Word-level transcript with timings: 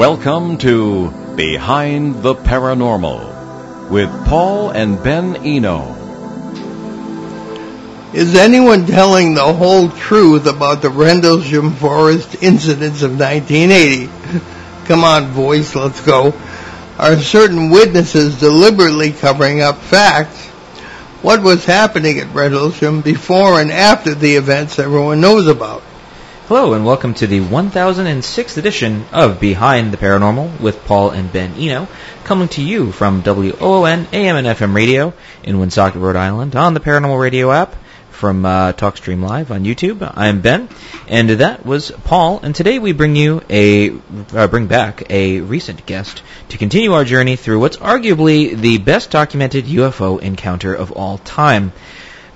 Welcome 0.00 0.56
to 0.60 1.10
Behind 1.36 2.22
the 2.22 2.34
Paranormal 2.34 3.90
with 3.90 4.08
Paul 4.24 4.70
and 4.70 5.02
Ben 5.04 5.36
Eno. 5.44 5.94
Is 8.14 8.34
anyone 8.34 8.86
telling 8.86 9.34
the 9.34 9.52
whole 9.52 9.90
truth 9.90 10.46
about 10.46 10.80
the 10.80 10.88
Rendlesham 10.88 11.72
Forest 11.72 12.42
incidents 12.42 13.02
of 13.02 13.20
1980? 13.20 14.08
Come 14.86 15.04
on, 15.04 15.32
voice, 15.32 15.74
let's 15.74 16.00
go. 16.00 16.32
Are 16.96 17.18
certain 17.18 17.68
witnesses 17.68 18.40
deliberately 18.40 19.12
covering 19.12 19.60
up 19.60 19.76
facts? 19.76 20.46
What 21.20 21.42
was 21.42 21.66
happening 21.66 22.20
at 22.20 22.34
Rendlesham 22.34 23.02
before 23.02 23.60
and 23.60 23.70
after 23.70 24.14
the 24.14 24.36
events 24.36 24.78
everyone 24.78 25.20
knows 25.20 25.46
about? 25.46 25.82
Hello 26.50 26.72
and 26.72 26.84
welcome 26.84 27.14
to 27.14 27.28
the 27.28 27.38
1006th 27.38 28.56
edition 28.56 29.04
of 29.12 29.38
Behind 29.38 29.92
the 29.92 29.96
Paranormal 29.96 30.60
with 30.60 30.84
Paul 30.84 31.10
and 31.10 31.32
Ben 31.32 31.54
Eno, 31.54 31.86
coming 32.24 32.48
to 32.48 32.60
you 32.60 32.90
from 32.90 33.22
WOON 33.22 34.08
AM 34.12 34.34
and 34.34 34.48
FM 34.48 34.74
radio 34.74 35.12
in 35.44 35.60
Woonsocket, 35.60 36.00
Rhode 36.00 36.16
Island, 36.16 36.56
on 36.56 36.74
the 36.74 36.80
Paranormal 36.80 37.20
Radio 37.20 37.52
app, 37.52 37.76
from 38.10 38.44
uh, 38.44 38.72
TalkStream 38.72 39.22
Live 39.22 39.52
on 39.52 39.62
YouTube. 39.62 40.12
I'm 40.16 40.40
Ben, 40.40 40.68
and 41.06 41.30
that 41.30 41.64
was 41.64 41.92
Paul. 42.02 42.40
And 42.42 42.52
today 42.52 42.80
we 42.80 42.90
bring 42.90 43.14
you 43.14 43.42
a 43.48 43.92
uh, 44.32 44.48
bring 44.48 44.66
back 44.66 45.08
a 45.08 45.42
recent 45.42 45.86
guest 45.86 46.20
to 46.48 46.58
continue 46.58 46.94
our 46.94 47.04
journey 47.04 47.36
through 47.36 47.60
what's 47.60 47.76
arguably 47.76 48.56
the 48.56 48.78
best 48.78 49.12
documented 49.12 49.66
UFO 49.66 50.20
encounter 50.20 50.74
of 50.74 50.90
all 50.90 51.18
time. 51.18 51.72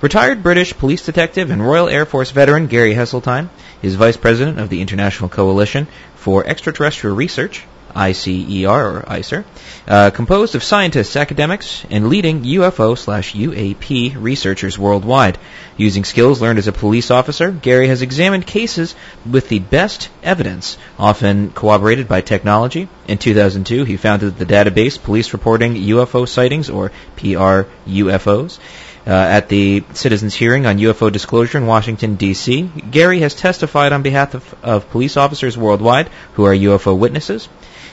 Retired 0.05 0.43
British 0.43 0.77
police 0.77 1.03
detective 1.03 1.49
and 1.49 1.67
Royal 1.67 1.89
Air 1.89 2.05
Force 2.05 2.29
veteran 2.29 2.67
Gary 2.67 2.93
Heseltine 2.93 3.49
is 3.81 3.95
vice 3.95 4.17
president 4.17 4.59
of 4.59 4.69
the 4.69 4.79
International 4.79 5.29
Coalition 5.29 5.87
for 6.13 6.45
Extraterrestrial 6.45 7.15
Research, 7.15 7.63
ICER 7.95 8.67
or 8.69 9.03
ICER, 9.07 9.45
uh, 9.87 10.11
composed 10.11 10.53
of 10.53 10.63
scientists, 10.63 11.15
academics, 11.15 11.83
and 11.89 12.07
leading 12.07 12.43
UFO 12.43 12.95
slash 12.95 13.33
UAP 13.33 14.15
researchers 14.15 14.77
worldwide. 14.77 15.39
Using 15.75 16.03
skills 16.03 16.39
learned 16.39 16.59
as 16.59 16.67
a 16.67 16.71
police 16.71 17.09
officer, 17.09 17.49
Gary 17.49 17.87
has 17.87 18.03
examined 18.03 18.45
cases 18.45 18.93
with 19.27 19.49
the 19.49 19.57
best 19.57 20.09
evidence, 20.21 20.77
often 20.99 21.49
corroborated 21.49 22.07
by 22.07 22.21
technology. 22.21 22.87
In 23.07 23.17
2002, 23.17 23.85
he 23.85 23.97
founded 23.97 24.37
the 24.37 24.45
database 24.45 25.01
Police 25.01 25.33
Reporting 25.33 25.73
UFO 25.73 26.27
Sightings, 26.27 26.69
or 26.69 26.91
PRUFOs. 27.17 28.59
Uh, 29.07 29.11
at 29.11 29.49
the 29.49 29.83
citizens' 29.93 30.33
hearing 30.33 30.65
on 30.65 30.79
UFO 30.79 31.11
disclosure 31.11 31.59
in 31.59 31.67
Washington, 31.67 32.15
D.C., 32.15 32.63
Gary 32.89 33.19
has 33.19 33.35
testified 33.35 33.93
on 33.93 34.01
behalf 34.01 34.33
of, 34.33 34.55
of 34.63 34.89
police 34.89 35.15
officers 35.15 35.55
worldwide 35.55 36.09
who 36.33 36.45
are 36.45 36.55
UFO 36.55 36.97
witnesses. 36.97 37.47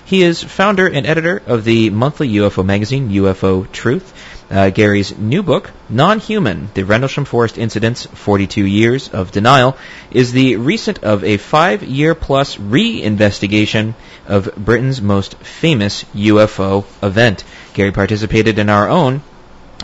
He 0.07 0.23
is 0.23 0.43
founder 0.43 0.87
and 0.87 1.07
editor 1.07 1.43
of 1.47 1.65
the 1.65 1.91
monthly 1.91 2.29
UFO 2.35 2.65
magazine, 2.65 3.11
UFO 3.11 3.71
Truth. 3.71 4.13
Uh, 4.51 4.71
Gary's 4.71 5.17
new 5.17 5.43
book, 5.43 5.71
Non-Human, 5.89 6.71
The 6.75 6.83
Rendlesham 6.83 7.25
Forest 7.25 7.57
Incidents, 7.57 8.05
42 8.07 8.67
Years 8.67 9.09
of 9.09 9.33
Denial, 9.33 9.77
is 10.11 10.33
the 10.33 10.57
recent 10.57 11.05
of 11.05 11.25
a 11.25 11.37
five-year-plus 11.37 12.59
re-investigation 12.59 13.95
of 14.27 14.55
Britain's 14.57 15.01
most 15.01 15.37
famous 15.37 16.05
UFO 16.15 16.85
event. 17.03 17.45
Gary 17.73 17.93
participated 17.93 18.59
in 18.59 18.69
our 18.69 18.89
own 18.89 19.23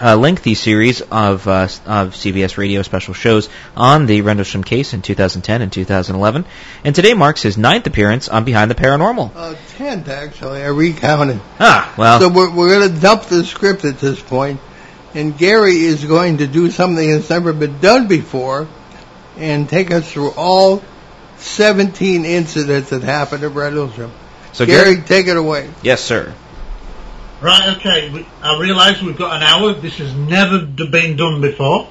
a 0.00 0.16
lengthy 0.16 0.54
series 0.54 1.00
of, 1.00 1.46
uh, 1.48 1.68
of 1.86 2.14
CBS 2.14 2.56
radio 2.56 2.82
special 2.82 3.14
shows 3.14 3.48
on 3.76 4.06
the 4.06 4.20
Rendlesham 4.22 4.62
case 4.64 4.94
in 4.94 5.02
2010 5.02 5.62
and 5.62 5.72
2011. 5.72 6.44
And 6.84 6.94
today 6.94 7.14
marks 7.14 7.42
his 7.42 7.58
ninth 7.58 7.86
appearance 7.86 8.28
on 8.28 8.44
Behind 8.44 8.70
the 8.70 8.74
Paranormal. 8.74 9.32
Uh, 9.34 9.54
tenth, 9.76 10.08
actually. 10.08 10.62
I 10.62 10.68
recounted. 10.68 11.40
Ah, 11.60 11.92
well. 11.96 12.20
So 12.20 12.28
we're, 12.28 12.54
we're 12.54 12.78
going 12.78 12.94
to 12.94 13.00
dump 13.00 13.24
the 13.24 13.44
script 13.44 13.84
at 13.84 13.98
this 13.98 14.20
point, 14.20 14.60
and 15.14 15.36
Gary 15.36 15.76
is 15.78 16.04
going 16.04 16.38
to 16.38 16.46
do 16.46 16.70
something 16.70 17.10
that's 17.10 17.30
never 17.30 17.52
been 17.52 17.78
done 17.80 18.08
before 18.08 18.68
and 19.36 19.68
take 19.68 19.90
us 19.90 20.10
through 20.10 20.30
all 20.36 20.82
17 21.38 22.24
incidents 22.24 22.90
that 22.90 23.02
happened 23.02 23.44
at 23.44 23.52
Rendlesham. 23.52 24.10
so 24.52 24.66
Gary, 24.66 24.94
Gary, 24.96 25.06
take 25.06 25.26
it 25.28 25.36
away. 25.36 25.70
yes, 25.82 26.02
sir. 26.02 26.34
Right, 27.40 27.76
okay. 27.76 28.26
I 28.42 28.58
realise 28.58 29.00
we've 29.00 29.16
got 29.16 29.36
an 29.36 29.44
hour. 29.44 29.72
This 29.72 29.98
has 29.98 30.12
never 30.12 30.66
been 30.66 31.16
done 31.16 31.40
before. 31.40 31.88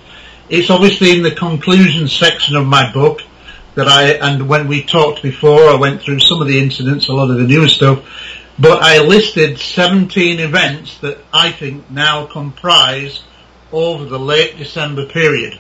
It's 0.50 0.69
obviously 0.69 1.16
in 1.16 1.24
the 1.24 1.31
conclusion 1.31 2.09
section 2.09 2.58
of 2.58 2.66
my 2.66 2.91
book 2.91 3.22
that 3.75 3.88
I, 3.88 4.16
and 4.16 4.50
when 4.50 4.68
we 4.68 4.84
talked 4.84 5.24
before, 5.24 5.69
I 5.69 5.75
went 5.75 6.02
through 6.02 6.19
some 6.19 6.41
of 6.41 6.50
the 6.50 6.59
incidents, 6.59 7.07
a 7.07 7.13
lot 7.13 7.30
of 7.30 7.38
the 7.38 7.47
newer 7.47 7.69
stuff, 7.69 8.06
but 8.59 8.84
I 8.84 9.00
listed 9.00 9.57
17 9.57 10.41
events 10.41 10.97
that 10.97 11.19
I 11.31 11.53
think 11.53 11.90
now 11.90 12.25
comprise 12.25 13.24
over 13.72 14.03
the 14.03 14.19
late 14.19 14.57
December 14.57 15.06
period. 15.06 15.57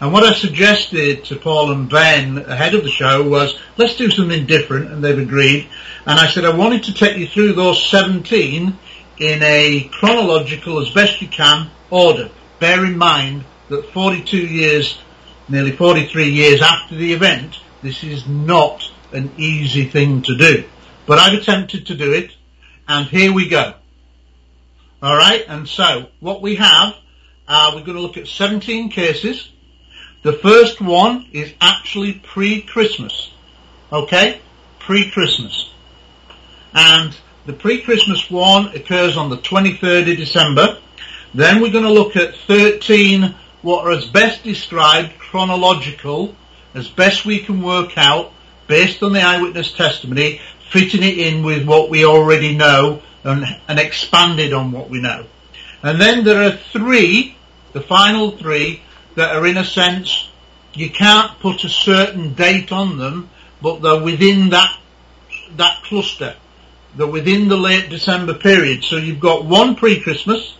And 0.00 0.14
what 0.14 0.24
I 0.24 0.32
suggested 0.32 1.26
to 1.26 1.36
Paul 1.36 1.72
and 1.72 1.90
Ben 1.90 2.38
ahead 2.38 2.74
of 2.74 2.84
the 2.84 2.90
show 2.90 3.28
was, 3.28 3.58
let's 3.76 3.96
do 3.96 4.10
something 4.10 4.46
different, 4.46 4.92
and 4.92 5.04
they've 5.04 5.18
agreed. 5.18 5.68
And 6.06 6.18
I 6.18 6.28
said 6.28 6.46
I 6.46 6.56
wanted 6.56 6.84
to 6.84 6.94
take 6.94 7.18
you 7.18 7.26
through 7.26 7.52
those 7.52 7.84
17 7.90 8.78
in 9.18 9.42
a 9.42 9.88
chronological, 9.92 10.80
as 10.80 10.90
best 10.90 11.20
you 11.22 11.28
can, 11.28 11.70
order. 11.90 12.30
Bear 12.58 12.84
in 12.84 12.96
mind 12.96 13.44
that 13.68 13.92
42 13.92 14.36
years, 14.36 14.98
nearly 15.48 15.72
43 15.72 16.30
years 16.30 16.62
after 16.62 16.94
the 16.94 17.12
event, 17.12 17.58
this 17.82 18.04
is 18.04 18.26
not 18.26 18.90
an 19.12 19.30
easy 19.36 19.84
thing 19.84 20.22
to 20.22 20.36
do. 20.36 20.64
But 21.06 21.18
I've 21.18 21.38
attempted 21.38 21.86
to 21.86 21.94
do 21.94 22.12
it, 22.12 22.32
and 22.88 23.06
here 23.06 23.32
we 23.32 23.48
go. 23.48 23.74
Alright, 25.02 25.44
and 25.48 25.68
so, 25.68 26.06
what 26.20 26.42
we 26.42 26.56
have, 26.56 26.94
uh, 27.46 27.72
we're 27.74 27.84
going 27.84 27.96
to 27.96 28.02
look 28.02 28.16
at 28.16 28.26
17 28.26 28.90
cases. 28.90 29.50
The 30.22 30.32
first 30.32 30.80
one 30.80 31.28
is 31.32 31.52
actually 31.60 32.14
pre-Christmas. 32.14 33.30
Okay? 33.92 34.40
Pre-Christmas. 34.80 35.70
And 36.74 37.16
the 37.46 37.52
pre-Christmas 37.52 38.28
one 38.28 38.74
occurs 38.74 39.16
on 39.16 39.30
the 39.30 39.38
23rd 39.38 40.10
of 40.10 40.16
December. 40.18 40.78
Then 41.32 41.60
we're 41.60 41.72
going 41.72 41.84
to 41.84 41.92
look 41.92 42.16
at 42.16 42.34
13 42.34 43.34
what 43.62 43.86
are 43.86 43.92
as 43.92 44.06
best 44.06 44.42
described 44.42 45.18
chronological, 45.18 46.34
as 46.74 46.88
best 46.88 47.24
we 47.24 47.38
can 47.38 47.62
work 47.62 47.96
out, 47.96 48.32
based 48.66 49.02
on 49.02 49.12
the 49.12 49.20
eyewitness 49.20 49.72
testimony, 49.72 50.40
fitting 50.70 51.02
it 51.02 51.18
in 51.18 51.44
with 51.44 51.66
what 51.66 51.88
we 51.88 52.04
already 52.04 52.56
know 52.56 53.00
and, 53.24 53.44
and 53.68 53.78
expanded 53.78 54.52
on 54.52 54.72
what 54.72 54.90
we 54.90 55.00
know. 55.00 55.26
And 55.82 56.00
then 56.00 56.24
there 56.24 56.42
are 56.42 56.56
three, 56.56 57.36
the 57.72 57.80
final 57.80 58.32
three, 58.32 58.82
that 59.14 59.34
are 59.34 59.46
in 59.46 59.56
a 59.56 59.64
sense, 59.64 60.28
you 60.74 60.90
can't 60.90 61.38
put 61.40 61.64
a 61.64 61.68
certain 61.68 62.34
date 62.34 62.72
on 62.72 62.98
them, 62.98 63.30
but 63.62 63.82
they're 63.82 64.02
within 64.02 64.50
that, 64.50 64.78
that 65.56 65.82
cluster. 65.84 66.36
They're 66.96 67.06
within 67.06 67.48
the 67.48 67.56
late 67.56 67.90
December 67.90 68.34
period. 68.34 68.84
So 68.84 68.96
you've 68.96 69.20
got 69.20 69.44
one 69.44 69.76
pre-Christmas, 69.76 70.56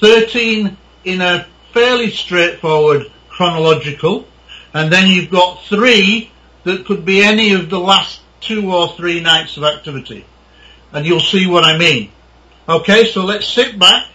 13 0.00 0.76
in 1.04 1.20
a 1.20 1.46
fairly 1.72 2.10
straightforward 2.10 3.10
chronological, 3.28 4.26
and 4.74 4.92
then 4.92 5.08
you've 5.08 5.30
got 5.30 5.62
three 5.64 6.30
that 6.64 6.84
could 6.84 7.04
be 7.04 7.22
any 7.22 7.54
of 7.54 7.70
the 7.70 7.78
last 7.78 8.20
two 8.40 8.72
or 8.72 8.88
three 8.88 9.20
nights 9.20 9.56
of 9.56 9.64
activity. 9.64 10.24
And 10.92 11.06
you'll 11.06 11.20
see 11.20 11.46
what 11.46 11.64
I 11.64 11.78
mean. 11.78 12.10
Okay, 12.68 13.06
so 13.06 13.24
let's 13.24 13.46
sit 13.46 13.78
back 13.78 14.06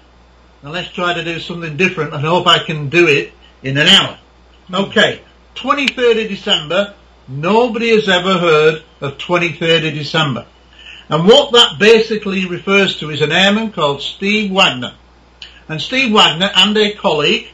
and 0.62 0.72
let's 0.72 0.90
try 0.90 1.14
to 1.14 1.24
do 1.24 1.40
something 1.40 1.78
different 1.78 2.14
and 2.14 2.24
hope 2.24 2.48
I 2.48 2.60
can 2.60 2.90
do 2.90 3.08
it 3.08 3.32
in 3.64 3.78
an 3.78 3.88
hour. 3.88 4.18
Hmm. 4.68 4.76
Okay, 4.76 5.22
23rd 5.56 6.24
of 6.24 6.30
December, 6.30 6.94
nobody 7.28 7.90
has 7.90 8.10
ever 8.10 8.38
heard 8.38 8.84
of 9.02 9.18
23rd 9.18 9.88
of 9.88 9.94
December. 9.94 10.46
And 11.10 11.26
what 11.28 11.52
that 11.54 11.80
basically 11.80 12.48
refers 12.48 13.00
to 13.00 13.10
is 13.10 13.22
an 13.22 13.32
airman 13.32 13.72
called 13.72 14.02
Steve 14.02 14.52
Wagner. 14.52 14.96
And 15.68 15.82
Steve 15.82 16.14
Wagner 16.14 16.50
and 16.56 16.78
a 16.78 16.94
colleague 16.96 17.48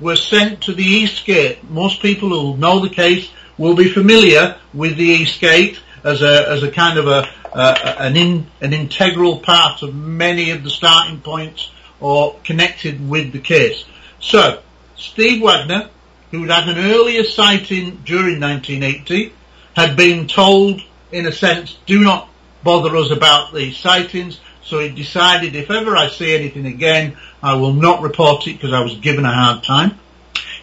were 0.00 0.16
sent 0.16 0.62
to 0.62 0.72
the 0.72 0.84
East 0.84 1.24
Gate. 1.24 1.68
Most 1.70 2.00
people 2.00 2.30
who 2.30 2.56
know 2.56 2.80
the 2.80 2.94
case 2.94 3.30
will 3.58 3.74
be 3.74 3.92
familiar 3.92 4.56
with 4.72 4.96
the 4.96 5.04
East 5.04 5.40
Gate 5.40 5.78
as 6.02 6.22
a, 6.22 6.48
as 6.48 6.62
a 6.62 6.70
kind 6.70 6.98
of 6.98 7.06
a, 7.06 7.28
uh, 7.52 7.96
an, 7.98 8.16
in, 8.16 8.46
an 8.60 8.72
integral 8.72 9.38
part 9.40 9.82
of 9.82 9.94
many 9.94 10.50
of 10.50 10.64
the 10.64 10.70
starting 10.70 11.20
points 11.20 11.70
or 12.00 12.36
connected 12.44 13.06
with 13.08 13.32
the 13.32 13.40
case. 13.40 13.84
So, 14.20 14.62
Steve 14.96 15.42
Wagner, 15.42 15.90
who 16.30 16.44
had 16.44 16.68
an 16.68 16.78
earlier 16.78 17.24
sighting 17.24 18.02
during 18.04 18.40
1980, 18.40 19.32
had 19.74 19.96
been 19.96 20.26
told, 20.26 20.80
in 21.12 21.26
a 21.26 21.32
sense, 21.32 21.78
do 21.86 22.02
not 22.02 22.29
bother 22.62 22.96
us 22.96 23.10
about 23.10 23.54
these 23.54 23.76
sightings. 23.76 24.40
So 24.62 24.78
he 24.78 24.90
decided 24.90 25.54
if 25.54 25.70
ever 25.70 25.96
I 25.96 26.08
see 26.08 26.34
anything 26.34 26.66
again, 26.66 27.16
I 27.42 27.54
will 27.56 27.72
not 27.72 28.02
report 28.02 28.46
it 28.46 28.54
because 28.54 28.72
I 28.72 28.82
was 28.82 28.96
given 28.96 29.24
a 29.24 29.32
hard 29.32 29.64
time. 29.64 29.98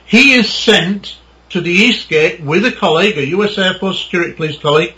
He 0.05 0.33
is 0.33 0.51
sent 0.51 1.17
to 1.49 1.61
the 1.61 1.71
East 1.71 2.09
Gate 2.09 2.41
with 2.41 2.65
a 2.65 2.71
colleague, 2.71 3.17
a 3.17 3.25
US 3.27 3.57
Air 3.57 3.73
Force 3.73 4.03
Security 4.03 4.33
Police 4.33 4.57
colleague, 4.57 4.95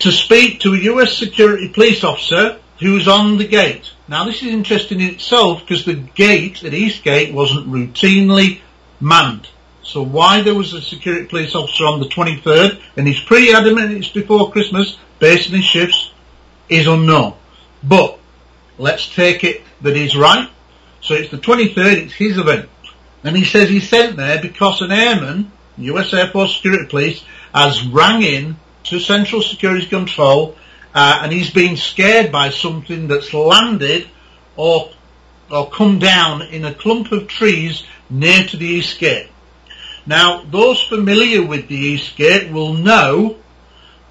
to 0.00 0.10
speak 0.10 0.60
to 0.60 0.74
a 0.74 0.78
US 0.78 1.16
security 1.16 1.68
police 1.68 2.02
officer 2.02 2.58
who's 2.80 3.06
on 3.06 3.38
the 3.38 3.46
gate. 3.46 3.92
Now 4.08 4.24
this 4.24 4.42
is 4.42 4.48
interesting 4.48 5.00
in 5.00 5.10
itself 5.10 5.60
because 5.60 5.84
the 5.84 5.94
gate 5.94 6.64
at 6.64 6.74
Eastgate 6.74 7.32
wasn't 7.32 7.68
routinely 7.68 8.60
manned. 9.00 9.48
So 9.82 10.02
why 10.02 10.42
there 10.42 10.54
was 10.54 10.72
a 10.74 10.80
security 10.80 11.26
police 11.26 11.54
officer 11.54 11.84
on 11.84 12.00
the 12.00 12.06
23rd 12.06 12.80
and 12.96 13.06
he's 13.06 13.20
pretty 13.20 13.52
adamant 13.52 13.92
it's 13.92 14.08
before 14.08 14.52
Christmas 14.52 14.96
based 15.18 15.50
on 15.50 15.56
his 15.56 15.64
shifts 15.64 16.12
is 16.68 16.86
unknown. 16.86 17.34
But 17.82 18.18
let's 18.78 19.12
take 19.12 19.44
it 19.44 19.62
that 19.82 19.96
he's 19.96 20.16
right. 20.16 20.48
So 21.00 21.14
it's 21.14 21.30
the 21.30 21.38
23rd, 21.38 22.04
it's 22.04 22.14
his 22.14 22.38
event. 22.38 22.68
And 23.24 23.36
he 23.36 23.44
says 23.44 23.68
he's 23.68 23.88
sent 23.88 24.16
there 24.16 24.40
because 24.40 24.82
an 24.82 24.92
airman, 24.92 25.50
US 25.78 26.12
Air 26.14 26.28
Force 26.28 26.56
Security 26.56 26.88
Police, 26.88 27.24
has 27.52 27.84
rang 27.84 28.22
in 28.22 28.56
to 28.84 29.00
Central 29.00 29.42
Security 29.42 29.86
Control 29.86 30.56
uh, 30.94 31.20
and 31.22 31.32
he's 31.32 31.50
been 31.50 31.76
scared 31.76 32.30
by 32.30 32.50
something 32.50 33.08
that's 33.08 33.32
landed 33.32 34.08
or 34.56 34.90
or 35.50 35.68
come 35.68 35.98
down 35.98 36.42
in 36.42 36.64
a 36.64 36.72
clump 36.72 37.12
of 37.12 37.28
trees 37.28 37.84
near 38.08 38.42
to 38.44 38.56
the 38.56 38.66
East 38.66 38.98
Gate. 38.98 39.28
Now, 40.06 40.42
those 40.42 40.82
familiar 40.82 41.46
with 41.46 41.68
the 41.68 41.76
East 41.76 42.16
Gate 42.16 42.50
will 42.50 42.74
know 42.74 43.36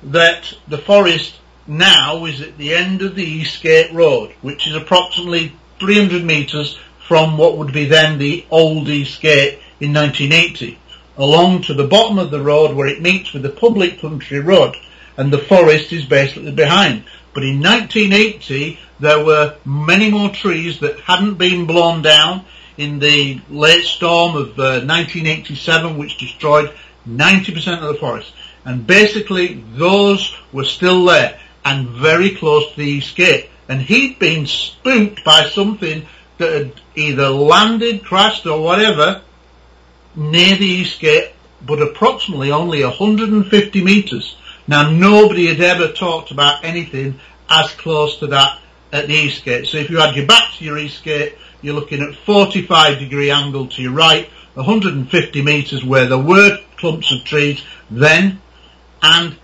that 0.03 0.53
the 0.67 0.77
forest 0.77 1.35
now 1.67 2.25
is 2.25 2.41
at 2.41 2.57
the 2.57 2.73
end 2.73 3.01
of 3.01 3.15
the 3.15 3.23
Eastgate 3.23 3.93
Road, 3.93 4.33
which 4.41 4.67
is 4.67 4.75
approximately 4.75 5.53
300 5.79 6.23
metres 6.23 6.79
from 7.07 7.37
what 7.37 7.57
would 7.57 7.73
be 7.73 7.85
then 7.85 8.17
the 8.17 8.45
old 8.49 8.87
Eastgate 8.87 9.59
in 9.81 9.93
1980, 9.93 10.79
along 11.17 11.63
to 11.63 11.73
the 11.73 11.87
bottom 11.87 12.17
of 12.17 12.31
the 12.31 12.41
road 12.41 12.73
where 12.73 12.87
it 12.87 13.01
meets 13.01 13.33
with 13.33 13.43
the 13.43 13.49
public 13.49 13.99
country 13.99 14.39
road, 14.39 14.75
and 15.17 15.31
the 15.31 15.37
forest 15.37 15.91
is 15.91 16.05
basically 16.05 16.51
behind. 16.51 17.03
But 17.33 17.43
in 17.43 17.61
1980, 17.61 18.79
there 18.99 19.23
were 19.23 19.55
many 19.65 20.09
more 20.09 20.29
trees 20.29 20.79
that 20.79 21.01
hadn't 21.01 21.35
been 21.35 21.65
blown 21.65 22.01
down 22.01 22.45
in 22.81 22.99
the 22.99 23.39
late 23.49 23.83
storm 23.83 24.35
of 24.35 24.59
uh, 24.59 24.81
1987, 24.85 25.97
which 25.97 26.17
destroyed 26.17 26.73
90% 27.07 27.81
of 27.81 27.93
the 27.93 27.99
forest. 27.99 28.33
And 28.65 28.85
basically, 28.85 29.63
those 29.73 30.35
were 30.51 30.63
still 30.63 31.05
there 31.05 31.39
and 31.63 31.87
very 31.89 32.35
close 32.35 32.71
to 32.71 32.77
the 32.77 32.85
East 32.85 33.15
Gate. 33.15 33.49
And 33.69 33.81
he'd 33.81 34.19
been 34.19 34.45
spooked 34.47 35.23
by 35.23 35.49
something 35.49 36.05
that 36.37 36.51
had 36.51 36.81
either 36.95 37.29
landed, 37.29 38.03
crashed 38.03 38.45
or 38.45 38.61
whatever 38.61 39.21
near 40.15 40.57
the 40.57 40.65
East 40.65 40.99
Gate, 40.99 41.31
but 41.61 41.81
approximately 41.81 42.51
only 42.51 42.83
150 42.83 43.83
metres. 43.83 44.35
Now 44.67 44.89
nobody 44.89 45.47
had 45.47 45.61
ever 45.61 45.93
talked 45.93 46.31
about 46.31 46.63
anything 46.63 47.19
as 47.49 47.71
close 47.71 48.17
to 48.19 48.27
that 48.27 48.59
at 48.91 49.07
the 49.07 49.13
East 49.13 49.45
Gate. 49.45 49.67
So 49.67 49.77
if 49.77 49.89
you 49.89 49.97
had 49.97 50.15
your 50.15 50.25
back 50.25 50.53
to 50.57 50.65
your 50.65 50.77
East 50.77 51.03
Gate, 51.03 51.35
you're 51.61 51.75
looking 51.75 52.01
at 52.01 52.15
45 52.15 52.99
degree 52.99 53.31
angle 53.31 53.67
to 53.67 53.81
your 53.81 53.93
right, 53.93 54.29
150 54.53 55.41
metres 55.41 55.83
where 55.83 56.07
there 56.07 56.17
were 56.17 56.57
clumps 56.77 57.11
of 57.11 57.23
trees 57.23 57.63
then, 57.89 58.41
and 59.01 59.37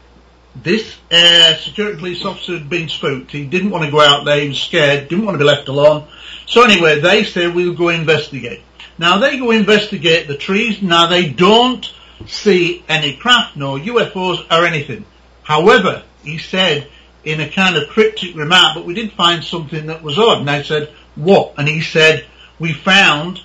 this 0.64 0.98
uh, 1.12 1.56
security 1.56 1.98
police 2.00 2.26
officer 2.26 2.58
had 2.58 2.70
been 2.70 2.90
spooked. 2.90 3.32
He 3.32 3.46
didn't 3.46 3.70
want 3.70 3.86
to 3.86 3.92
go 3.92 4.02
out 4.02 4.26
there. 4.26 4.40
He 4.40 4.50
was 4.50 4.60
scared. 4.60 5.08
Didn't 5.08 5.26
want 5.26 5.36
to 5.36 5.40
be 5.40 5.46
left 5.46 5.68
alone. 5.68 6.08
So 6.48 6.64
anyway, 6.64 7.00
they 7.00 7.24
say 7.24 7.48
we'll 7.48 7.76
go 7.76 7.90
investigate. 7.90 8.62
Now 8.98 9.20
they 9.20 9.38
go 9.38 9.52
investigate 9.52 10.28
the 10.28 10.38
trees. 10.38 10.82
Now 10.82 11.08
they 11.08 11.30
don't 11.30 11.86
see 12.26 12.84
any 12.90 13.16
craft, 13.16 13.56
no 13.56 13.78
UFOs 13.78 14.46
or 14.52 14.66
anything. 14.66 15.06
However, 15.44 16.04
he 16.24 16.40
said 16.40 16.90
in 17.24 17.40
a 17.42 17.50
kind 17.50 17.78
of 17.78 17.90
cryptic 17.90 18.36
remark, 18.36 18.76
but 18.76 18.86
we 18.86 18.94
did 18.94 19.12
find 19.12 19.44
something 19.44 19.88
that 19.88 20.02
was 20.02 20.18
odd. 20.18 20.40
And 20.40 20.50
I 20.50 20.64
said, 20.64 20.94
what? 21.18 21.54
And 21.58 21.68
he 21.68 21.82
said, 21.82 22.26
we 22.60 22.74
found 22.74 23.42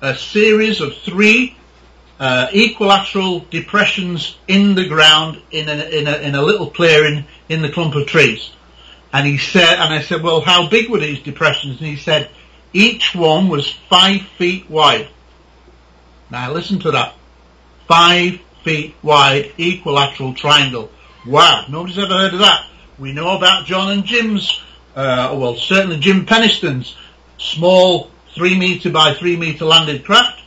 a 0.00 0.14
series 0.14 0.80
of 0.80 0.96
three 0.96 1.56
uh, 2.20 2.48
equilateral 2.52 3.40
depressions 3.50 4.36
in 4.48 4.74
the 4.74 4.88
ground 4.88 5.40
in 5.50 5.68
a, 5.68 5.72
in 5.72 6.06
a, 6.06 6.16
in 6.18 6.34
a 6.34 6.42
little 6.42 6.70
clearing 6.70 7.26
in 7.48 7.62
the 7.62 7.70
clump 7.70 7.94
of 7.94 8.06
trees. 8.06 8.50
And 9.12 9.26
he 9.26 9.38
said, 9.38 9.78
and 9.78 9.92
I 9.92 10.02
said, 10.02 10.22
well, 10.22 10.40
how 10.40 10.68
big 10.68 10.90
were 10.90 10.98
these 10.98 11.20
depressions? 11.20 11.78
And 11.78 11.88
he 11.88 11.96
said, 11.96 12.30
each 12.72 13.14
one 13.14 13.48
was 13.48 13.70
five 13.88 14.22
feet 14.36 14.68
wide. 14.68 15.08
Now 16.30 16.52
listen 16.52 16.80
to 16.80 16.90
that. 16.90 17.14
Five 17.86 18.40
feet 18.64 18.94
wide 19.02 19.52
equilateral 19.56 20.34
triangle. 20.34 20.90
Wow, 21.26 21.66
nobody's 21.70 21.98
ever 21.98 22.12
heard 22.12 22.34
of 22.34 22.40
that. 22.40 22.66
We 22.98 23.12
know 23.12 23.36
about 23.36 23.64
John 23.64 23.92
and 23.92 24.04
Jim's, 24.04 24.60
uh, 24.94 25.34
well 25.38 25.56
certainly 25.56 25.98
Jim 25.98 26.26
Penniston's 26.26 26.96
small 27.38 28.10
three 28.34 28.58
metre 28.58 28.90
by 28.90 29.14
three 29.14 29.36
metre 29.36 29.64
landed 29.64 30.04
craft 30.04 30.42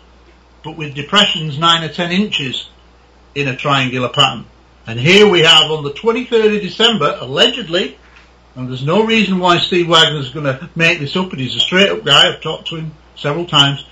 but 0.64 0.78
with 0.78 0.94
depressions 0.94 1.58
9 1.58 1.84
or 1.84 1.94
10 1.94 2.12
inches 2.12 2.70
in 3.36 3.48
a 3.48 3.56
triangular 3.56 4.10
pattern. 4.10 4.46
And 4.86 5.00
here 5.00 5.30
we 5.30 5.42
have 5.42 5.72
on 5.72 5.84
the 5.84 5.92
23rd 5.92 6.56
of 6.56 6.62
December, 6.62 7.18
allegedly, 7.20 7.98
and 8.56 8.70
there's 8.70 8.84
no 8.84 9.06
reason 9.06 9.40
why 9.40 9.60
Steve 9.60 9.88
Wagner's 9.88 10.32
going 10.32 10.46
to 10.46 10.70
make 10.76 11.00
this 11.00 11.16
up, 11.16 11.30
but 11.30 11.40
he's 11.40 11.56
a 11.56 11.60
straight 11.60 11.90
up 11.90 12.04
guy, 12.04 12.34
I've 12.34 12.42
talked 12.42 12.68
to 12.70 12.76
him 12.76 12.92
several 13.16 13.46
times. 13.46 13.86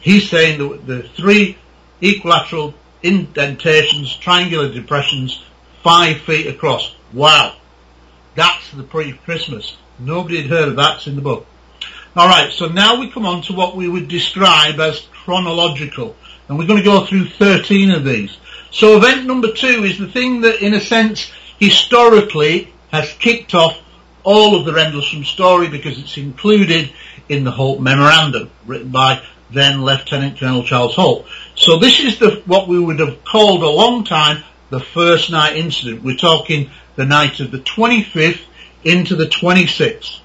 He's 0.00 0.28
saying 0.28 0.58
that 0.58 0.86
the 0.86 1.02
three 1.02 1.58
equilateral 2.00 2.74
indentations, 3.02 4.14
triangular 4.16 4.72
depressions, 4.72 5.42
five 5.82 6.20
feet 6.20 6.46
across. 6.46 6.94
Wow. 7.12 7.56
That's 8.34 8.70
the 8.72 8.82
pre-Christmas. 8.82 9.76
Nobody 9.98 10.42
had 10.42 10.50
heard 10.50 10.68
of 10.68 10.76
that. 10.76 10.96
It's 10.96 11.06
in 11.06 11.16
the 11.16 11.22
book. 11.22 11.46
Alright, 12.16 12.52
so 12.52 12.68
now 12.68 13.00
we 13.00 13.10
come 13.10 13.26
on 13.26 13.42
to 13.42 13.54
what 13.54 13.76
we 13.76 13.88
would 13.88 14.08
describe 14.08 14.78
as 14.78 15.00
chronological. 15.12 16.14
And 16.48 16.58
we're 16.58 16.66
going 16.66 16.78
to 16.78 16.84
go 16.84 17.04
through 17.04 17.28
13 17.28 17.90
of 17.90 18.04
these. 18.04 18.36
So 18.70 18.96
event 18.96 19.26
number 19.26 19.52
two 19.52 19.84
is 19.84 19.98
the 19.98 20.10
thing 20.10 20.42
that 20.42 20.62
in 20.62 20.74
a 20.74 20.80
sense 20.80 21.32
historically 21.58 22.72
has 22.90 23.12
kicked 23.14 23.54
off 23.54 23.78
all 24.24 24.56
of 24.56 24.64
the 24.64 24.72
Rendlesham 24.72 25.24
story 25.24 25.68
because 25.68 25.98
it's 25.98 26.16
included 26.16 26.92
in 27.28 27.44
the 27.44 27.50
Halt 27.50 27.80
Memorandum 27.80 28.50
written 28.66 28.90
by 28.90 29.22
then 29.50 29.82
Lieutenant 29.82 30.38
Colonel 30.38 30.64
Charles 30.64 30.94
Halt. 30.94 31.26
So 31.54 31.78
this 31.78 32.00
is 32.00 32.18
the, 32.18 32.42
what 32.46 32.68
we 32.68 32.78
would 32.78 33.00
have 33.00 33.24
called 33.24 33.62
a 33.62 33.68
long 33.68 34.04
time 34.04 34.42
the 34.70 34.80
first 34.80 35.30
night 35.30 35.56
incident. 35.56 36.02
We're 36.02 36.16
talking 36.16 36.70
the 36.96 37.04
night 37.04 37.40
of 37.40 37.50
the 37.50 37.58
25th 37.58 38.40
into 38.84 39.16
the 39.16 39.26
26th. 39.26 40.20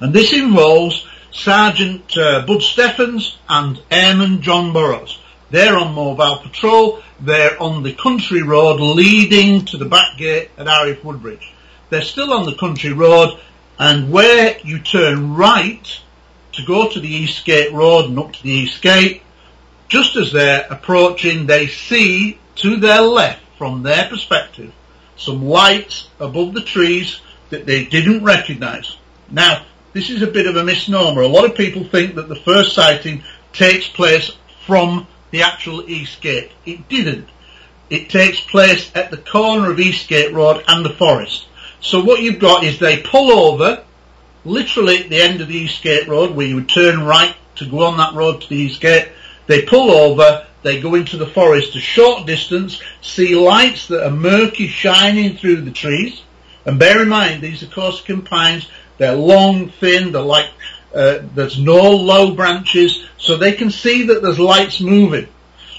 And 0.00 0.12
this 0.12 0.32
involves 0.32 1.06
Sergeant 1.32 2.16
uh, 2.16 2.46
Bud 2.46 2.62
Steffens 2.62 3.36
and 3.48 3.80
Airman 3.90 4.42
John 4.42 4.72
Burroughs. 4.72 5.18
They're 5.50 5.76
on 5.76 5.94
mobile 5.94 6.38
patrol. 6.38 7.02
They're 7.20 7.60
on 7.60 7.82
the 7.82 7.94
country 7.94 8.42
road 8.42 8.80
leading 8.80 9.64
to 9.66 9.76
the 9.76 9.86
back 9.86 10.18
gate 10.18 10.50
at 10.58 10.66
RAF 10.66 11.02
Woodbridge. 11.02 11.52
They're 11.90 12.02
still 12.02 12.32
on 12.32 12.44
the 12.46 12.54
country 12.54 12.92
road 12.92 13.38
and 13.78 14.10
where 14.10 14.58
you 14.62 14.80
turn 14.80 15.34
right 15.34 16.00
to 16.52 16.64
go 16.64 16.90
to 16.90 17.00
the 17.00 17.08
East 17.08 17.44
Gate 17.44 17.72
Road 17.72 18.06
and 18.06 18.18
up 18.18 18.32
to 18.32 18.42
the 18.42 18.50
East 18.50 18.82
Gate, 18.82 19.22
just 19.88 20.16
as 20.16 20.32
they're 20.32 20.66
approaching, 20.68 21.46
they 21.46 21.68
see 21.68 22.38
to 22.56 22.76
their 22.76 23.00
left, 23.00 23.40
from 23.56 23.82
their 23.82 24.08
perspective, 24.08 24.72
some 25.16 25.44
lights 25.44 26.08
above 26.18 26.54
the 26.54 26.62
trees 26.62 27.20
that 27.50 27.66
they 27.66 27.84
didn't 27.84 28.24
recognise. 28.24 28.96
Now, 29.30 29.64
this 29.92 30.10
is 30.10 30.22
a 30.22 30.26
bit 30.26 30.46
of 30.46 30.56
a 30.56 30.64
misnomer. 30.64 31.22
A 31.22 31.28
lot 31.28 31.44
of 31.44 31.56
people 31.56 31.84
think 31.84 32.14
that 32.14 32.28
the 32.28 32.36
first 32.36 32.74
sighting 32.74 33.22
takes 33.52 33.88
place 33.88 34.30
from 34.66 35.06
the 35.30 35.42
actual 35.42 35.88
Eastgate. 35.88 36.52
It 36.66 36.88
didn't. 36.88 37.28
It 37.90 38.10
takes 38.10 38.40
place 38.40 38.90
at 38.94 39.10
the 39.10 39.16
corner 39.16 39.70
of 39.70 39.80
Eastgate 39.80 40.32
Road 40.32 40.62
and 40.68 40.84
the 40.84 40.90
forest. 40.90 41.46
So 41.80 42.04
what 42.04 42.20
you've 42.20 42.38
got 42.38 42.64
is 42.64 42.78
they 42.78 43.00
pull 43.02 43.30
over, 43.32 43.84
literally 44.44 44.98
at 44.98 45.10
the 45.10 45.22
end 45.22 45.40
of 45.40 45.48
the 45.48 45.56
Eastgate 45.56 46.06
Road, 46.06 46.34
where 46.34 46.46
you 46.46 46.56
would 46.56 46.68
turn 46.68 47.04
right 47.04 47.34
to 47.56 47.66
go 47.66 47.84
on 47.84 47.96
that 47.96 48.14
road 48.14 48.42
to 48.42 48.48
the 48.48 48.56
Eastgate. 48.56 49.08
They 49.46 49.62
pull 49.62 49.90
over, 49.90 50.46
they 50.62 50.80
go 50.80 50.94
into 50.94 51.16
the 51.16 51.26
forest 51.26 51.76
a 51.76 51.80
short 51.80 52.26
distance, 52.26 52.82
see 53.00 53.34
lights 53.34 53.88
that 53.88 54.06
are 54.06 54.10
murky 54.10 54.66
shining 54.66 55.36
through 55.36 55.62
the 55.62 55.70
trees. 55.70 56.22
And 56.68 56.78
bear 56.78 57.00
in 57.00 57.08
mind, 57.08 57.40
these 57.40 57.62
are 57.62 57.66
Corsican 57.66 58.26
pines, 58.26 58.68
they're 58.98 59.16
long, 59.16 59.70
thin, 59.70 60.12
they're 60.12 60.20
like, 60.20 60.50
uh, 60.94 61.20
there's 61.34 61.58
no 61.58 61.92
low 61.92 62.34
branches, 62.34 63.06
so 63.16 63.38
they 63.38 63.52
can 63.52 63.70
see 63.70 64.08
that 64.08 64.20
there's 64.20 64.38
lights 64.38 64.78
moving. 64.78 65.28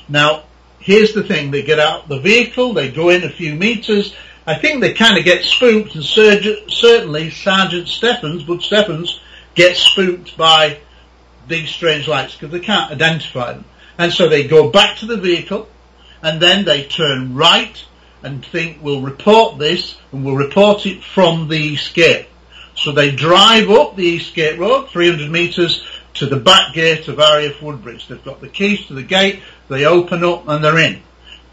Now, 0.08 0.46
here's 0.80 1.14
the 1.14 1.22
thing, 1.22 1.52
they 1.52 1.62
get 1.62 1.80
out 1.80 2.08
the 2.08 2.20
vehicle, 2.20 2.74
they 2.74 2.90
go 2.90 3.10
in 3.10 3.24
a 3.24 3.30
few 3.30 3.54
meters, 3.54 4.16
I 4.48 4.56
think 4.56 4.82
they 4.82 4.94
kind 4.94 5.16
of 5.16 5.24
get 5.24 5.44
spooked, 5.44 5.94
and 5.94 6.04
certainly 6.04 7.30
Sergeant 7.30 7.88
Steffens, 7.88 8.48
Bud 8.48 8.64
Steffens, 8.64 9.20
gets 9.54 9.80
spooked 9.82 10.36
by 10.38 10.80
these 11.48 11.70
strange 11.70 12.08
lights 12.08 12.34
because 12.34 12.50
they 12.50 12.66
can't 12.66 12.92
identify 12.92 13.54
them. 13.54 13.66
And 14.00 14.12
so 14.12 14.28
they 14.28 14.48
go 14.48 14.72
back 14.72 14.98
to 14.98 15.06
the 15.06 15.18
vehicle, 15.18 15.70
and 16.24 16.42
then 16.42 16.66
they 16.66 16.86
turn 16.86 17.36
right, 17.36 17.86
and 18.24 18.46
think 18.46 18.80
we'll 18.82 19.02
report 19.02 19.58
this 19.58 19.98
and 20.12 20.26
we'll 20.26 20.36
report 20.36 20.86
it 20.86 21.04
from 21.04 21.48
the 21.48 21.58
Eastgate. 21.58 22.28
So 22.76 22.92
they 22.92 23.12
drive 23.12 23.70
up 23.70 23.96
the 23.96 24.04
Eastgate 24.04 24.60
Road, 24.60 24.90
300 24.90 25.30
metres, 25.30 25.84
to 26.16 26.26
the 26.26 26.38
back 26.38 26.74
gate 26.74 27.08
of 27.08 27.18
RAF 27.18 27.62
Woodbridge. 27.62 28.08
They've 28.08 28.24
got 28.24 28.42
the 28.42 28.50
keys 28.50 28.86
to 28.88 28.94
the 28.94 29.04
gate, 29.04 29.42
they 29.68 29.86
open 29.86 30.24
up 30.24 30.48
and 30.48 30.64
they're 30.64 30.80
in. 30.80 31.02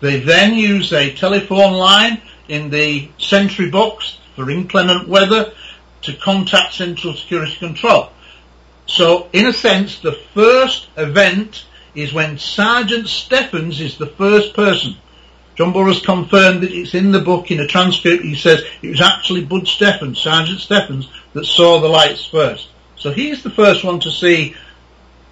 They 0.00 0.20
then 0.20 0.54
use 0.54 0.92
a 0.92 1.14
telephone 1.14 1.74
line 1.74 2.20
in 2.48 2.70
the 2.70 3.08
sentry 3.18 3.70
box 3.70 4.18
for 4.34 4.50
inclement 4.50 5.08
weather 5.08 5.52
to 6.02 6.12
contact 6.14 6.74
Central 6.74 7.14
Security 7.14 7.56
Control. 7.56 8.10
So 8.86 9.28
in 9.32 9.46
a 9.46 9.52
sense, 9.52 9.98
the 9.98 10.12
first 10.12 10.88
event 10.96 11.64
is 11.94 12.12
when 12.12 12.38
Sergeant 12.38 13.08
Steffens 13.08 13.80
is 13.80 13.98
the 13.98 14.06
first 14.06 14.54
person. 14.54 14.96
John 15.56 15.72
Burroughs 15.72 16.02
confirmed 16.02 16.62
that 16.62 16.72
it's 16.72 16.94
in 16.94 17.12
the 17.12 17.20
book 17.20 17.50
in 17.50 17.60
a 17.60 17.66
transcript. 17.66 18.22
He 18.22 18.34
says 18.34 18.62
it 18.82 18.88
was 18.88 19.00
actually 19.00 19.44
Bud 19.44 19.66
Steffens, 19.66 20.18
Sergeant 20.18 20.60
Steffens, 20.60 21.08
that 21.32 21.46
saw 21.46 21.80
the 21.80 21.88
lights 21.88 22.26
first. 22.26 22.68
So 22.96 23.10
he's 23.10 23.42
the 23.42 23.50
first 23.50 23.82
one 23.82 24.00
to 24.00 24.10
see 24.10 24.54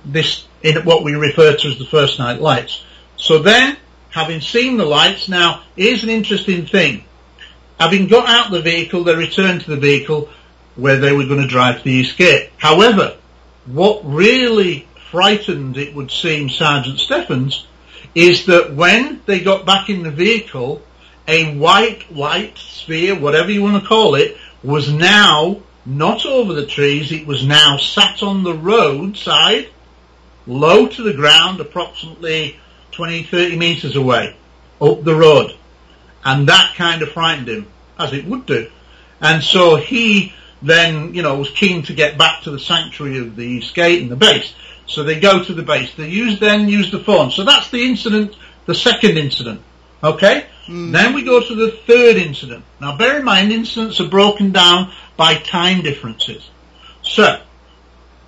this 0.05 0.47
in 0.63 0.77
what 0.85 1.05
we 1.05 1.13
refer 1.13 1.55
to 1.55 1.69
as 1.69 1.79
the 1.79 1.85
first 1.85 2.19
night 2.19 2.41
lights. 2.41 2.85
So 3.17 3.41
then, 3.41 3.77
having 4.11 4.41
seen 4.41 4.79
the 4.79 4.87
lights, 4.87 5.29
now 5.29 5.63
here's 5.77 6.03
an 6.03 6.11
interesting 6.11 6.67
thing. 6.67 7.05
Having 7.79 8.09
got 8.09 8.29
out 8.29 8.51
the 8.51 8.63
vehicle, 8.63 9.05
they 9.05 9.15
returned 9.15 9.63
to 9.63 9.71
the 9.71 9.77
vehicle 9.77 10.31
where 10.77 10.97
they 10.97 11.13
were 11.13 11.27
going 11.27 11.43
to 11.43 11.49
drive 11.49 11.79
to 11.79 11.85
the 11.85 11.91
Eastgate. 11.91 12.51
However, 12.57 13.17
what 13.67 14.01
really 14.05 14.89
frightened, 15.11 15.77
it 15.77 15.95
would 15.95 16.11
seem, 16.11 16.49
Sergeant 16.49 16.99
Steffens, 16.99 17.67
is 18.15 18.47
that 18.47 18.75
when 18.75 19.21
they 19.27 19.41
got 19.41 19.67
back 19.67 19.89
in 19.89 20.03
the 20.03 20.11
vehicle, 20.11 20.83
a 21.27 21.57
white 21.57 22.11
light 22.15 22.57
sphere, 22.59 23.19
whatever 23.19 23.51
you 23.51 23.63
want 23.63 23.83
to 23.83 23.89
call 23.89 24.15
it, 24.15 24.37
was 24.63 24.93
now 24.93 25.61
not 25.87 26.25
over 26.25 26.53
the 26.55 26.67
trees, 26.67 27.13
it 27.13 27.27
was 27.27 27.47
now 27.47 27.77
sat 27.77 28.23
on 28.23 28.43
the 28.43 28.55
roadside, 28.55 29.69
low 30.47 30.87
to 30.87 31.03
the 31.03 31.13
ground, 31.13 31.61
approximately 31.61 32.59
20, 32.93 33.25
30 33.25 33.57
metres 33.57 33.97
away, 33.97 34.37
up 34.81 35.03
the 35.03 35.15
road. 35.15 35.55
And 36.25 36.49
that 36.49 36.75
kind 36.77 37.03
of 37.03 37.11
frightened 37.11 37.49
him, 37.49 37.67
as 37.99 38.13
it 38.13 38.25
would 38.25 38.47
do. 38.47 38.71
And 39.21 39.43
so 39.43 39.77
he 39.77 40.33
then, 40.63 41.15
you 41.15 41.23
know, 41.23 41.37
was 41.37 41.51
keen 41.51 41.83
to 41.85 41.93
get 41.93 42.17
back 42.17 42.43
to 42.43 42.51
the 42.51 42.59
sanctuary 42.59 43.19
of 43.19 43.37
the 43.37 43.45
Eastgate 43.45 44.01
and 44.01 44.11
the 44.11 44.17
base. 44.17 44.55
So 44.95 45.03
they 45.03 45.19
go 45.19 45.43
to 45.43 45.55
the 45.55 45.63
base. 45.63 45.95
They 45.95 46.09
use 46.09 46.39
then 46.39 46.69
use 46.69 46.91
the 46.91 47.01
phone. 47.01 47.31
So 47.31 47.45
that's 47.45 47.71
the 47.71 47.85
incident, 47.85 48.37
the 48.67 48.75
second 48.75 49.19
incident. 49.19 49.61
Okay? 50.03 50.47
Mm. 50.67 50.93
Then 50.93 51.15
we 51.15 51.23
go 51.25 51.41
to 51.41 51.55
the 51.55 51.73
third 51.73 52.17
incident. 52.17 52.65
Now 52.81 52.97
bear 52.97 53.19
in 53.19 53.25
mind 53.25 53.53
incidents 53.53 54.01
are 54.01 54.09
broken 54.09 54.53
down 54.53 54.93
by 55.17 55.35
time 55.35 55.83
differences. 55.83 56.49
So, 57.03 57.43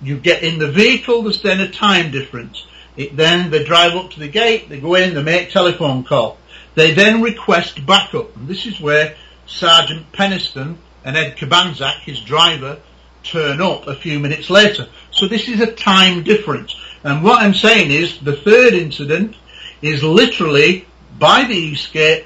you 0.01 0.17
get 0.17 0.43
in 0.43 0.59
the 0.59 0.71
vehicle, 0.71 1.23
there's 1.23 1.41
then 1.41 1.59
a 1.59 1.69
time 1.69 2.11
difference. 2.11 2.65
It 2.95 3.15
then, 3.15 3.49
they 3.49 3.63
drive 3.63 3.93
up 3.93 4.11
to 4.11 4.19
the 4.19 4.27
gate, 4.27 4.69
they 4.69 4.79
go 4.79 4.95
in, 4.95 5.13
they 5.13 5.23
make 5.23 5.51
telephone 5.51 6.03
call. 6.03 6.37
They 6.75 6.93
then 6.93 7.21
request 7.21 7.85
backup. 7.85 8.35
And 8.35 8.47
this 8.47 8.65
is 8.65 8.79
where 8.79 9.15
Sergeant 9.45 10.11
Penniston 10.11 10.77
and 11.03 11.17
Ed 11.17 11.37
Cabansag, 11.37 12.01
his 12.01 12.19
driver, 12.21 12.79
turn 13.23 13.61
up 13.61 13.87
a 13.87 13.95
few 13.95 14.19
minutes 14.19 14.49
later. 14.49 14.87
So 15.17 15.27
this 15.27 15.49
is 15.49 15.59
a 15.59 15.71
time 15.71 16.23
difference. 16.23 16.75
And 17.03 17.23
what 17.23 17.41
I'm 17.41 17.55
saying 17.55 17.89
is 17.89 18.19
the 18.19 18.35
third 18.35 18.73
incident 18.73 19.35
is 19.81 20.03
literally 20.03 20.85
by 21.17 21.45
the 21.45 21.55
Eastgate, 21.55 22.25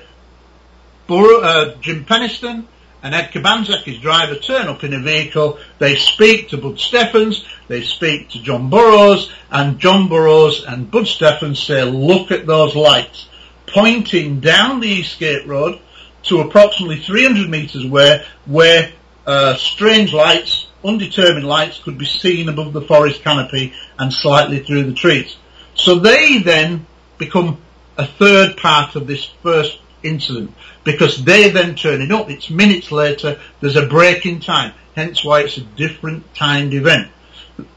Bur- 1.07 1.43
uh, 1.43 1.75
Jim 1.79 2.03
Penniston 2.03 2.65
and 3.01 3.15
Ed 3.15 3.31
Cabansag, 3.31 3.83
his 3.83 4.00
driver, 4.00 4.36
turn 4.36 4.67
up 4.67 4.83
in 4.83 4.93
a 4.93 5.00
vehicle. 5.00 5.57
They 5.79 5.95
speak 5.95 6.50
to 6.50 6.57
Bud 6.57 6.79
Steffens, 6.79 7.45
they 7.69 7.81
speak 7.81 8.29
to 8.31 8.41
John 8.41 8.69
Burroughs, 8.69 9.31
and 9.50 9.79
John 9.79 10.10
Burroughs 10.10 10.63
and 10.65 10.91
Bud 10.91 11.07
Steffens 11.07 11.60
say, 11.60 11.83
look 11.83 12.31
at 12.31 12.45
those 12.45 12.75
lights, 12.75 13.29
pointing 13.67 14.41
down 14.41 14.81
the 14.81 14.89
Eastgate 14.89 15.48
Road 15.48 15.79
to 16.24 16.41
approximately 16.41 17.00
300 17.00 17.50
metres 17.50 17.86
away, 17.86 18.24
where 18.45 18.91
uh, 19.25 19.55
strange 19.55 20.13
lights, 20.13 20.67
undetermined 20.83 21.45
lights, 21.45 21.79
could 21.79 21.97
be 21.97 22.05
seen 22.05 22.50
above 22.50 22.73
the 22.73 22.81
forest 22.81 23.23
canopy 23.23 23.73
and 23.97 24.13
slightly 24.13 24.59
through 24.59 24.83
the 24.83 24.93
trees. 24.93 25.35
So 25.75 26.00
they 26.00 26.39
then 26.39 26.85
become 27.17 27.61
a 27.97 28.05
third 28.05 28.57
part 28.57 28.95
of 28.95 29.07
this 29.07 29.25
first 29.43 29.79
incident 30.03 30.53
because 30.83 31.23
they 31.23 31.50
then 31.50 31.75
turning 31.75 32.11
up. 32.11 32.29
It's 32.29 32.50
minutes 32.50 32.91
later. 32.91 33.39
There's 33.59 33.75
a 33.75 33.85
break 33.85 34.25
in 34.25 34.39
time. 34.39 34.73
Hence 34.95 35.23
why 35.23 35.41
it's 35.41 35.57
a 35.57 35.61
different 35.61 36.33
timed 36.35 36.73
event. 36.73 37.09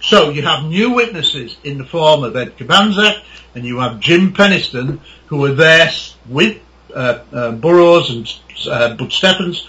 So 0.01 0.31
you 0.31 0.43
have 0.43 0.65
new 0.65 0.93
witnesses 0.95 1.57
in 1.63 1.79
the 1.79 1.85
form 1.85 2.25
of 2.25 2.37
Ed 2.37 2.57
Cabansag 2.57 3.23
and 3.55 3.65
you 3.65 3.81
have 3.81 4.01
Jim 4.01 4.33
Penniston 4.33 5.01
who 5.27 5.39
were 5.39 5.53
there 5.53 5.91
with 6.29 6.61
uh, 6.95 7.25
uh, 7.33 7.53
Burroughs 7.53 8.11
and 8.11 8.33
uh, 8.69 8.95
Bud 8.95 9.13
Steffens 9.13 9.67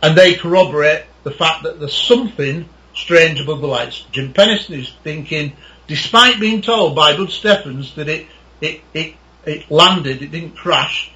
and 0.00 0.16
they 0.16 0.34
corroborate 0.34 1.04
the 1.22 1.30
fact 1.30 1.64
that 1.64 1.78
there's 1.78 1.96
something 1.96 2.68
strange 2.94 3.40
above 3.40 3.60
the 3.60 3.66
lights. 3.66 4.04
Jim 4.12 4.32
Penniston 4.32 4.78
is 4.78 4.92
thinking, 5.02 5.52
despite 5.86 6.40
being 6.40 6.62
told 6.62 6.94
by 6.94 7.16
Bud 7.16 7.30
Steffens 7.30 7.94
that 7.94 8.08
it, 8.08 8.26
it, 8.60 8.80
it, 8.92 9.14
it 9.44 9.70
landed, 9.70 10.22
it 10.22 10.30
didn't 10.30 10.56
crash, 10.56 11.12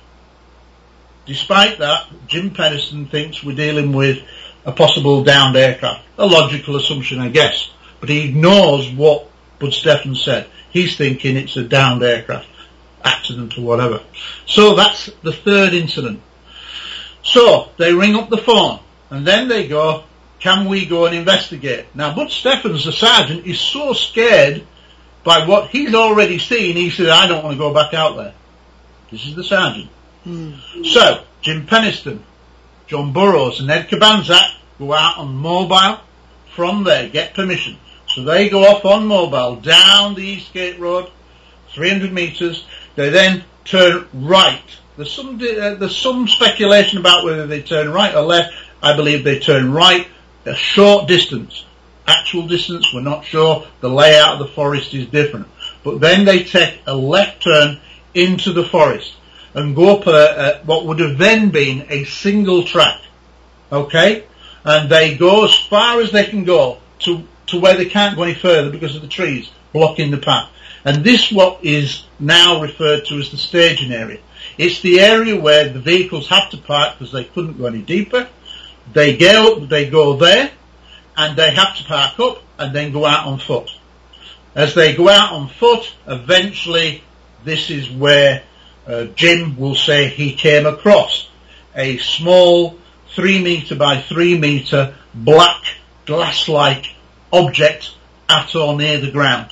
Despite 1.26 1.78
that, 1.78 2.06
Jim 2.28 2.50
Penniston 2.50 3.10
thinks 3.10 3.42
we're 3.42 3.56
dealing 3.56 3.92
with 3.92 4.22
a 4.64 4.70
possible 4.70 5.24
downed 5.24 5.56
aircraft. 5.56 6.04
A 6.18 6.26
logical 6.26 6.76
assumption, 6.76 7.18
I 7.18 7.28
guess. 7.28 7.68
But 7.98 8.08
he 8.08 8.28
ignores 8.28 8.88
what 8.90 9.28
Bud 9.58 9.72
Steffens 9.72 10.22
said. 10.22 10.48
He's 10.70 10.96
thinking 10.96 11.36
it's 11.36 11.56
a 11.56 11.64
downed 11.64 12.04
aircraft, 12.04 12.46
accident 13.04 13.58
or 13.58 13.62
whatever. 13.62 14.02
So 14.46 14.76
that's 14.76 15.06
the 15.22 15.32
third 15.32 15.74
incident. 15.74 16.22
So 17.24 17.70
they 17.76 17.92
ring 17.92 18.14
up 18.14 18.30
the 18.30 18.38
phone 18.38 18.78
and 19.10 19.26
then 19.26 19.48
they 19.48 19.68
go, 19.68 20.04
can 20.38 20.68
we 20.68 20.86
go 20.86 21.06
and 21.06 21.14
investigate? 21.14 21.86
Now 21.94 22.14
Bud 22.14 22.30
Steffens, 22.30 22.84
the 22.84 22.92
sergeant, 22.92 23.46
is 23.46 23.60
so 23.60 23.92
scared 23.92 24.66
by 25.24 25.44
what 25.44 25.70
he's 25.70 25.94
already 25.94 26.38
seen, 26.38 26.76
he 26.76 26.88
said, 26.90 27.08
I 27.08 27.26
don't 27.26 27.42
want 27.42 27.54
to 27.54 27.58
go 27.58 27.74
back 27.74 27.92
out 27.94 28.16
there. 28.16 28.32
This 29.10 29.26
is 29.26 29.34
the 29.34 29.42
sergeant. 29.42 29.90
Mm. 30.24 30.86
So, 30.86 31.24
Jim 31.42 31.66
Penniston, 31.66 32.20
John 32.86 33.12
Burroughs 33.12 33.60
and 33.60 33.70
Ed 33.70 33.88
Cabansag 33.88 34.54
go 34.78 34.92
out 34.92 35.18
on 35.18 35.34
mobile 35.34 36.00
from 36.54 36.84
there, 36.84 37.08
get 37.08 37.34
permission. 37.34 37.76
So 38.08 38.22
they 38.22 38.48
go 38.48 38.64
off 38.64 38.84
on 38.84 39.06
mobile 39.06 39.56
down 39.56 40.14
the 40.14 40.22
Eastgate 40.22 40.78
Road, 40.78 41.10
300 41.70 42.12
metres. 42.12 42.64
They 42.94 43.10
then 43.10 43.44
turn 43.64 44.08
right. 44.14 44.62
There's 44.96 45.12
some, 45.12 45.34
uh, 45.36 45.74
there's 45.74 45.96
some 45.96 46.26
speculation 46.28 46.98
about 46.98 47.24
whether 47.24 47.46
they 47.46 47.62
turn 47.62 47.92
right 47.92 48.14
or 48.14 48.22
left. 48.22 48.54
I 48.86 48.94
believe 48.94 49.24
they 49.24 49.40
turn 49.40 49.72
right 49.72 50.06
a 50.44 50.54
short 50.54 51.08
distance. 51.08 51.64
Actual 52.06 52.46
distance, 52.46 52.94
we're 52.94 53.00
not 53.00 53.24
sure. 53.24 53.66
The 53.80 53.90
layout 53.90 54.34
of 54.34 54.38
the 54.38 54.54
forest 54.54 54.94
is 54.94 55.06
different. 55.06 55.48
But 55.82 56.00
then 56.00 56.24
they 56.24 56.44
take 56.44 56.82
a 56.86 56.94
left 56.94 57.42
turn 57.42 57.80
into 58.14 58.52
the 58.52 58.62
forest 58.62 59.16
and 59.54 59.74
go 59.74 59.98
up 59.98 60.06
a, 60.06 60.10
a, 60.60 60.64
what 60.64 60.86
would 60.86 61.00
have 61.00 61.18
then 61.18 61.50
been 61.50 61.86
a 61.90 62.04
single 62.04 62.62
track. 62.62 63.00
Okay? 63.72 64.24
And 64.64 64.88
they 64.88 65.16
go 65.16 65.44
as 65.44 65.54
far 65.54 66.00
as 66.00 66.12
they 66.12 66.24
can 66.24 66.44
go 66.44 66.78
to, 67.00 67.26
to 67.48 67.60
where 67.60 67.76
they 67.76 67.86
can't 67.86 68.14
go 68.14 68.22
any 68.22 68.34
further 68.34 68.70
because 68.70 68.94
of 68.94 69.02
the 69.02 69.08
trees 69.08 69.50
blocking 69.72 70.12
the 70.12 70.18
path. 70.18 70.48
And 70.84 71.02
this 71.02 71.32
what 71.32 71.64
is 71.64 72.04
now 72.20 72.62
referred 72.62 73.06
to 73.06 73.18
as 73.18 73.30
the 73.30 73.36
staging 73.36 73.90
area. 73.90 74.20
It's 74.56 74.80
the 74.80 75.00
area 75.00 75.38
where 75.38 75.68
the 75.68 75.80
vehicles 75.80 76.28
have 76.28 76.50
to 76.50 76.58
park 76.58 76.98
because 76.98 77.12
they 77.12 77.24
couldn't 77.24 77.58
go 77.58 77.66
any 77.66 77.82
deeper. 77.82 78.28
They 78.92 79.16
go, 79.16 79.60
they 79.60 79.90
go 79.90 80.16
there 80.16 80.50
and 81.16 81.36
they 81.36 81.50
have 81.50 81.76
to 81.76 81.84
park 81.84 82.18
up 82.20 82.42
and 82.58 82.74
then 82.74 82.92
go 82.92 83.04
out 83.04 83.26
on 83.26 83.38
foot. 83.38 83.70
As 84.54 84.74
they 84.74 84.94
go 84.94 85.08
out 85.08 85.32
on 85.32 85.48
foot, 85.48 85.94
eventually 86.06 87.02
this 87.44 87.70
is 87.70 87.90
where 87.90 88.42
uh, 88.86 89.04
Jim 89.14 89.58
will 89.58 89.74
say 89.74 90.08
he 90.08 90.34
came 90.34 90.66
across 90.66 91.28
a 91.74 91.98
small 91.98 92.78
three 93.14 93.42
metre 93.42 93.76
by 93.76 94.00
three 94.00 94.38
metre 94.38 94.94
black 95.14 95.62
glass-like 96.06 96.86
object 97.32 97.94
at 98.28 98.54
or 98.54 98.76
near 98.76 98.98
the 98.98 99.10
ground, 99.10 99.50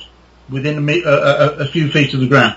within 0.49 0.89
a, 0.89 0.91
a, 0.91 1.01
uh, 1.05 1.09
uh, 1.09 1.13
uh, 1.13 1.63
a, 1.63 1.67
few 1.67 1.89
feet 1.89 2.13
of 2.13 2.19
the 2.19 2.27
ground. 2.27 2.55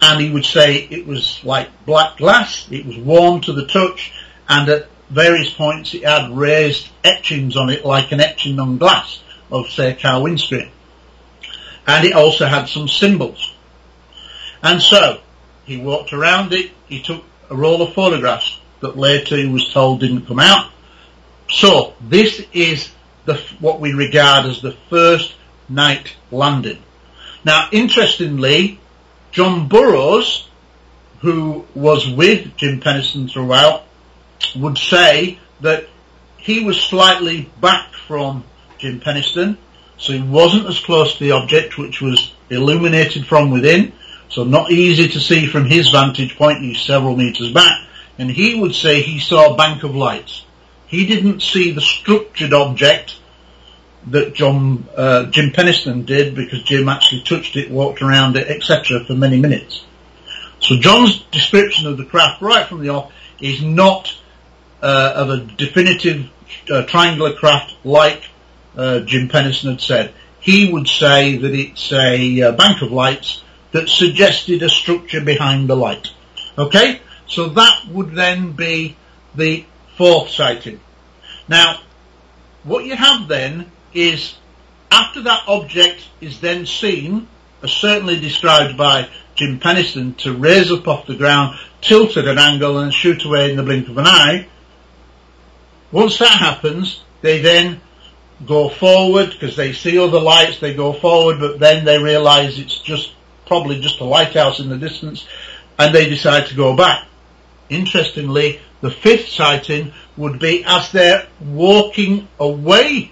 And 0.00 0.20
he 0.20 0.30
would 0.30 0.44
say 0.44 0.76
it 0.76 1.06
was 1.06 1.42
like 1.44 1.68
black 1.84 2.18
glass, 2.18 2.68
it 2.70 2.86
was 2.86 2.96
warm 2.96 3.40
to 3.42 3.52
the 3.52 3.66
touch, 3.66 4.12
and 4.48 4.68
at 4.68 4.88
various 5.10 5.50
points 5.52 5.94
it 5.94 6.04
had 6.04 6.30
raised 6.30 6.88
etchings 7.04 7.56
on 7.56 7.70
it 7.70 7.84
like 7.84 8.12
an 8.12 8.20
etching 8.20 8.58
on 8.60 8.78
glass 8.78 9.22
of 9.50 9.68
say 9.68 9.92
a 9.92 9.94
car 9.94 10.22
windscreen. 10.22 10.70
And 11.86 12.06
it 12.06 12.12
also 12.12 12.46
had 12.46 12.66
some 12.66 12.88
symbols. 12.88 13.54
And 14.62 14.82
so, 14.82 15.20
he 15.64 15.78
walked 15.78 16.12
around 16.12 16.52
it. 16.52 16.70
He 16.88 17.02
took 17.02 17.24
a 17.48 17.56
roll 17.56 17.82
of 17.82 17.94
photographs 17.94 18.58
that 18.80 18.96
later 18.96 19.36
he 19.36 19.46
was 19.46 19.72
told 19.72 20.00
didn't 20.00 20.26
come 20.26 20.40
out. 20.40 20.70
So 21.50 21.94
this 22.00 22.44
is 22.52 22.90
the, 23.24 23.34
what 23.60 23.80
we 23.80 23.92
regard 23.92 24.46
as 24.46 24.60
the 24.60 24.76
first 24.90 25.34
night 25.68 26.14
landing. 26.30 26.82
Now, 27.44 27.68
interestingly, 27.72 28.80
John 29.30 29.68
Burroughs, 29.68 30.48
who 31.20 31.64
was 31.74 32.08
with 32.08 32.56
Jim 32.56 32.80
Penniston 32.80 33.30
throughout, 33.30 33.84
would 34.56 34.78
say 34.78 35.38
that 35.60 35.88
he 36.36 36.64
was 36.64 36.80
slightly 36.80 37.50
back 37.60 37.92
from 38.06 38.44
Jim 38.78 39.00
Penniston, 39.00 39.56
so 39.96 40.12
he 40.12 40.22
wasn't 40.22 40.66
as 40.66 40.80
close 40.80 41.18
to 41.18 41.24
the 41.24 41.32
object, 41.32 41.76
which 41.76 42.00
was 42.00 42.32
illuminated 42.50 43.26
from 43.26 43.50
within, 43.50 43.92
so 44.28 44.44
not 44.44 44.70
easy 44.70 45.08
to 45.08 45.20
see 45.20 45.46
from 45.46 45.64
his 45.64 45.90
vantage 45.90 46.36
point, 46.36 46.60
he's 46.60 46.80
several 46.80 47.16
metres 47.16 47.52
back, 47.52 47.86
and 48.18 48.30
he 48.30 48.60
would 48.60 48.74
say 48.74 49.02
he 49.02 49.18
saw 49.18 49.52
a 49.52 49.56
bank 49.56 49.82
of 49.82 49.94
lights. 49.94 50.44
He 50.86 51.06
didn't 51.06 51.42
see 51.42 51.72
the 51.72 51.80
structured 51.80 52.52
object 52.52 53.18
that 54.06 54.34
John 54.34 54.86
uh, 54.96 55.26
Jim 55.26 55.50
Penniston 55.50 56.06
did 56.06 56.34
because 56.34 56.62
Jim 56.62 56.88
actually 56.88 57.22
touched 57.22 57.56
it, 57.56 57.70
walked 57.70 58.00
around 58.00 58.36
it, 58.36 58.48
etc. 58.48 59.04
for 59.04 59.14
many 59.14 59.38
minutes. 59.38 59.84
So 60.60 60.76
John's 60.76 61.22
description 61.30 61.86
of 61.86 61.98
the 61.98 62.04
craft 62.04 62.40
right 62.40 62.66
from 62.66 62.80
the 62.80 62.90
off 62.90 63.12
is 63.40 63.62
not 63.62 64.16
uh, 64.82 65.12
of 65.16 65.30
a 65.30 65.38
definitive 65.38 66.28
uh, 66.70 66.82
triangular 66.84 67.34
craft 67.34 67.74
like 67.84 68.22
uh, 68.76 69.00
Jim 69.00 69.28
Penniston 69.28 69.70
had 69.70 69.80
said. 69.80 70.14
He 70.40 70.72
would 70.72 70.88
say 70.88 71.36
that 71.36 71.54
it's 71.54 71.92
a 71.92 72.42
uh, 72.42 72.52
bank 72.52 72.82
of 72.82 72.92
lights 72.92 73.42
that 73.72 73.88
suggested 73.88 74.62
a 74.62 74.68
structure 74.68 75.20
behind 75.20 75.68
the 75.68 75.76
light. 75.76 76.08
Okay, 76.56 77.00
so 77.26 77.50
that 77.50 77.86
would 77.90 78.12
then 78.12 78.52
be 78.52 78.96
the 79.34 79.64
fourth 79.96 80.30
sighting. 80.30 80.80
Now, 81.48 81.80
what 82.64 82.84
you 82.84 82.96
have 82.96 83.28
then 83.28 83.70
is 83.92 84.36
after 84.90 85.22
that 85.22 85.42
object 85.48 86.08
is 86.20 86.40
then 86.40 86.66
seen, 86.66 87.28
as 87.62 87.72
certainly 87.72 88.18
described 88.20 88.76
by 88.76 89.08
Jim 89.34 89.60
Penniston, 89.60 90.16
to 90.18 90.32
raise 90.32 90.70
up 90.72 90.88
off 90.88 91.06
the 91.06 91.14
ground, 91.14 91.58
tilt 91.80 92.16
at 92.16 92.26
an 92.26 92.38
angle 92.38 92.78
and 92.78 92.92
shoot 92.92 93.24
away 93.24 93.50
in 93.50 93.56
the 93.56 93.62
blink 93.62 93.88
of 93.88 93.98
an 93.98 94.06
eye, 94.06 94.46
once 95.90 96.18
that 96.18 96.38
happens, 96.38 97.02
they 97.22 97.40
then 97.40 97.80
go 98.46 98.68
forward 98.68 99.30
because 99.30 99.56
they 99.56 99.72
see 99.72 99.98
other 99.98 100.20
lights, 100.20 100.60
they 100.60 100.74
go 100.74 100.92
forward, 100.92 101.40
but 101.40 101.58
then 101.58 101.84
they 101.84 101.98
realise 102.02 102.58
it's 102.58 102.78
just 102.78 103.12
probably 103.46 103.80
just 103.80 104.00
a 104.00 104.04
lighthouse 104.04 104.60
in 104.60 104.68
the 104.68 104.76
distance, 104.76 105.26
and 105.78 105.94
they 105.94 106.08
decide 106.08 106.46
to 106.46 106.54
go 106.54 106.76
back. 106.76 107.06
Interestingly, 107.68 108.60
the 108.80 108.90
fifth 108.90 109.28
sighting 109.28 109.92
would 110.16 110.38
be 110.38 110.64
as 110.64 110.92
they're 110.92 111.26
walking 111.40 112.28
away 112.38 113.10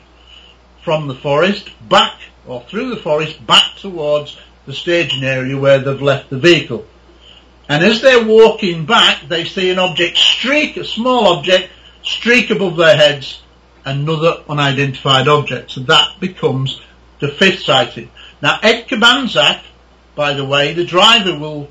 from 0.84 1.08
the 1.08 1.14
forest 1.14 1.70
back 1.88 2.20
or 2.46 2.62
through 2.62 2.90
the 2.90 3.02
forest 3.02 3.44
back 3.46 3.76
towards 3.76 4.38
the 4.66 4.72
staging 4.72 5.24
area 5.24 5.58
where 5.58 5.78
they've 5.78 6.02
left 6.02 6.30
the 6.30 6.38
vehicle. 6.38 6.86
And 7.68 7.84
as 7.84 8.00
they're 8.00 8.24
walking 8.24 8.86
back, 8.86 9.28
they 9.28 9.44
see 9.44 9.70
an 9.70 9.78
object 9.78 10.16
streak, 10.16 10.76
a 10.76 10.84
small 10.84 11.38
object, 11.38 11.70
streak 12.06 12.50
above 12.50 12.76
their 12.76 12.96
heads, 12.96 13.42
another 13.84 14.42
unidentified 14.48 15.28
object. 15.28 15.72
So 15.72 15.80
that 15.82 16.18
becomes 16.20 16.80
the 17.20 17.28
fifth 17.28 17.60
sighting. 17.60 18.10
Now 18.40 18.58
Ed 18.62 18.88
Cabansag, 18.88 19.62
by 20.14 20.32
the 20.32 20.44
way, 20.44 20.72
the 20.72 20.84
driver 20.84 21.38
will 21.38 21.68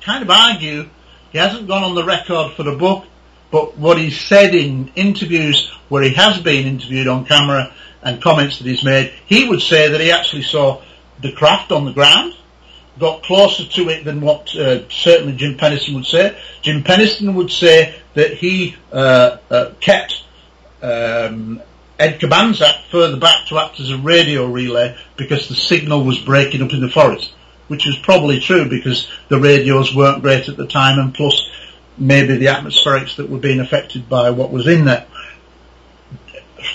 kind 0.00 0.22
of 0.22 0.30
argue 0.30 0.88
he 1.32 1.38
hasn't 1.38 1.68
gone 1.68 1.82
on 1.82 1.94
the 1.94 2.04
record 2.04 2.52
for 2.52 2.62
the 2.62 2.76
book, 2.76 3.04
but 3.50 3.76
what 3.76 3.98
he's 3.98 4.18
said 4.18 4.54
in 4.54 4.92
interviews 4.94 5.70
where 5.88 6.02
he 6.02 6.14
has 6.14 6.40
been 6.40 6.66
interviewed 6.66 7.08
on 7.08 7.24
camera 7.24 7.74
and 8.02 8.22
comments 8.22 8.58
that 8.58 8.66
he's 8.66 8.84
made, 8.84 9.12
he 9.26 9.48
would 9.48 9.60
say 9.60 9.88
that 9.88 10.00
he 10.00 10.12
actually 10.12 10.42
saw 10.42 10.82
the 11.20 11.32
craft 11.32 11.72
on 11.72 11.84
the 11.84 11.92
ground, 11.92 12.34
got 12.98 13.22
closer 13.22 13.64
to 13.64 13.88
it 13.88 14.04
than 14.04 14.20
what 14.20 14.54
uh, 14.54 14.88
certainly 14.88 15.34
Jim 15.34 15.56
Penniston 15.56 15.94
would 15.94 16.06
say. 16.06 16.36
Jim 16.62 16.82
Penniston 16.82 17.34
would 17.34 17.50
say 17.50 17.94
that 18.14 18.34
he 18.34 18.76
uh, 18.92 19.38
uh, 19.50 19.70
kept 19.80 20.22
um, 20.82 21.60
Ed 21.98 22.20
Cabansag 22.20 22.84
further 22.90 23.16
back 23.16 23.46
to 23.48 23.58
act 23.58 23.80
as 23.80 23.90
a 23.90 23.98
radio 23.98 24.46
relay 24.46 24.96
because 25.16 25.48
the 25.48 25.56
signal 25.56 26.04
was 26.04 26.18
breaking 26.18 26.62
up 26.62 26.72
in 26.72 26.80
the 26.80 26.88
forest, 26.88 27.32
which 27.68 27.86
is 27.86 27.96
probably 27.96 28.40
true 28.40 28.68
because 28.68 29.08
the 29.28 29.40
radios 29.40 29.94
weren't 29.94 30.22
great 30.22 30.48
at 30.48 30.56
the 30.56 30.66
time 30.66 30.98
and 30.98 31.14
plus 31.14 31.50
maybe 31.96 32.36
the 32.36 32.46
atmospherics 32.46 33.16
that 33.16 33.28
were 33.28 33.38
being 33.38 33.60
affected 33.60 34.08
by 34.08 34.30
what 34.30 34.50
was 34.50 34.66
in 34.66 34.84
there 34.84 35.06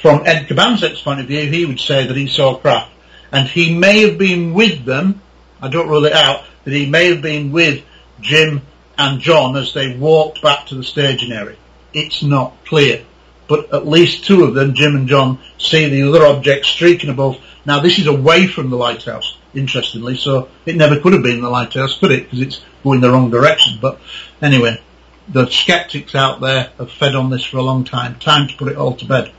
from 0.02 0.26
Ed 0.26 0.48
Cabansag's 0.48 1.02
point 1.02 1.20
of 1.20 1.28
view, 1.28 1.50
he 1.50 1.66
would 1.66 1.80
say 1.80 2.08
that 2.08 2.16
he 2.16 2.28
saw 2.28 2.56
craft. 2.56 2.92
And 3.32 3.48
he 3.48 3.76
may 3.76 4.08
have 4.08 4.18
been 4.18 4.54
with 4.54 4.86
them, 4.86 5.22
I 5.62 5.68
don't 5.70 5.90
rule 5.90 6.06
it 6.06 6.14
out, 6.14 6.44
that 6.64 6.74
he 6.74 6.86
may 6.86 7.14
have 7.14 7.22
been 7.22 7.52
with 7.52 7.84
Jim 8.22 8.62
and 8.98 9.22
John 9.22 9.56
as 9.56 9.74
they 9.74 9.96
walked 9.96 10.42
back 10.42 10.68
to 10.68 10.76
the 10.76 10.84
staging 10.84 11.32
area. 11.32 11.58
It's 11.94 12.22
not 12.22 12.54
clear. 12.66 13.06
But 13.48 13.74
at 13.74 13.88
least 13.88 14.26
two 14.26 14.44
of 14.44 14.54
them, 14.54 14.76
Jim 14.76 14.96
and 14.96 15.08
John, 15.08 15.40
see 15.58 15.90
the 15.90 16.08
other 16.08 16.26
object 16.26 16.66
streaking 16.66 17.10
above. 17.10 17.38
Now 17.66 17.80
this 17.80 17.98
is 17.98 18.08
away 18.08 18.46
from 18.46 18.70
the 18.70 18.78
lighthouse, 18.78 19.38
interestingly, 19.54 20.16
so 20.18 20.50
it 20.66 20.76
never 20.76 21.00
could 21.00 21.14
have 21.14 21.24
been 21.24 21.42
the 21.42 21.50
lighthouse, 21.50 21.98
could 21.98 22.12
it? 22.12 22.24
Because 22.26 22.42
it's 22.42 22.62
going 22.84 23.02
the 23.02 23.10
wrong 23.10 23.32
direction. 23.32 23.80
But 23.82 24.00
anyway, 24.42 24.80
the 25.28 25.50
skeptics 25.50 26.16
out 26.16 26.42
there 26.42 26.72
have 26.78 26.92
fed 26.92 27.16
on 27.16 27.30
this 27.30 27.44
for 27.44 27.58
a 27.58 27.64
long 27.64 27.84
time. 27.84 28.20
Time 28.20 28.48
to 28.48 28.56
put 28.56 28.68
it 28.68 28.78
all 28.78 28.96
to 28.96 29.06
bed. 29.06 29.32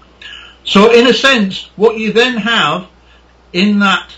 So 0.65 0.93
in 0.93 1.07
a 1.07 1.15
sense, 1.15 1.71
what 1.77 1.97
you 1.97 2.13
then 2.13 2.37
have 2.37 2.89
in 3.53 3.79
that, 3.81 4.15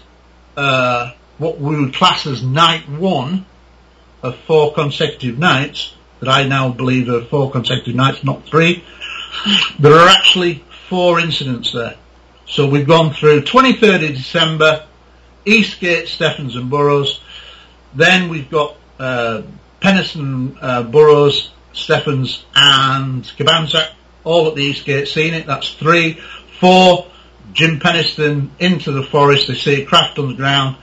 uh, 0.57 1.13
what 1.43 1.59
we 1.59 1.79
would 1.79 1.95
class 1.95 2.27
as 2.27 2.43
night 2.43 2.89
one 2.89 3.45
of 4.23 4.39
four 4.47 4.73
consecutive 4.73 5.39
nights, 5.39 5.95
that 6.21 6.29
I 6.29 6.45
now 6.45 6.71
believe 6.71 7.09
are 7.09 7.25
four 7.25 7.51
consecutive 7.51 7.97
nights, 7.97 8.23
not 8.23 8.47
three, 8.47 8.85
there 9.79 9.93
are 9.93 10.09
actually 10.09 10.65
four 10.89 11.19
incidents 11.19 11.73
there. 11.73 11.97
So 12.47 12.69
we've 12.69 12.87
gone 12.87 13.13
through 13.13 13.43
23rd 13.43 14.11
of 14.11 14.17
December, 14.17 14.87
Eastgate, 15.45 16.07
Steffens 16.07 16.55
and 16.55 16.71
Burroughs. 16.71 17.21
Then 17.95 18.29
we've 18.29 18.51
got 18.51 18.77
uh, 18.99 19.43
Penniston, 19.81 20.57
uh, 20.61 20.85
Burroughs, 20.85 21.51
Steffens 21.73 22.45
and 22.55 23.25
Cabansag 23.25 23.91
all 24.25 24.49
at 24.49 24.55
the 24.55 24.63
Eastgate 24.63 25.09
seen 25.09 25.35
it. 25.35 25.47
That's 25.47 25.73
three. 25.75 26.21
Four, 26.61 27.07
Jim 27.53 27.81
Penniston 27.81 28.51
into 28.59 28.93
the 28.93 29.03
forest. 29.03 29.49
They 29.49 29.55
see 29.55 29.83
a 29.83 29.87
craft 29.87 30.19
on 30.19 30.29
the 30.29 30.35
ground. 30.35 30.77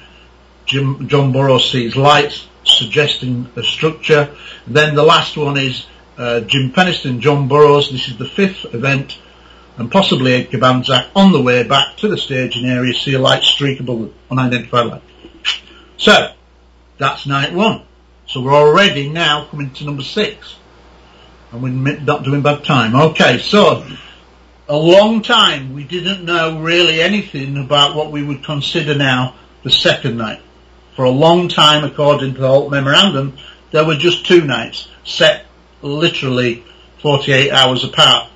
Jim, 0.70 1.08
John 1.08 1.32
Burroughs 1.32 1.72
sees 1.72 1.96
lights 1.96 2.48
suggesting 2.64 3.50
a 3.56 3.64
structure. 3.64 4.36
Then 4.68 4.94
the 4.94 5.02
last 5.02 5.36
one 5.36 5.58
is 5.58 5.88
uh, 6.16 6.42
Jim 6.42 6.72
Penniston, 6.72 7.20
John 7.20 7.48
Burroughs. 7.48 7.92
This 7.92 8.08
is 8.08 8.18
the 8.18 8.28
fifth 8.28 8.72
event, 8.76 9.18
and 9.78 9.92
possibly 9.92 10.34
Ed 10.34 10.52
Cabansag 10.52 11.08
on 11.16 11.32
the 11.32 11.42
way 11.42 11.64
back 11.64 11.98
to 11.98 12.08
the 12.08 12.20
staging 12.20 12.66
area 12.66 12.94
see 12.94 13.16
a 13.16 13.20
light 13.20 13.42
streak 13.42 13.80
above 13.80 14.14
unidentified 14.30 14.86
light. 14.86 15.02
So 15.98 16.34
that's 17.00 17.26
night 17.26 17.52
one. 17.52 17.82
So 18.28 18.42
we're 18.42 18.54
already 18.54 19.10
now 19.10 19.48
coming 19.50 19.72
to 19.72 19.86
number 19.86 20.04
six 20.04 20.56
and 21.52 21.64
we're 21.64 22.00
not 22.00 22.24
doing 22.24 22.44
bad 22.44 22.64
time. 22.64 22.96
Okay, 22.96 23.40
so 23.40 23.88
a 24.68 24.78
long 24.78 25.24
time 25.24 25.74
we 25.74 25.84
didn't 25.84 26.26
know 26.26 26.62
really 26.62 27.02
anything 27.02 27.58
about 27.58 27.96
what 27.96 28.12
we 28.12 28.22
would 28.22 28.44
consider 28.44 28.94
now 28.94 29.34
the 29.64 29.72
second 29.72 30.18
night. 30.18 30.44
For 31.00 31.06
a 31.06 31.12
long 31.12 31.48
time, 31.48 31.86
according 31.86 32.34
to 32.34 32.42
the 32.42 32.48
Halt 32.50 32.72
Memorandum, 32.72 33.38
there 33.72 33.86
were 33.86 33.96
just 33.96 34.26
two 34.26 34.44
nights, 34.44 34.90
set 35.06 35.46
literally 35.82 36.66
48 37.02 37.52
hours 37.52 37.86
apart. 37.86 38.30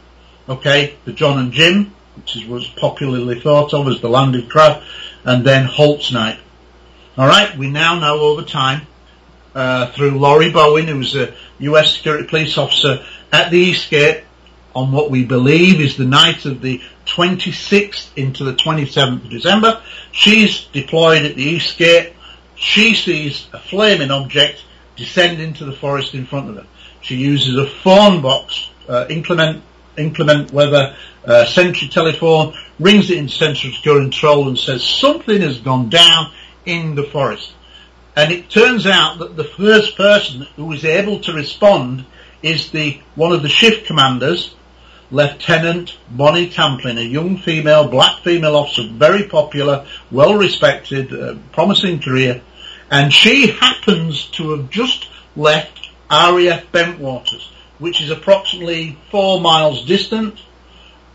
Okay, 0.47 0.95
the 1.03 1.11
John 1.11 1.39
and 1.39 1.51
Jim, 1.51 1.93
which 2.15 2.37
is, 2.37 2.45
was 2.45 2.65
popularly 2.69 3.41
thought 3.41 3.73
of 3.73 3.89
as 3.89 3.99
the 3.99 4.07
landed 4.07 4.49
craft, 4.49 4.85
and 5.25 5.43
then 5.43 5.65
Halt's 5.65 6.13
night. 6.13 6.39
Alright, 7.17 7.57
we 7.57 7.69
now 7.69 7.99
know 7.99 8.21
over 8.21 8.43
time 8.43 8.87
uh, 9.53 9.91
through 9.91 10.17
Laurie 10.17 10.53
Bowen, 10.53 10.87
who 10.87 10.99
was 10.99 11.17
a 11.17 11.33
US 11.59 11.97
security 11.97 12.29
police 12.29 12.57
officer 12.57 13.05
at 13.33 13.51
the 13.51 13.59
Eastgate 13.59 14.23
on 14.73 14.93
what 14.93 15.11
we 15.11 15.25
believe 15.25 15.81
is 15.81 15.97
the 15.97 16.05
night 16.05 16.45
of 16.45 16.61
the 16.61 16.81
26th 17.07 18.07
into 18.15 18.45
the 18.45 18.53
27th 18.53 19.25
of 19.25 19.29
December. 19.29 19.81
She's 20.13 20.63
deployed 20.67 21.23
at 21.23 21.35
the 21.35 21.43
Eastgate. 21.43 22.13
She 22.55 22.95
sees 22.95 23.47
a 23.53 23.59
flaming 23.59 24.11
object 24.11 24.63
descend 24.95 25.41
into 25.41 25.65
the 25.65 25.73
forest 25.73 26.13
in 26.13 26.25
front 26.25 26.49
of 26.49 26.55
her. 26.57 26.67
She 27.01 27.15
uses 27.15 27.57
a 27.57 27.67
phone 27.67 28.21
box, 28.21 28.69
uh, 28.87 29.05
inclement, 29.09 29.63
inclement 29.97 30.53
weather, 30.53 30.95
uh, 31.25 31.45
sentry 31.45 31.87
telephone, 31.87 32.53
rings 32.79 33.09
it 33.09 33.17
in 33.17 33.29
central 33.29 33.73
control 33.81 34.47
and 34.47 34.57
says 34.57 34.83
something 34.83 35.41
has 35.41 35.59
gone 35.59 35.89
down 35.89 36.31
in 36.65 36.95
the 36.95 37.03
forest. 37.03 37.53
And 38.15 38.31
it 38.31 38.49
turns 38.49 38.85
out 38.85 39.19
that 39.19 39.35
the 39.35 39.43
first 39.43 39.97
person 39.97 40.47
who 40.55 40.71
is 40.71 40.85
able 40.85 41.19
to 41.21 41.33
respond 41.33 42.05
is 42.43 42.71
the 42.71 43.01
one 43.15 43.31
of 43.31 43.41
the 43.41 43.49
shift 43.49 43.87
commanders, 43.87 44.53
Lieutenant 45.13 45.95
Bonnie 46.09 46.49
Tamplin, 46.49 46.97
a 46.97 47.03
young 47.03 47.37
female, 47.37 47.87
black 47.87 48.23
female 48.23 48.55
officer, 48.55 48.87
very 48.93 49.27
popular, 49.27 49.85
well 50.09 50.33
respected, 50.33 51.13
uh, 51.13 51.35
promising 51.51 52.01
career, 52.01 52.41
and 52.89 53.13
she 53.13 53.51
happens 53.51 54.25
to 54.31 54.55
have 54.55 54.71
just 54.71 55.07
left 55.35 55.91
RAF 56.09 56.63
Bentwaters, 56.71 57.47
which 57.77 58.01
is 58.01 58.09
approximately 58.09 58.97
four 59.11 59.39
miles 59.39 59.85
distant 59.85 60.39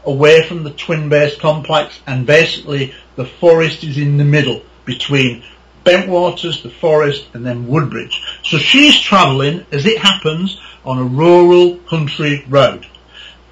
away 0.05 0.47
from 0.47 0.63
the 0.63 0.71
twin 0.71 1.09
base 1.09 1.37
complex 1.37 1.99
and 2.07 2.25
basically 2.25 2.95
the 3.17 3.25
forest 3.25 3.83
is 3.83 3.99
in 3.99 4.17
the 4.17 4.25
middle 4.25 4.63
between 4.85 5.43
Bentwaters, 5.85 6.63
the 6.63 6.71
forest 6.71 7.27
and 7.35 7.45
then 7.45 7.67
Woodbridge. 7.67 8.23
So 8.45 8.59
she's 8.59 8.97
travelling, 9.01 9.67
as 9.73 9.87
it 9.87 9.99
happens, 9.99 10.61
on 10.85 10.99
a 10.99 11.05
rural 11.05 11.79
country 11.79 12.45
road. 12.49 12.87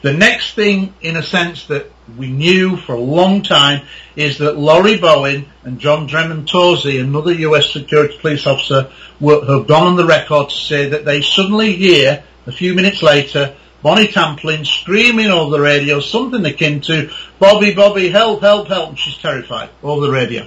The 0.03 0.13
next 0.13 0.55
thing, 0.55 0.95
in 1.01 1.17
a 1.17 1.23
sense, 1.23 1.67
that 1.67 1.91
we 2.17 2.29
knew 2.29 2.77
for 2.77 2.95
a 2.95 3.01
long 3.01 3.43
time 3.43 3.87
is 4.15 4.39
that 4.39 4.57
Laurie 4.57 4.99
Bowen 4.99 5.47
and 5.65 5.79
John 5.79 6.07
Drummond 6.07 6.49
Torsey, 6.49 6.99
another 6.99 7.33
US 7.33 7.73
security 7.73 8.17
police 8.19 8.47
officer, 8.47 8.91
were, 9.21 9.45
have 9.45 9.67
gone 9.67 9.87
on 9.87 9.97
the 9.97 10.07
record 10.07 10.51
to 10.51 10.55
say 10.55 10.91
that 10.91 11.05
they 11.05 11.23
suddenly 11.23 11.73
hear, 11.73 12.23
a 12.47 12.53
few 12.53 12.75
minutes 12.75 13.03
later, 13.03 13.57
Bonnie 13.83 14.09
Tamplin 14.09 14.65
screaming 14.65 15.29
over 15.29 15.51
the 15.51 15.63
radio, 15.63 16.01
something 16.01 16.45
akin 16.45 16.81
to, 16.83 17.11
Bobby, 17.39 17.75
Bobby, 17.75 18.09
help, 18.09 18.43
help, 18.43 18.69
help, 18.69 18.91
and 18.91 18.99
she's 18.99 19.19
terrified 19.19 19.71
over 19.83 20.07
the 20.07 20.13
radio. 20.13 20.47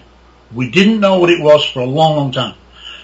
We 0.53 0.69
didn't 0.69 0.99
know 0.99 1.19
what 1.19 1.29
it 1.29 1.41
was 1.41 1.65
for 1.65 1.79
a 1.79 1.85
long, 1.85 2.15
long 2.15 2.31
time. 2.31 2.55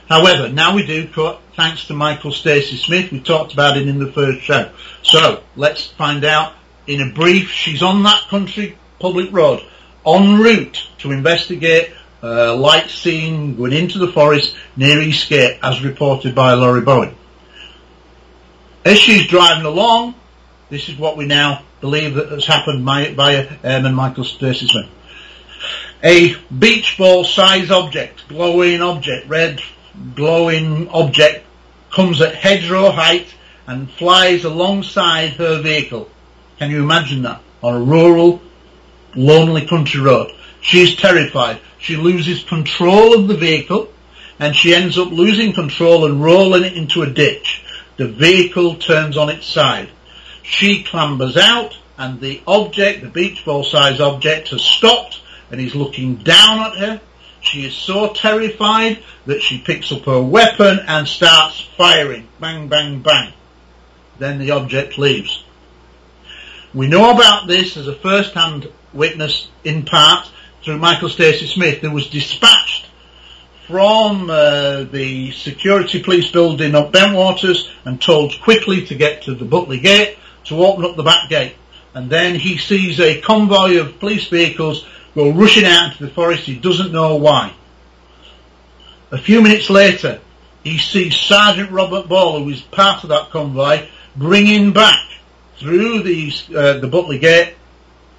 However, 0.07 0.49
now 0.49 0.75
we 0.75 0.85
do, 0.85 1.07
thanks 1.55 1.87
to 1.87 1.93
Michael 1.93 2.31
Stacey 2.31 2.77
Smith. 2.77 3.11
We 3.11 3.21
talked 3.21 3.53
about 3.53 3.77
it 3.77 3.87
in 3.87 3.97
the 3.97 4.11
first 4.11 4.41
show. 4.41 4.71
So, 5.01 5.43
let's 5.55 5.87
find 5.87 6.23
out 6.23 6.53
in 6.85 7.01
a 7.01 7.11
brief. 7.11 7.49
She's 7.49 7.81
on 7.81 8.03
that 8.03 8.27
country 8.29 8.77
public 8.99 9.31
road, 9.31 9.65
en 10.05 10.39
route 10.39 10.87
to 10.99 11.11
investigate 11.11 11.91
a 12.21 12.55
light 12.55 12.89
seen 12.89 13.55
going 13.55 13.73
into 13.73 13.99
the 13.99 14.11
forest 14.11 14.55
near 14.75 15.01
Eastgate, 15.01 15.59
as 15.63 15.83
reported 15.83 16.35
by 16.35 16.53
Laurie 16.53 16.81
Bowen. 16.81 17.15
As 18.83 18.99
she's 18.99 19.27
driving 19.27 19.65
along, 19.65 20.15
this 20.69 20.89
is 20.89 20.97
what 20.97 21.17
we 21.17 21.25
now 21.25 21.63
believe 21.81 22.15
that 22.15 22.29
has 22.29 22.45
happened 22.45 22.85
by, 22.85 23.13
by 23.13 23.47
Airman 23.63 23.93
Michael 23.93 24.23
Stacey 24.23 24.67
Smith. 24.67 24.89
A 26.03 26.35
beach 26.51 26.95
ball 26.97 27.23
size 27.23 27.71
object, 27.71 28.27
glowing 28.27 28.81
object, 28.81 29.27
red 29.27 29.61
glowing 30.15 30.89
object 30.89 31.45
comes 31.91 32.21
at 32.21 32.35
hedgerow 32.35 32.91
height 32.91 33.33
and 33.67 33.89
flies 33.91 34.43
alongside 34.43 35.31
her 35.31 35.61
vehicle. 35.61 36.09
Can 36.59 36.71
you 36.71 36.83
imagine 36.83 37.23
that? 37.23 37.41
On 37.61 37.73
a 37.73 37.79
rural, 37.79 38.41
lonely 39.15 39.65
country 39.65 40.01
road. 40.01 40.31
She's 40.61 40.95
terrified. 40.95 41.59
She 41.79 41.95
loses 41.95 42.43
control 42.43 43.13
of 43.13 43.27
the 43.27 43.37
vehicle 43.37 43.89
and 44.39 44.55
she 44.55 44.73
ends 44.73 44.97
up 44.97 45.11
losing 45.11 45.53
control 45.53 46.05
and 46.05 46.23
rolling 46.23 46.63
it 46.63 46.73
into 46.73 47.01
a 47.01 47.09
ditch. 47.09 47.63
The 47.97 48.07
vehicle 48.07 48.75
turns 48.75 49.17
on 49.17 49.29
its 49.29 49.45
side. 49.45 49.89
She 50.43 50.83
clambers 50.83 51.37
out 51.37 51.77
and 51.97 52.19
the 52.19 52.41
object, 52.45 53.01
the 53.01 53.09
beach 53.09 53.45
ball 53.45 53.63
size 53.63 53.99
object 53.99 54.49
has 54.49 54.61
stopped 54.61 55.21
and 55.49 55.59
he's 55.59 55.75
looking 55.75 56.15
down 56.15 56.59
at 56.59 56.77
her 56.77 57.01
she 57.45 57.65
is 57.65 57.75
so 57.75 58.11
terrified 58.13 59.03
that 59.25 59.41
she 59.41 59.59
picks 59.59 59.91
up 59.91 60.03
her 60.05 60.21
weapon 60.21 60.79
and 60.87 61.07
starts 61.07 61.61
firing. 61.77 62.27
Bang, 62.39 62.67
bang, 62.67 63.01
bang. 63.01 63.33
Then 64.17 64.39
the 64.39 64.51
object 64.51 64.97
leaves. 64.97 65.43
We 66.73 66.87
know 66.87 67.11
about 67.11 67.47
this 67.47 67.77
as 67.77 67.87
a 67.87 67.95
first-hand 67.95 68.71
witness 68.93 69.47
in 69.63 69.85
part 69.85 70.29
through 70.63 70.77
Michael 70.77 71.09
Stacey 71.09 71.47
Smith 71.47 71.79
who 71.79 71.91
was 71.91 72.09
dispatched 72.09 72.87
from 73.67 74.29
uh, 74.29 74.83
the 74.83 75.31
security 75.31 76.01
police 76.01 76.31
building 76.31 76.75
of 76.75 76.91
Bentwaters 76.91 77.69
and 77.83 78.01
told 78.01 78.39
quickly 78.41 78.85
to 78.87 78.95
get 78.95 79.23
to 79.23 79.35
the 79.35 79.45
Butley 79.45 79.81
Gate 79.81 80.17
to 80.45 80.63
open 80.63 80.85
up 80.85 80.95
the 80.95 81.03
back 81.03 81.29
gate. 81.29 81.55
And 81.93 82.09
then 82.09 82.35
he 82.35 82.57
sees 82.57 82.99
a 82.99 83.21
convoy 83.21 83.79
of 83.79 83.99
police 83.99 84.27
vehicles 84.27 84.85
go 85.15 85.31
rushing 85.31 85.65
out 85.65 85.91
into 85.91 86.05
the 86.05 86.11
forest. 86.11 86.43
He 86.43 86.55
doesn't 86.55 86.91
know 86.91 87.15
why. 87.15 87.53
A 89.11 89.17
few 89.17 89.41
minutes 89.41 89.69
later, 89.69 90.19
he 90.63 90.77
sees 90.77 91.15
Sergeant 91.15 91.71
Robert 91.71 92.07
Ball, 92.07 92.43
who 92.43 92.49
is 92.49 92.61
part 92.61 93.03
of 93.03 93.09
that 93.09 93.29
convoy, 93.29 93.87
bringing 94.15 94.73
back 94.73 94.99
through 95.57 96.03
the, 96.03 96.31
uh, 96.55 96.79
the 96.79 96.87
Butley 96.87 97.19
Gate 97.19 97.55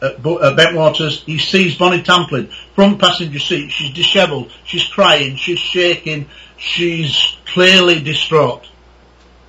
at, 0.01 0.15
at 0.15 0.23
Bentwaters. 0.23 1.25
He 1.25 1.39
sees 1.39 1.77
Bonnie 1.77 2.03
Tamplin, 2.03 2.51
front 2.75 3.01
passenger 3.01 3.39
seat. 3.39 3.71
She's 3.71 3.93
dishevelled. 3.93 4.53
She's 4.65 4.87
crying. 4.87 5.37
She's 5.37 5.59
shaking. 5.59 6.29
She's 6.57 7.37
clearly 7.47 8.01
distraught. 8.01 8.67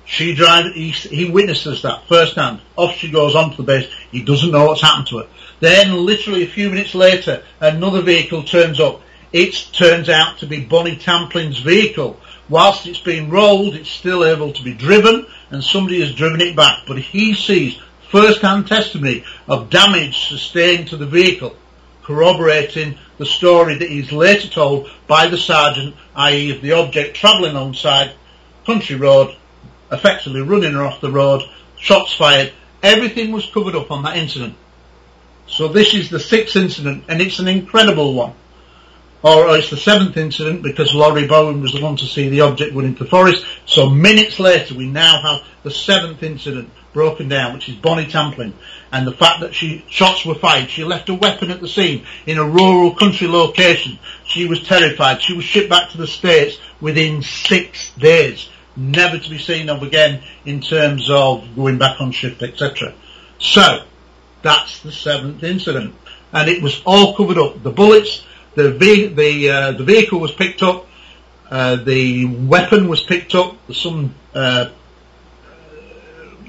She 0.08 0.34
drives, 0.34 0.74
he, 0.74 0.90
he 0.90 1.30
witnesses 1.30 1.82
that 1.82 2.08
firsthand. 2.08 2.62
Off 2.76 2.96
she 2.96 3.10
goes 3.10 3.34
onto 3.34 3.58
the 3.58 3.62
base. 3.62 3.90
He 4.10 4.22
doesn't 4.22 4.50
know 4.50 4.64
what's 4.64 4.80
happened 4.80 5.06
to 5.08 5.18
her. 5.18 5.26
Then 5.60 6.06
literally 6.06 6.44
a 6.44 6.48
few 6.48 6.70
minutes 6.70 6.94
later, 6.94 7.42
another 7.60 8.00
vehicle 8.00 8.42
turns 8.42 8.80
up. 8.80 9.02
It 9.34 9.68
turns 9.74 10.08
out 10.08 10.38
to 10.38 10.46
be 10.46 10.64
Bonnie 10.64 10.96
Tamplin's 10.96 11.58
vehicle. 11.58 12.18
Whilst 12.48 12.86
it's 12.86 13.00
being 13.00 13.28
rolled, 13.28 13.74
it's 13.74 13.90
still 13.90 14.24
able 14.24 14.54
to 14.54 14.62
be 14.62 14.72
driven 14.72 15.26
and 15.50 15.62
somebody 15.62 16.00
has 16.00 16.14
driven 16.14 16.40
it 16.40 16.56
back. 16.56 16.84
But 16.86 16.98
he 16.98 17.34
sees 17.34 17.78
first-hand 18.10 18.66
testimony 18.66 19.24
of 19.46 19.68
damage 19.68 20.26
sustained 20.28 20.88
to 20.88 20.96
the 20.96 21.04
vehicle, 21.04 21.54
corroborating 22.02 22.96
the 23.18 23.26
story 23.26 23.74
that 23.74 23.90
he's 23.90 24.10
later 24.10 24.48
told 24.48 24.90
by 25.06 25.28
the 25.28 25.36
sergeant, 25.36 25.94
i.e. 26.16 26.56
of 26.56 26.62
the 26.62 26.72
object 26.72 27.14
travelling 27.14 27.54
alongside 27.54 28.12
country 28.64 28.96
road, 28.96 29.36
effectively 29.90 30.42
running 30.42 30.72
her 30.72 30.84
off 30.84 31.00
the 31.00 31.10
road, 31.10 31.42
shots 31.78 32.14
fired. 32.14 32.52
Everything 32.82 33.32
was 33.32 33.46
covered 33.46 33.74
up 33.74 33.90
on 33.90 34.02
that 34.04 34.16
incident. 34.16 34.54
So 35.46 35.68
this 35.68 35.94
is 35.94 36.10
the 36.10 36.20
sixth 36.20 36.56
incident, 36.56 37.04
and 37.08 37.20
it's 37.20 37.38
an 37.38 37.48
incredible 37.48 38.14
one. 38.14 38.34
Or, 39.20 39.56
it's 39.56 39.70
the 39.70 39.76
seventh 39.76 40.16
incident 40.16 40.62
because 40.62 40.94
Laurie 40.94 41.26
Bowen 41.26 41.60
was 41.60 41.72
the 41.72 41.82
one 41.82 41.96
to 41.96 42.06
see 42.06 42.28
the 42.28 42.42
object 42.42 42.72
go 42.72 42.80
into 42.80 43.02
the 43.02 43.10
forest. 43.10 43.44
So 43.66 43.90
minutes 43.90 44.38
later, 44.38 44.76
we 44.76 44.86
now 44.86 45.20
have 45.20 45.40
the 45.64 45.72
seventh 45.72 46.22
incident 46.22 46.70
broken 46.92 47.28
down, 47.28 47.54
which 47.54 47.68
is 47.68 47.74
Bonnie 47.74 48.06
Tamplin, 48.06 48.52
and 48.92 49.06
the 49.06 49.12
fact 49.12 49.40
that 49.40 49.54
she 49.54 49.84
shots 49.88 50.24
were 50.24 50.36
fired. 50.36 50.70
She 50.70 50.84
left 50.84 51.08
a 51.08 51.14
weapon 51.14 51.50
at 51.50 51.60
the 51.60 51.66
scene 51.66 52.06
in 52.26 52.38
a 52.38 52.44
rural 52.44 52.94
country 52.94 53.26
location. 53.26 53.98
She 54.24 54.46
was 54.46 54.62
terrified. 54.62 55.20
She 55.20 55.34
was 55.34 55.44
shipped 55.44 55.68
back 55.68 55.90
to 55.90 55.98
the 55.98 56.06
States 56.06 56.58
within 56.80 57.22
six 57.22 57.92
days, 57.94 58.48
never 58.78 59.18
to 59.18 59.30
be 59.30 59.38
seen 59.38 59.68
of 59.68 59.82
again 59.82 60.22
in 60.44 60.60
terms 60.60 61.10
of 61.10 61.44
going 61.56 61.78
back 61.78 62.00
on 62.00 62.12
shift, 62.12 62.42
etc. 62.42 62.94
So, 63.38 63.84
that's 64.42 64.80
the 64.80 64.92
seventh 64.92 65.42
incident. 65.42 65.94
And 66.32 66.48
it 66.48 66.62
was 66.62 66.80
all 66.86 67.16
covered 67.16 67.38
up. 67.38 67.62
The 67.62 67.70
bullets, 67.70 68.24
the, 68.54 68.72
ve- 68.72 69.08
the, 69.08 69.50
uh, 69.50 69.72
the 69.72 69.84
vehicle 69.84 70.20
was 70.20 70.32
picked 70.32 70.62
up, 70.62 70.86
uh, 71.50 71.76
the 71.76 72.26
weapon 72.26 72.88
was 72.88 73.02
picked 73.02 73.34
up, 73.34 73.56
some 73.72 74.14
uh, 74.34 74.70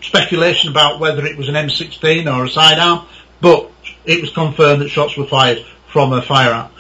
speculation 0.02 0.70
about 0.70 1.00
whether 1.00 1.26
it 1.26 1.38
was 1.38 1.50
an 1.50 1.56
M16 1.56 2.34
or 2.34 2.46
a 2.46 2.50
sidearm, 2.50 3.06
but 3.42 3.72
it 4.06 4.22
was 4.22 4.32
confirmed 4.32 4.82
that 4.82 4.90
shots 4.90 5.18
were 5.18 5.26
fired 5.26 5.66
from 5.88 6.14
a 6.14 6.22
firearm. 6.22 6.72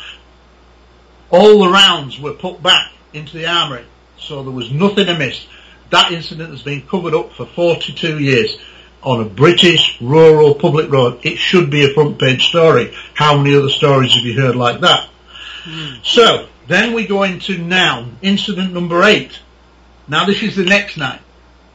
All 1.31 1.63
the 1.63 1.69
rounds 1.69 2.19
were 2.19 2.33
put 2.33 2.61
back 2.61 2.91
into 3.13 3.37
the 3.37 3.47
armoury, 3.47 3.85
so 4.19 4.43
there 4.43 4.51
was 4.51 4.71
nothing 4.71 5.07
amiss. 5.07 5.47
That 5.89 6.11
incident 6.11 6.51
has 6.51 6.61
been 6.61 6.83
covered 6.83 7.15
up 7.15 7.33
for 7.33 7.45
42 7.45 8.19
years 8.19 8.57
on 9.01 9.21
a 9.21 9.25
British 9.25 9.99
rural 10.01 10.55
public 10.55 10.91
road, 10.91 11.19
it 11.23 11.37
should 11.37 11.69
be 11.69 11.85
a 11.85 11.93
front 11.93 12.19
page 12.19 12.47
story. 12.47 12.93
How 13.13 13.37
many 13.37 13.55
other 13.55 13.69
stories 13.69 14.13
have 14.13 14.23
you 14.23 14.39
heard 14.39 14.55
like 14.55 14.81
that? 14.81 15.09
Mm. 15.63 16.03
So, 16.03 16.47
then 16.67 16.93
we 16.93 17.07
go 17.07 17.23
into 17.23 17.57
now, 17.57 18.09
incident 18.21 18.73
number 18.73 19.03
eight. 19.03 19.39
Now 20.07 20.25
this 20.25 20.43
is 20.43 20.55
the 20.55 20.65
next 20.65 20.97
night. 20.97 21.21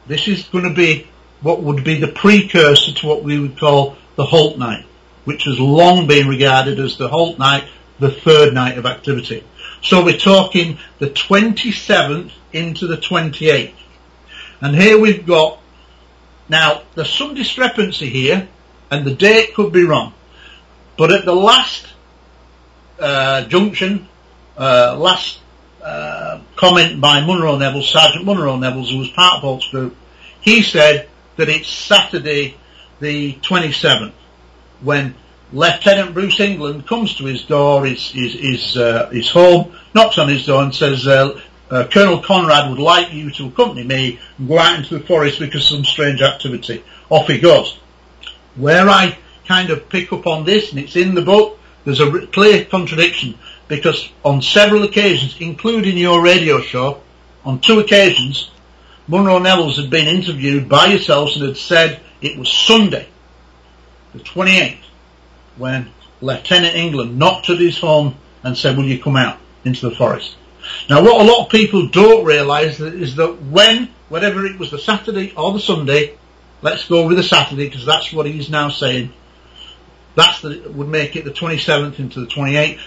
This 0.07 0.27
is 0.27 0.43
going 0.43 0.65
to 0.65 0.73
be 0.73 1.07
what 1.41 1.61
would 1.63 1.83
be 1.83 1.99
the 1.99 2.07
precursor 2.07 2.93
to 2.93 3.07
what 3.07 3.23
we 3.23 3.39
would 3.39 3.59
call 3.59 3.97
the 4.15 4.25
Halt 4.25 4.57
night, 4.57 4.85
which 5.25 5.43
has 5.45 5.59
long 5.59 6.07
been 6.07 6.27
regarded 6.27 6.79
as 6.79 6.97
the 6.97 7.07
Halt 7.07 7.39
night, 7.39 7.65
the 7.99 8.11
third 8.11 8.53
night 8.53 8.77
of 8.77 8.85
activity. 8.85 9.43
So 9.81 10.03
we're 10.03 10.17
talking 10.17 10.79
the 10.99 11.09
27th 11.09 12.31
into 12.51 12.87
the 12.87 12.97
28th. 12.97 13.73
And 14.61 14.75
here 14.75 14.99
we've 14.99 15.25
got 15.25 15.59
now, 16.47 16.83
there's 16.93 17.09
some 17.09 17.33
discrepancy 17.33 18.09
here, 18.09 18.47
and 18.91 19.05
the 19.05 19.15
date 19.15 19.55
could 19.55 19.71
be 19.73 19.83
wrong. 19.83 20.13
But 20.97 21.11
at 21.11 21.25
the 21.25 21.33
last 21.33 21.87
uh, 22.99 23.45
junction, 23.45 24.07
uh, 24.57 24.95
last 24.97 25.39
uh, 25.83 26.41
comment 26.55 27.01
by 27.01 27.25
Monroe 27.25 27.57
Nevels, 27.57 27.89
Sergeant 27.89 28.25
Monroe 28.25 28.57
Nevels, 28.57 28.91
who 28.91 28.99
was 28.99 29.09
part 29.09 29.35
of 29.35 29.41
Halt's 29.41 29.67
group, 29.69 29.95
he 30.41 30.61
said 30.61 31.09
that 31.37 31.49
it's 31.49 31.67
Saturday 31.67 32.55
the 32.99 33.33
27th 33.33 34.13
when 34.81 35.15
Lieutenant 35.55 36.13
Bruce 36.13 36.39
Englund 36.39 36.85
comes 36.85 37.15
to 37.15 37.23
his 37.23 37.43
door, 37.43 37.85
his, 37.85 38.11
his, 38.11 38.33
his, 38.33 38.77
uh, 38.77 39.09
his 39.09 39.29
home, 39.29 39.73
knocks 39.93 40.17
on 40.17 40.27
his 40.27 40.45
door 40.45 40.61
and 40.61 40.75
says, 40.75 41.07
uh, 41.07 41.39
uh, 41.71 41.87
Colonel 41.87 42.19
Conrad 42.19 42.69
would 42.69 42.79
like 42.79 43.13
you 43.13 43.31
to 43.31 43.47
accompany 43.47 43.83
me 43.83 44.19
and 44.37 44.49
go 44.49 44.59
out 44.59 44.77
into 44.77 44.99
the 44.99 45.05
forest 45.05 45.39
because 45.39 45.71
of 45.71 45.77
some 45.77 45.85
strange 45.85 46.21
activity. 46.21 46.83
Off 47.09 47.27
he 47.27 47.39
goes. 47.39 47.79
Where 48.55 48.89
I 48.89 49.17
kind 49.47 49.69
of 49.69 49.87
pick 49.87 50.11
up 50.11 50.27
on 50.27 50.43
this, 50.43 50.71
and 50.71 50.79
it's 50.79 50.97
in 50.97 51.15
the 51.15 51.21
book, 51.21 51.57
there's 51.85 52.01
a 52.01 52.27
clear 52.27 52.65
contradiction 52.65 53.39
because 53.69 54.09
on 54.25 54.41
several 54.41 54.83
occasions, 54.83 55.37
including 55.39 55.97
your 55.97 56.21
radio 56.21 56.59
show, 56.59 57.01
on 57.45 57.61
two 57.61 57.79
occasions, 57.79 58.51
Monroe 59.07 59.39
Nevels 59.39 59.77
had 59.77 59.89
been 59.89 60.07
interviewed 60.07 60.67
by 60.67 60.87
yourselves 60.87 61.37
and 61.37 61.45
had 61.45 61.57
said 61.57 62.01
it 62.19 62.37
was 62.37 62.51
Sunday, 62.51 63.07
the 64.13 64.19
28th, 64.19 64.79
when 65.57 65.91
Lieutenant 66.21 66.75
Englund 66.75 67.15
knocked 67.15 67.49
at 67.49 67.59
his 67.59 67.77
home 67.77 68.15
and 68.43 68.57
said, 68.57 68.77
will 68.77 68.85
you 68.85 69.01
come 69.01 69.15
out 69.15 69.39
into 69.63 69.89
the 69.89 69.95
forest? 69.95 70.35
Now 70.89 71.03
what 71.03 71.21
a 71.21 71.23
lot 71.23 71.45
of 71.45 71.51
people 71.51 71.87
don't 71.89 72.25
realise 72.25 72.79
is 72.79 73.15
that 73.15 73.41
when, 73.43 73.89
whatever 74.09 74.45
it 74.45 74.59
was 74.59 74.71
the 74.71 74.79
Saturday 74.79 75.33
or 75.35 75.53
the 75.53 75.59
Sunday, 75.59 76.17
let's 76.61 76.87
go 76.87 77.07
with 77.07 77.17
the 77.17 77.23
Saturday 77.23 77.65
because 77.65 77.85
that's 77.85 78.11
what 78.11 78.25
he's 78.25 78.49
now 78.49 78.69
saying, 78.69 79.13
that's 80.15 80.41
the, 80.41 80.69
would 80.69 80.87
make 80.87 81.15
it 81.15 81.25
the 81.25 81.31
27th 81.31 81.99
into 81.99 82.21
the 82.21 82.27
28th, 82.27 82.79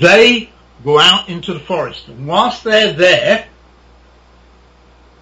they 0.00 0.50
go 0.84 0.98
out 0.98 1.28
into 1.28 1.52
the 1.52 1.60
forest 1.60 2.08
and 2.08 2.26
whilst 2.26 2.64
they're 2.64 2.92
there, 2.92 3.46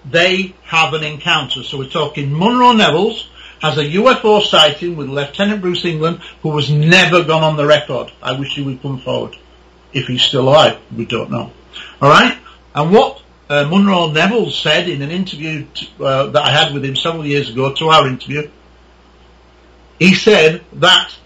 they 0.05 0.55
have 0.63 0.95
an 0.95 1.03
encounter. 1.03 1.63
So 1.63 1.79
we're 1.79 1.89
talking 1.89 2.37
Monroe 2.37 2.73
Nevels 2.73 3.29
has 3.61 3.77
a 3.79 3.85
UFO 3.85 4.43
sighting 4.43 4.97
with 4.97 5.09
Lieutenant 5.09 5.61
Bruce 5.61 5.85
Englund 5.85 6.21
who 6.43 6.57
has 6.57 6.71
never 6.71 7.25
gone 7.25 7.43
on 7.43 7.57
the 7.57 7.67
record. 7.67 8.13
I 8.23 8.39
wish 8.39 8.55
he 8.55 8.63
would 8.63 8.83
come 8.83 9.01
forward. 9.01 9.37
If 9.93 10.07
he's 10.07 10.23
still 10.23 10.49
alive, 10.49 10.79
we 10.95 11.07
don't 11.07 11.31
know. 11.31 11.53
Alright? 12.01 12.39
And 12.75 12.93
what 12.93 13.23
uh, 13.49 13.67
Monroe 13.69 14.11
Nevels 14.11 14.59
said 14.59 14.89
in 14.89 15.03
an 15.03 15.11
interview 15.11 15.67
t- 15.75 15.91
uh, 15.99 16.27
that 16.27 16.43
I 16.43 16.51
had 16.51 16.75
with 16.75 16.85
him 16.85 16.97
several 16.97 17.25
years 17.25 17.51
ago, 17.51 17.73
to 17.75 17.89
our 17.89 18.07
interview, 18.07 18.51
he 19.99 20.15
said 20.15 20.65
that 20.75 21.17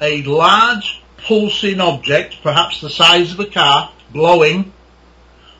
a 0.00 0.22
large 0.22 1.02
pulsing 1.18 1.80
object, 1.80 2.42
perhaps 2.42 2.80
the 2.80 2.90
size 2.90 3.32
of 3.32 3.40
a 3.40 3.46
car, 3.46 3.92
blowing, 4.10 4.72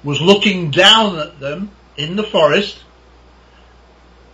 was 0.02 0.20
looking 0.20 0.70
down 0.70 1.18
at 1.18 1.38
them 1.40 1.70
in 1.96 2.16
the 2.16 2.22
forest, 2.22 2.78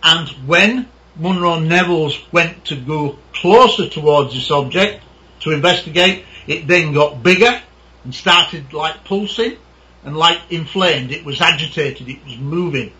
and 0.01 0.29
when 0.47 0.87
Monroe 1.15 1.59
Nevels 1.59 2.19
went 2.31 2.65
to 2.65 2.75
go 2.75 3.17
closer 3.33 3.87
towards 3.87 4.33
this 4.33 4.49
object 4.51 5.03
to 5.41 5.51
investigate, 5.51 6.25
it 6.47 6.67
then 6.67 6.93
got 6.93 7.21
bigger 7.21 7.61
and 8.03 8.15
started 8.15 8.73
like 8.73 9.03
pulsing 9.03 9.57
and 10.03 10.17
like 10.17 10.39
inflamed. 10.49 11.11
It 11.11 11.23
was 11.23 11.41
agitated. 11.41 12.09
It 12.09 12.23
was 12.25 12.37
moving. 12.37 12.91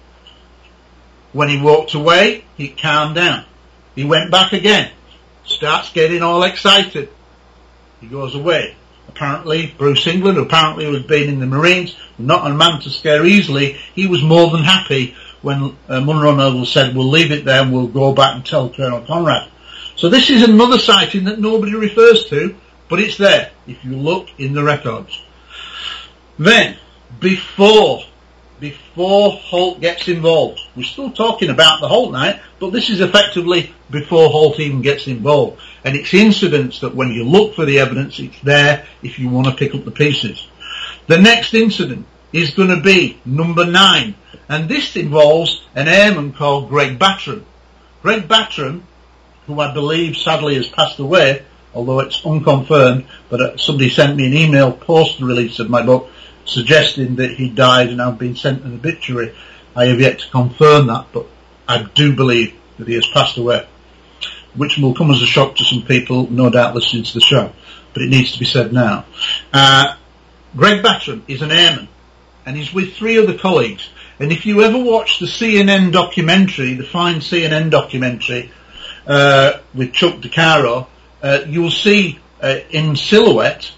When 1.31 1.49
he 1.49 1.59
walked 1.59 1.93
away, 1.95 2.45
it 2.57 2.77
calmed 2.77 3.15
down. 3.15 3.45
He 3.95 4.03
went 4.03 4.31
back 4.31 4.53
again. 4.53 4.91
Starts 5.45 5.91
getting 5.91 6.21
all 6.21 6.43
excited. 6.43 7.09
He 7.99 8.07
goes 8.07 8.35
away. 8.35 8.75
Apparently, 9.09 9.73
Bruce 9.77 10.05
Englund, 10.05 10.41
apparently 10.41 10.85
who 10.85 10.93
had 10.93 11.07
been 11.07 11.29
in 11.29 11.39
the 11.39 11.45
Marines, 11.45 11.95
not 12.17 12.49
a 12.49 12.53
man 12.53 12.79
to 12.81 12.89
scare 12.89 13.25
easily, 13.25 13.73
he 13.93 14.07
was 14.07 14.23
more 14.23 14.49
than 14.49 14.63
happy 14.63 15.15
when 15.43 15.77
uh, 15.87 16.01
Munro 16.01 16.33
Noble 16.33 16.65
said, 16.65 16.95
we'll 16.95 17.09
leave 17.09 17.31
it 17.31 17.45
there 17.45 17.61
and 17.61 17.71
we'll 17.71 17.87
go 17.87 18.13
back 18.13 18.35
and 18.35 18.45
tell 18.45 18.69
Colonel 18.69 19.01
Conrad. 19.01 19.51
So 19.95 20.09
this 20.09 20.31
is 20.31 20.41
another 20.41 20.79
sighting 20.79 21.25
that 21.25 21.39
nobody 21.39 21.75
refers 21.75 22.25
to, 22.29 22.55
but 22.89 22.99
it's 22.99 23.17
there 23.17 23.51
if 23.67 23.83
you 23.85 23.95
look 23.95 24.29
in 24.39 24.53
the 24.53 24.63
records. 24.63 25.21
Then, 26.39 26.77
before, 27.19 28.03
before 28.59 29.31
Halt 29.31 29.81
gets 29.81 30.07
involved, 30.07 30.61
we're 30.75 30.83
still 30.83 31.11
talking 31.11 31.49
about 31.49 31.81
the 31.81 31.87
Halt 31.87 32.11
night, 32.11 32.41
but 32.59 32.71
this 32.71 32.89
is 32.89 33.01
effectively 33.01 33.73
before 33.91 34.29
Halt 34.29 34.59
even 34.59 34.81
gets 34.81 35.07
involved. 35.07 35.61
And 35.83 35.95
it's 35.95 36.13
incidents 36.13 36.79
that 36.79 36.95
when 36.95 37.09
you 37.09 37.25
look 37.25 37.55
for 37.55 37.65
the 37.65 37.79
evidence, 37.79 38.17
it's 38.19 38.39
there 38.41 38.87
if 39.03 39.19
you 39.19 39.29
want 39.29 39.47
to 39.47 39.55
pick 39.55 39.75
up 39.75 39.83
the 39.85 39.91
pieces. 39.91 40.47
The 41.07 41.17
next 41.17 41.53
incident 41.53 42.07
is 42.31 42.51
going 42.51 42.69
to 42.69 42.81
be 42.81 43.19
number 43.25 43.65
nine, 43.65 44.15
and 44.49 44.69
this 44.69 44.95
involves 44.95 45.63
an 45.75 45.87
airman 45.87 46.33
called 46.33 46.69
Greg 46.69 46.99
Battram. 46.99 47.43
Greg 48.01 48.27
Battram, 48.27 48.81
who 49.47 49.59
I 49.59 49.73
believe 49.73 50.17
sadly 50.17 50.55
has 50.55 50.67
passed 50.67 50.99
away, 50.99 51.43
although 51.73 51.99
it's 51.99 52.25
unconfirmed, 52.25 53.05
but 53.29 53.41
uh, 53.41 53.57
somebody 53.57 53.89
sent 53.89 54.15
me 54.15 54.27
an 54.27 54.33
email 54.33 54.71
post 54.71 55.19
the 55.19 55.25
release 55.25 55.59
of 55.59 55.69
my 55.69 55.83
book 55.85 56.09
suggesting 56.45 57.15
that 57.15 57.31
he 57.31 57.49
died 57.49 57.89
and 57.89 58.01
I've 58.01 58.19
been 58.19 58.35
sent 58.35 58.63
an 58.63 58.75
obituary. 58.75 59.33
I 59.75 59.85
have 59.85 59.99
yet 59.99 60.19
to 60.19 60.29
confirm 60.29 60.87
that, 60.87 61.07
but 61.13 61.25
I 61.67 61.83
do 61.83 62.15
believe 62.15 62.53
that 62.77 62.87
he 62.87 62.95
has 62.95 63.07
passed 63.07 63.37
away, 63.37 63.65
which 64.55 64.77
will 64.77 64.93
come 64.93 65.11
as 65.11 65.21
a 65.21 65.25
shock 65.25 65.55
to 65.55 65.65
some 65.65 65.83
people, 65.83 66.29
no 66.29 66.49
doubt 66.49 66.75
listening 66.75 67.03
to 67.03 67.13
the 67.13 67.21
show, 67.21 67.51
but 67.93 68.03
it 68.03 68.09
needs 68.09 68.33
to 68.33 68.39
be 68.39 68.45
said 68.45 68.73
now. 68.73 69.05
Uh, 69.51 69.95
Greg 70.55 70.83
Battram 70.83 71.23
is 71.27 71.41
an 71.41 71.51
airman, 71.51 71.87
and 72.45 72.55
he's 72.55 72.73
with 72.73 72.93
three 72.93 73.17
other 73.17 73.37
colleagues. 73.37 73.89
And 74.23 74.31
if 74.31 74.45
you 74.45 74.63
ever 74.63 74.77
watch 74.81 75.19
the 75.19 75.25
CNN 75.25 75.91
documentary, 75.91 76.75
the 76.75 76.85
fine 76.85 77.17
CNN 77.17 77.69
documentary 77.69 78.51
uh, 79.05 79.59
with 79.73 79.91
Chuck 79.91 80.21
DeCaro, 80.21 80.87
uh, 81.21 81.39
you'll 81.45 81.69
see 81.69 82.19
uh, 82.41 82.59
in 82.69 82.95
silhouette 82.95 83.69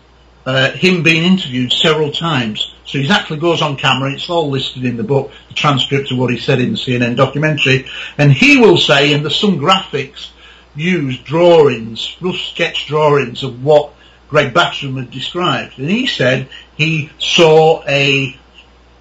uh, 0.45 0.69
him 0.69 1.01
being 1.01 1.23
interviewed 1.23 1.71
several 1.71 2.12
times. 2.12 2.75
So 2.86 2.99
he 2.99 3.10
actually 3.10 3.39
goes 3.39 3.63
on 3.63 3.75
camera. 3.75 4.13
It's 4.13 4.29
all 4.29 4.51
listed 4.51 4.86
in 4.86 4.97
the 4.97 5.03
book, 5.03 5.31
the 5.47 5.55
transcript 5.55 6.12
of 6.12 6.19
what 6.19 6.29
he 6.29 6.38
said 6.38 6.60
in 6.60 6.73
the 6.73 6.77
CNN 6.77 7.15
documentary. 7.15 7.88
And 8.19 8.31
he 8.31 8.60
will 8.60 8.77
say, 8.77 9.13
and 9.13 9.23
there's 9.23 9.39
some 9.39 9.58
graphics 9.58 10.29
used, 10.75 11.23
drawings, 11.23 12.15
rough 12.21 12.38
sketch 12.38 12.86
drawings 12.86 13.41
of 13.41 13.63
what 13.63 13.93
Greg 14.29 14.53
Battram 14.53 14.97
had 14.97 15.10
described. 15.10 15.79
And 15.79 15.89
he 15.89 16.05
said 16.05 16.49
he 16.75 17.10
saw 17.17 17.84
a, 17.88 18.38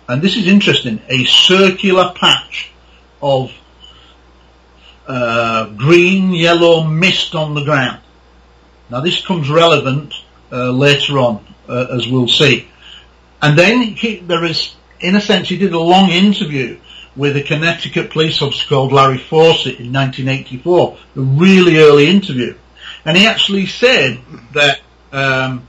and 0.09 0.23
this 0.23 0.37
is 0.37 0.47
interesting, 0.47 1.01
a 1.09 1.25
circular 1.25 2.13
patch 2.15 2.71
of 3.23 3.53
uh, 5.07 5.67
green 5.71 6.33
yellow 6.33 6.85
mist 6.85 7.35
on 7.35 7.55
the 7.55 7.65
ground. 7.65 8.01
Now 8.91 9.01
this 9.01 9.25
comes 9.25 9.49
relevant 9.49 10.15
uh, 10.53 10.71
later 10.71 11.19
on, 11.19 11.45
uh, 11.69 11.87
as 11.91 12.07
we'll 12.07 12.29
see. 12.29 12.69
And 13.41 13.59
then 13.59 13.83
he, 13.83 14.17
there 14.17 14.45
is, 14.45 14.75
in 15.01 15.17
a 15.17 15.21
sense, 15.21 15.49
he 15.49 15.59
did 15.59 15.73
a 15.73 15.79
long 15.79 16.11
interview 16.11 16.79
with 17.17 17.37
a 17.37 17.43
Connecticut 17.43 18.11
police 18.11 18.43
officer 18.43 18.67
called 18.67 18.93
Larry 18.93 19.19
Fawcett 19.19 19.79
in 19.79 19.93
1984, 19.93 20.99
a 21.17 21.21
really 21.21 21.79
early 21.79 22.09
interview. 22.09 22.57
And 23.05 23.17
he 23.17 23.27
actually 23.27 23.67
said 23.67 24.19
that 24.55 24.81
um, 25.13 25.69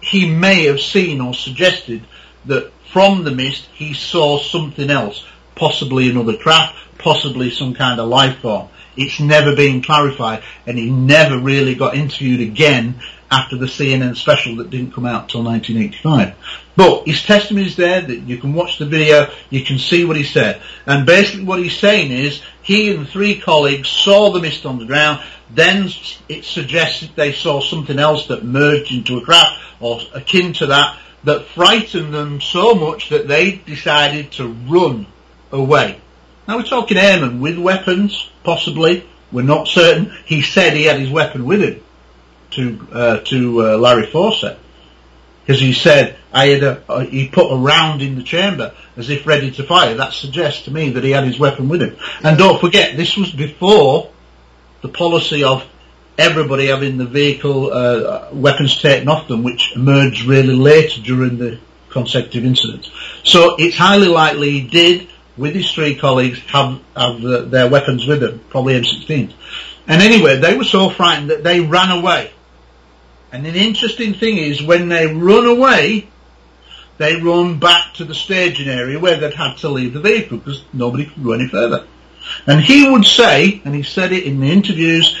he 0.00 0.30
may 0.30 0.64
have 0.64 0.80
seen 0.80 1.20
or 1.20 1.34
suggested 1.34 2.02
that 2.46 2.72
from 2.92 3.24
the 3.24 3.30
mist 3.30 3.68
he 3.74 3.94
saw 3.94 4.38
something 4.38 4.90
else, 4.90 5.24
possibly 5.54 6.10
another 6.10 6.36
craft, 6.36 6.76
possibly 6.98 7.50
some 7.50 7.74
kind 7.74 8.00
of 8.00 8.08
life 8.08 8.38
form. 8.38 8.68
It's 8.96 9.20
never 9.20 9.54
been 9.54 9.82
clarified 9.82 10.42
and 10.66 10.78
he 10.78 10.90
never 10.90 11.38
really 11.38 11.74
got 11.74 11.94
interviewed 11.94 12.40
again 12.40 12.96
after 13.30 13.56
the 13.56 13.66
CNN 13.66 14.16
special 14.16 14.56
that 14.56 14.70
didn't 14.70 14.92
come 14.92 15.06
out 15.06 15.24
until 15.24 15.44
1985. 15.44 16.34
But 16.74 17.06
his 17.06 17.22
testimony 17.22 17.66
is 17.66 17.76
there, 17.76 18.00
that 18.00 18.20
you 18.22 18.38
can 18.38 18.54
watch 18.54 18.78
the 18.78 18.86
video, 18.86 19.30
you 19.50 19.64
can 19.64 19.78
see 19.78 20.04
what 20.04 20.16
he 20.16 20.24
said. 20.24 20.60
And 20.86 21.06
basically 21.06 21.44
what 21.44 21.60
he's 21.60 21.78
saying 21.78 22.10
is, 22.10 22.42
he 22.62 22.92
and 22.94 23.08
three 23.08 23.38
colleagues 23.38 23.88
saw 23.88 24.30
the 24.30 24.40
mist 24.40 24.66
on 24.66 24.78
the 24.78 24.84
ground, 24.84 25.22
then 25.54 25.90
it 26.28 26.44
suggested 26.44 27.10
they 27.14 27.32
saw 27.32 27.60
something 27.60 27.98
else 27.98 28.26
that 28.26 28.44
merged 28.44 28.92
into 28.92 29.18
a 29.18 29.24
craft, 29.24 29.60
or 29.78 30.00
akin 30.12 30.52
to 30.54 30.66
that, 30.66 30.98
that 31.24 31.46
frightened 31.46 32.14
them 32.14 32.40
so 32.40 32.74
much 32.74 33.10
that 33.10 33.28
they 33.28 33.52
decided 33.52 34.32
to 34.32 34.48
run 34.48 35.06
away. 35.52 36.00
Now 36.48 36.56
we're 36.56 36.62
talking 36.64 36.96
airmen 36.96 37.40
with 37.40 37.58
weapons, 37.58 38.30
possibly, 38.42 39.06
we're 39.32 39.42
not 39.42 39.68
certain. 39.68 40.12
He 40.24 40.42
said 40.42 40.74
he 40.74 40.84
had 40.84 40.98
his 40.98 41.10
weapon 41.10 41.44
with 41.44 41.62
him 41.62 41.82
to 42.50 42.88
uh, 42.92 43.20
to 43.20 43.62
uh, 43.62 43.76
Larry 43.78 44.06
Fawcett 44.06 44.58
because 45.46 45.60
he 45.60 45.72
said 45.72 46.16
I 46.32 46.46
had 46.46 46.62
a, 46.62 46.82
uh, 46.88 47.00
he 47.00 47.28
put 47.28 47.52
a 47.52 47.56
round 47.56 48.02
in 48.02 48.16
the 48.16 48.22
chamber 48.22 48.74
as 48.96 49.10
if 49.10 49.26
ready 49.26 49.50
to 49.52 49.64
fire. 49.64 49.94
That 49.94 50.12
suggests 50.12 50.64
to 50.64 50.70
me 50.70 50.90
that 50.90 51.04
he 51.04 51.10
had 51.10 51.24
his 51.24 51.38
weapon 51.38 51.68
with 51.68 51.82
him. 51.82 51.96
And 52.22 52.38
don't 52.38 52.60
forget, 52.60 52.96
this 52.96 53.16
was 53.16 53.32
before 53.32 54.10
the 54.82 54.88
policy 54.88 55.44
of 55.44 55.66
everybody 56.20 56.66
having 56.66 56.98
the 56.98 57.06
vehicle 57.06 57.72
uh, 57.72 58.28
weapons 58.32 58.80
taken 58.80 59.08
off 59.08 59.28
them, 59.28 59.42
which 59.42 59.72
emerged 59.74 60.24
really 60.24 60.54
late 60.54 61.00
during 61.02 61.38
the 61.38 61.58
consecutive 61.88 62.44
incidents. 62.44 62.90
So 63.24 63.56
it's 63.58 63.76
highly 63.76 64.08
likely 64.08 64.50
he 64.50 64.62
did, 64.62 65.08
with 65.36 65.54
his 65.54 65.70
three 65.72 65.96
colleagues 65.96 66.38
have, 66.48 66.80
have 66.96 67.50
their 67.50 67.68
weapons 67.68 68.06
with 68.06 68.20
them, 68.20 68.40
probably 68.50 68.80
M16s. 68.80 69.32
And 69.88 70.02
anyway, 70.02 70.36
they 70.36 70.56
were 70.56 70.64
so 70.64 70.90
frightened 70.90 71.30
that 71.30 71.42
they 71.42 71.60
ran 71.60 71.90
away. 71.90 72.30
And 73.32 73.44
the 73.44 73.54
interesting 73.54 74.14
thing 74.14 74.38
is 74.38 74.62
when 74.62 74.88
they 74.88 75.06
run 75.06 75.46
away, 75.46 76.08
they 76.98 77.20
run 77.20 77.58
back 77.58 77.94
to 77.94 78.04
the 78.04 78.14
staging 78.14 78.68
area 78.68 78.98
where 78.98 79.18
they'd 79.18 79.34
had 79.34 79.56
to 79.58 79.68
leave 79.68 79.94
the 79.94 80.00
vehicle 80.00 80.38
because 80.38 80.64
nobody 80.72 81.06
could 81.06 81.24
go 81.24 81.32
any 81.32 81.48
further. 81.48 81.86
And 82.46 82.60
he 82.60 82.90
would 82.90 83.04
say, 83.04 83.62
and 83.64 83.74
he 83.74 83.82
said 83.82 84.12
it 84.12 84.24
in 84.24 84.40
the 84.40 84.50
interviews 84.50 85.16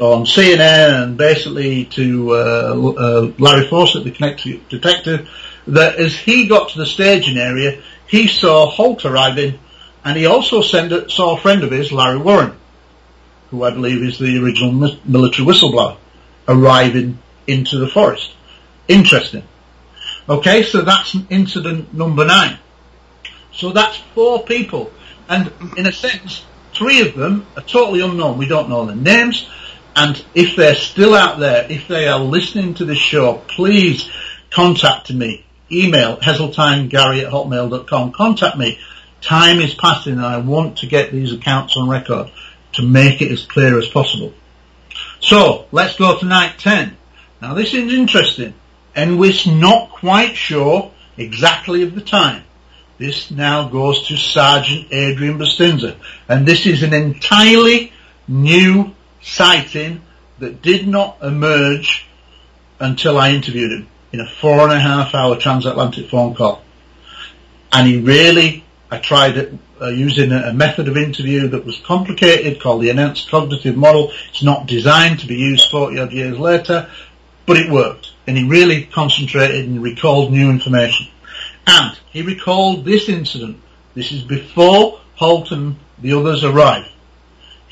on 0.00 0.24
CNN 0.24 1.02
and 1.02 1.16
basically 1.16 1.84
to 1.86 2.30
uh, 2.30 2.34
uh, 2.34 3.32
Larry 3.38 3.68
Fawcett, 3.68 4.04
the 4.04 4.10
Connecticut 4.10 4.68
detective, 4.68 5.28
that 5.66 5.96
as 5.96 6.16
he 6.16 6.48
got 6.48 6.70
to 6.70 6.78
the 6.78 6.86
staging 6.86 7.36
area, 7.38 7.82
he 8.06 8.28
saw 8.28 8.66
Halt 8.66 9.04
arriving, 9.04 9.58
and 10.04 10.16
he 10.16 10.26
also 10.26 10.60
a, 10.60 11.10
saw 11.10 11.36
a 11.36 11.40
friend 11.40 11.62
of 11.62 11.70
his, 11.70 11.92
Larry 11.92 12.18
Warren, 12.18 12.56
who 13.50 13.62
I 13.64 13.70
believe 13.70 14.02
is 14.02 14.18
the 14.18 14.42
original 14.42 14.72
military 15.04 15.46
whistleblower, 15.46 15.96
arriving 16.48 17.18
into 17.46 17.78
the 17.78 17.88
forest. 17.88 18.32
Interesting. 18.88 19.44
Okay, 20.28 20.62
so 20.62 20.82
that's 20.82 21.16
incident 21.30 21.92
number 21.92 22.24
nine. 22.24 22.58
So 23.52 23.70
that's 23.70 23.96
four 24.14 24.44
people. 24.44 24.90
And 25.28 25.52
in 25.76 25.86
a 25.86 25.92
sense, 25.92 26.44
three 26.74 27.00
of 27.00 27.14
them 27.14 27.46
are 27.56 27.62
totally 27.62 28.00
unknown. 28.00 28.38
We 28.38 28.48
don't 28.48 28.68
know 28.68 28.84
their 28.84 28.96
names. 28.96 29.48
And 29.94 30.24
if 30.34 30.56
they're 30.56 30.74
still 30.74 31.14
out 31.14 31.38
there, 31.38 31.66
if 31.70 31.88
they 31.88 32.08
are 32.08 32.18
listening 32.18 32.74
to 32.74 32.84
this 32.84 32.98
show, 32.98 33.42
please 33.48 34.10
contact 34.50 35.12
me. 35.12 35.44
Email 35.70 36.16
heseltinegary 36.16 37.24
at 37.24 37.32
hotmail.com. 37.32 38.12
Contact 38.12 38.56
me. 38.56 38.78
Time 39.20 39.58
is 39.60 39.74
passing 39.74 40.14
and 40.14 40.26
I 40.26 40.38
want 40.38 40.78
to 40.78 40.86
get 40.86 41.12
these 41.12 41.32
accounts 41.32 41.76
on 41.76 41.88
record 41.88 42.30
to 42.72 42.82
make 42.82 43.22
it 43.22 43.30
as 43.30 43.44
clear 43.44 43.78
as 43.78 43.88
possible. 43.88 44.32
So, 45.20 45.66
let's 45.70 45.96
go 45.96 46.18
to 46.18 46.24
night 46.24 46.58
10. 46.58 46.96
Now 47.40 47.54
this 47.54 47.74
is 47.74 47.92
interesting, 47.92 48.54
and 48.94 49.18
we're 49.18 49.32
not 49.46 49.90
quite 49.90 50.36
sure 50.36 50.92
exactly 51.16 51.82
of 51.82 51.94
the 51.94 52.00
time. 52.00 52.44
This 52.98 53.30
now 53.30 53.68
goes 53.68 54.06
to 54.08 54.16
Sergeant 54.16 54.92
Adrian 54.92 55.38
Bustinza. 55.38 55.96
and 56.28 56.46
this 56.46 56.66
is 56.66 56.82
an 56.82 56.92
entirely 56.92 57.92
new 58.28 58.94
sighting 59.22 60.02
that 60.38 60.60
did 60.60 60.86
not 60.86 61.18
emerge 61.22 62.06
until 62.78 63.16
I 63.16 63.30
interviewed 63.30 63.72
him 63.72 63.88
in 64.12 64.20
a 64.20 64.26
four 64.26 64.60
and 64.60 64.72
a 64.72 64.78
half 64.78 65.14
hour 65.14 65.36
transatlantic 65.36 66.10
phone 66.10 66.34
call. 66.34 66.62
And 67.72 67.86
he 67.86 68.00
really, 68.00 68.64
I 68.90 68.98
tried 68.98 69.38
it, 69.38 69.54
uh, 69.80 69.88
using 69.88 70.32
a, 70.32 70.48
a, 70.48 70.52
method 70.52 70.88
of 70.88 70.96
interview 70.96 71.48
that 71.48 71.64
was 71.64 71.78
complicated 71.78 72.60
called 72.60 72.82
the 72.82 72.90
enhanced 72.90 73.30
cognitive 73.30 73.76
model. 73.76 74.12
It's 74.28 74.42
not 74.42 74.66
designed 74.66 75.20
to 75.20 75.26
be 75.26 75.36
used 75.36 75.70
40 75.70 75.98
odd 75.98 76.12
years 76.12 76.38
later, 76.38 76.90
but 77.46 77.56
it 77.56 77.70
worked. 77.70 78.12
And 78.26 78.36
he 78.36 78.44
really 78.44 78.84
concentrated 78.84 79.66
and 79.66 79.82
recalled 79.82 80.30
new 80.30 80.50
information. 80.50 81.08
And 81.66 81.98
he 82.10 82.22
recalled 82.22 82.84
this 82.84 83.08
incident. 83.08 83.58
This 83.94 84.12
is 84.12 84.22
before 84.22 85.00
Halt 85.16 85.50
and 85.50 85.76
the 85.98 86.12
others 86.12 86.44
arrived. 86.44 86.91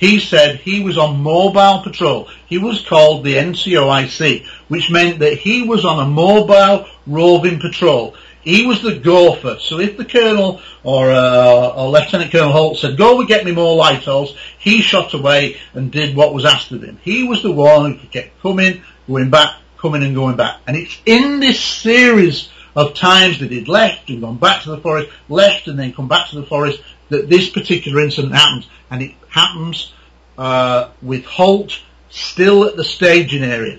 He 0.00 0.18
said 0.18 0.56
he 0.56 0.82
was 0.82 0.96
on 0.96 1.20
mobile 1.20 1.82
patrol. 1.82 2.28
He 2.46 2.56
was 2.56 2.80
called 2.80 3.22
the 3.22 3.34
NCOIC, 3.34 4.46
which 4.68 4.90
meant 4.90 5.18
that 5.18 5.36
he 5.36 5.62
was 5.62 5.84
on 5.84 6.00
a 6.00 6.08
mobile 6.08 6.86
roving 7.06 7.60
patrol. 7.60 8.14
He 8.40 8.66
was 8.66 8.80
the 8.80 8.98
gopher. 8.98 9.58
So 9.60 9.78
if 9.78 9.98
the 9.98 10.06
colonel 10.06 10.62
or, 10.82 11.10
uh, 11.10 11.74
or 11.76 11.90
Lieutenant 11.90 12.32
Colonel 12.32 12.50
Halt 12.50 12.78
said, 12.78 12.96
go 12.96 13.20
and 13.20 13.28
get 13.28 13.44
me 13.44 13.52
more 13.52 13.76
Light-Alls, 13.76 14.34
he 14.58 14.80
shot 14.80 15.12
away 15.12 15.58
and 15.74 15.92
did 15.92 16.16
what 16.16 16.32
was 16.32 16.46
asked 16.46 16.72
of 16.72 16.82
him. 16.82 16.98
He 17.02 17.24
was 17.24 17.42
the 17.42 17.52
one 17.52 17.96
who 17.96 18.08
kept 18.08 18.40
coming, 18.40 18.82
going 19.06 19.28
back, 19.28 19.56
coming 19.76 20.02
and 20.02 20.14
going 20.14 20.36
back. 20.36 20.60
And 20.66 20.78
it's 20.78 20.96
in 21.04 21.40
this 21.40 21.60
series 21.60 22.48
of 22.74 22.94
times 22.94 23.40
that 23.40 23.50
he'd 23.50 23.68
left 23.68 24.08
and 24.08 24.22
gone 24.22 24.38
back 24.38 24.62
to 24.62 24.70
the 24.70 24.78
forest, 24.78 25.10
left 25.28 25.68
and 25.68 25.78
then 25.78 25.92
come 25.92 26.08
back 26.08 26.30
to 26.30 26.40
the 26.40 26.46
forest, 26.46 26.80
that 27.10 27.28
this 27.28 27.50
particular 27.50 28.00
incident 28.00 28.34
happens. 28.34 28.66
And 28.90 29.02
it 29.02 29.19
happens 29.30 29.92
uh, 30.36 30.90
with 31.02 31.24
Halt 31.24 31.80
still 32.08 32.64
at 32.64 32.76
the 32.76 32.84
staging 32.84 33.44
area. 33.44 33.78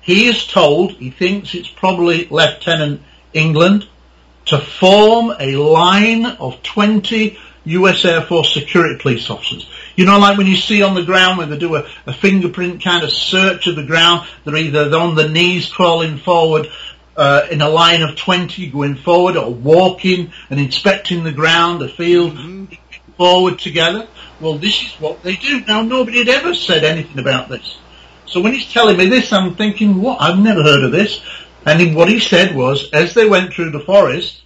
He 0.00 0.26
is 0.26 0.46
told, 0.46 0.92
he 0.92 1.10
thinks 1.10 1.54
it's 1.54 1.68
probably 1.68 2.26
Lieutenant 2.30 3.02
Englund, 3.34 3.86
to 4.46 4.58
form 4.58 5.34
a 5.38 5.56
line 5.56 6.24
of 6.24 6.62
20 6.62 7.38
US 7.64 8.04
Air 8.06 8.22
Force 8.22 8.54
security 8.54 8.98
police 8.98 9.28
officers. 9.28 9.68
You 9.96 10.06
know, 10.06 10.18
like 10.18 10.38
when 10.38 10.46
you 10.46 10.56
see 10.56 10.82
on 10.82 10.94
the 10.94 11.02
ground 11.02 11.36
when 11.36 11.50
they 11.50 11.58
do 11.58 11.76
a, 11.76 11.86
a 12.06 12.14
fingerprint 12.14 12.82
kind 12.82 13.04
of 13.04 13.12
search 13.12 13.66
of 13.66 13.76
the 13.76 13.84
ground, 13.84 14.26
they're 14.44 14.56
either 14.56 14.96
on 14.96 15.14
the 15.14 15.28
knees 15.28 15.70
crawling 15.70 16.16
forward 16.16 16.68
uh, 17.16 17.46
in 17.50 17.60
a 17.60 17.68
line 17.68 18.02
of 18.02 18.16
20 18.16 18.70
going 18.70 18.94
forward 18.94 19.36
or 19.36 19.52
walking 19.52 20.32
and 20.48 20.60
inspecting 20.60 21.24
the 21.24 21.32
ground, 21.32 21.80
the 21.80 21.88
field, 21.88 22.32
mm-hmm. 22.32 22.74
Forward 23.18 23.58
together. 23.58 24.08
Well, 24.40 24.56
this 24.56 24.82
is 24.82 24.92
what 25.00 25.22
they 25.22 25.36
do. 25.36 25.60
Now, 25.66 25.82
nobody 25.82 26.18
had 26.18 26.28
ever 26.28 26.54
said 26.54 26.84
anything 26.84 27.18
about 27.18 27.50
this. 27.50 27.76
So 28.24 28.40
when 28.40 28.54
he's 28.54 28.72
telling 28.72 28.96
me 28.96 29.06
this, 29.06 29.32
I'm 29.32 29.56
thinking, 29.56 30.00
what? 30.00 30.22
I've 30.22 30.38
never 30.38 30.62
heard 30.62 30.84
of 30.84 30.92
this. 30.92 31.20
And 31.66 31.94
what 31.94 32.08
he 32.08 32.20
said 32.20 32.54
was, 32.54 32.90
as 32.92 33.12
they 33.12 33.28
went 33.28 33.52
through 33.52 33.72
the 33.72 33.80
forest, 33.80 34.42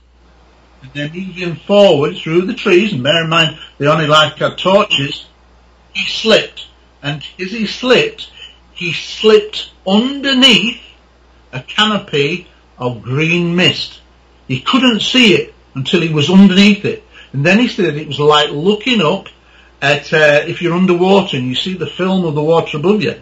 and 0.83 0.91
they're 0.93 1.11
moving 1.11 1.57
forward 1.57 2.17
through 2.17 2.43
the 2.43 2.55
trees, 2.55 2.93
and 2.93 3.03
bear 3.03 3.23
in 3.23 3.29
mind, 3.31 3.59
they 3.79 3.87
only 3.87 4.07
like 4.07 4.39
had 4.39 4.59
torches, 4.59 5.27
he 5.93 6.07
slipped. 6.09 6.67
And 7.03 7.23
as 7.39 7.53
he 7.53 7.67
slipped, 7.67 8.31
he 8.73 8.93
slipped 8.93 9.71
underneath 9.87 10.81
a 11.53 11.63
canopy 11.63 12.49
of 12.79 13.03
green 13.03 13.55
mist. 13.55 14.01
He 14.49 14.61
couldn't 14.61 15.01
see 15.01 15.35
it 15.35 15.55
until 15.75 16.01
he 16.01 16.13
was 16.13 16.31
underneath 16.31 16.85
it. 16.85 17.05
And 17.33 17.45
then 17.45 17.59
he 17.59 17.69
said 17.69 17.97
it 17.97 18.07
was 18.07 18.21
like 18.21 18.51
looking 18.51 19.01
up 19.01 19.29
at, 19.81 20.13
uh, 20.13 20.45
if 20.47 20.63
you're 20.63 20.75
underwater 20.75 21.37
and 21.37 21.47
you 21.47 21.55
see 21.55 21.75
the 21.75 21.87
film 21.87 22.25
of 22.25 22.35
the 22.35 22.43
water 22.43 22.77
above 22.77 23.03
you. 23.03 23.21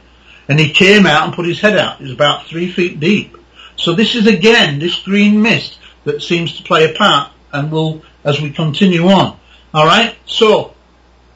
And 0.49 0.59
he 0.59 0.73
came 0.73 1.07
out 1.07 1.25
and 1.25 1.35
put 1.35 1.46
his 1.46 1.61
head 1.61 1.77
out. 1.79 2.01
It 2.01 2.05
was 2.05 2.12
about 2.12 2.46
three 2.46 2.70
feet 2.70 2.99
deep. 2.99 3.37
So 3.77 3.94
this 3.94 4.14
is 4.14 4.27
again 4.27 4.79
this 4.79 4.99
green 4.99 5.40
mist 5.40 5.79
that 6.05 6.23
seems 6.23 6.57
to 6.57 6.62
play 6.62 6.90
a 6.90 6.96
part 6.96 7.33
and 7.53 7.70
will 7.70 8.03
as 8.25 8.40
we 8.40 8.51
continue 8.51 9.07
on. 9.07 9.38
Alright? 9.75 10.16
So 10.27 10.75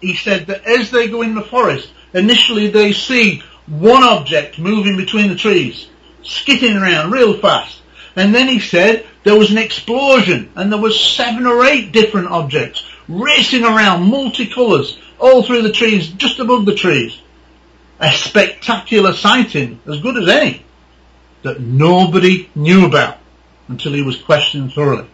he 0.01 0.15
said 0.15 0.47
that 0.49 0.65
as 0.67 0.91
they 0.91 1.09
go 1.09 1.23
in 1.23 1.35
the 1.35 1.43
forest, 1.43 1.91
initially 2.13 2.69
they 2.69 2.93
see 2.93 3.43
one 3.67 4.03
object 4.03 4.59
moving 4.59 4.97
between 4.97 5.29
the 5.29 5.37
trees, 5.37 5.89
skidding 6.23 6.77
around 6.77 7.13
real 7.13 7.39
fast. 7.39 7.81
And 8.17 8.35
then 8.35 8.49
he 8.49 8.61
said 8.61 9.07
there 9.25 9.39
was 9.39 9.51
an 9.51 9.59
explosion 9.59 10.53
and 10.55 10.71
there 10.71 10.81
was 10.81 10.99
seven 11.01 11.47
or 11.47 11.65
eight 11.65 11.93
different 11.93 12.29
objects 12.29 12.85
racing 13.09 13.65
around, 13.65 14.11
multicolours, 14.11 14.99
all 15.19 15.43
through 15.43 15.63
the 15.63 15.73
trees, 15.73 16.09
just 16.09 16.39
above 16.39 16.67
the 16.67 16.75
trees. 16.75 17.21
A 18.01 18.11
spectacular 18.13 19.13
sighting, 19.13 19.81
as 19.87 20.01
good 20.01 20.17
as 20.17 20.29
any, 20.29 20.65
that 21.43 21.61
nobody 21.61 22.51
knew 22.55 22.87
about 22.87 23.19
until 23.69 23.93
he 23.93 24.03
was 24.03 24.21
questioned 24.21 24.73
thoroughly. 24.73 25.09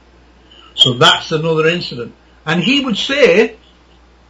So 0.75 0.95
that's 0.95 1.33
another 1.33 1.67
incident. 1.67 2.15
And 2.47 2.63
he 2.63 2.85
would 2.85 2.97
say 2.97 3.57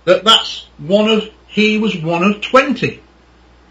that 0.05 0.25
that's 0.25 0.67
one 0.79 1.09
of, 1.09 1.29
he 1.47 1.79
was 1.79 1.97
one 1.97 2.25
of 2.25 2.41
20. 2.41 3.01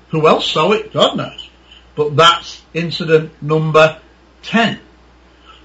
Who 0.10 0.28
else 0.28 0.50
saw 0.50 0.72
it? 0.72 0.94
God 0.94 1.18
knows. 1.18 1.50
But 1.96 2.16
that's 2.16 2.62
incident 2.74 3.42
number 3.42 4.00
10. 4.44 4.80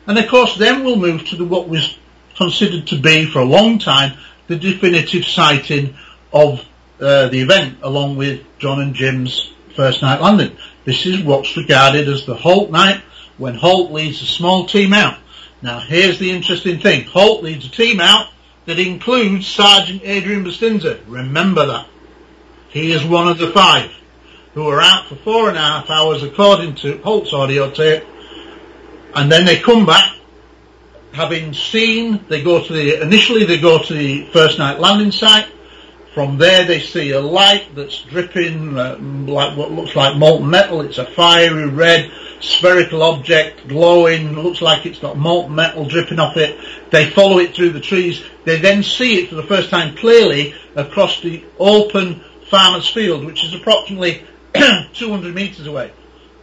And 0.06 0.18
of 0.18 0.28
course 0.28 0.56
then 0.56 0.84
we'll 0.84 0.96
move 0.96 1.24
to 1.26 1.36
the, 1.36 1.44
what 1.44 1.68
was 1.68 1.98
considered 2.36 2.86
to 2.88 3.00
be 3.00 3.26
for 3.26 3.40
a 3.40 3.44
long 3.44 3.78
time 3.78 4.18
the 4.46 4.56
definitive 4.56 5.24
sighting 5.24 5.96
of 6.32 6.60
uh, 7.00 7.28
the 7.28 7.40
event 7.40 7.78
along 7.82 8.16
with 8.16 8.42
John 8.58 8.80
and 8.80 8.94
Jim's 8.94 9.52
first 9.74 10.02
night 10.02 10.20
landing. 10.20 10.56
This 10.84 11.06
is 11.06 11.20
what's 11.20 11.56
regarded 11.56 12.08
as 12.08 12.26
the 12.26 12.34
Halt 12.34 12.70
night 12.70 13.02
when 13.38 13.54
Halt 13.54 13.90
leads 13.90 14.22
a 14.22 14.26
small 14.26 14.66
team 14.66 14.92
out. 14.92 15.18
Now 15.62 15.80
here's 15.80 16.18
the 16.18 16.30
interesting 16.30 16.78
thing. 16.78 17.04
Halt 17.04 17.42
leads 17.42 17.66
a 17.66 17.70
team 17.70 18.00
out 18.00 18.28
that 18.66 18.78
includes 18.78 19.46
Sergeant 19.46 20.02
Adrian 20.04 20.44
Bustinza. 20.44 21.00
Remember 21.06 21.66
that. 21.66 21.86
He 22.68 22.92
is 22.92 23.04
one 23.04 23.28
of 23.28 23.38
the 23.38 23.52
five 23.52 23.90
who 24.54 24.68
are 24.68 24.80
out 24.80 25.06
for 25.06 25.16
four 25.16 25.48
and 25.48 25.56
a 25.56 25.60
half 25.60 25.90
hours 25.90 26.22
according 26.22 26.76
to 26.76 26.98
Halt's 26.98 27.32
audio 27.32 27.70
tape 27.70 28.04
and 29.14 29.30
then 29.30 29.44
they 29.44 29.60
come 29.60 29.86
back 29.86 30.14
having 31.12 31.54
seen, 31.54 32.24
they 32.28 32.42
go 32.42 32.64
to 32.64 32.72
the, 32.72 33.00
initially 33.00 33.44
they 33.44 33.58
go 33.58 33.78
to 33.78 33.94
the 33.94 34.26
first 34.26 34.58
night 34.58 34.80
landing 34.80 35.12
site, 35.12 35.46
From 36.12 36.38
there 36.38 36.64
they 36.64 36.80
see 36.80 37.10
a 37.12 37.20
light 37.20 37.74
that's 37.74 38.02
dripping 38.02 38.78
uh, 38.78 38.96
like 38.98 39.56
what 39.56 39.72
looks 39.72 39.96
like 39.96 40.16
molten 40.16 40.48
metal. 40.48 40.80
It's 40.80 40.98
a 40.98 41.06
fiery 41.06 41.68
red 41.68 42.10
spherical 42.40 43.02
object 43.02 43.66
glowing, 43.66 44.34
looks 44.34 44.60
like 44.60 44.86
it's 44.86 45.00
got 45.00 45.16
molten 45.16 45.54
metal 45.54 45.86
dripping 45.86 46.20
off 46.20 46.36
it. 46.36 46.58
They 46.90 47.10
follow 47.10 47.38
it 47.38 47.54
through 47.54 47.70
the 47.70 47.80
trees. 47.80 48.22
They 48.44 48.60
then 48.60 48.82
see 48.82 49.22
it 49.22 49.28
for 49.28 49.34
the 49.34 49.42
first 49.42 49.70
time 49.70 49.96
clearly 49.96 50.54
across 50.76 51.20
the 51.20 51.44
open 51.58 52.22
farmer's 52.48 52.88
field, 52.88 53.24
which 53.24 53.44
is 53.44 53.54
approximately 53.54 54.24
200 54.54 55.34
metres 55.34 55.66
away. 55.66 55.90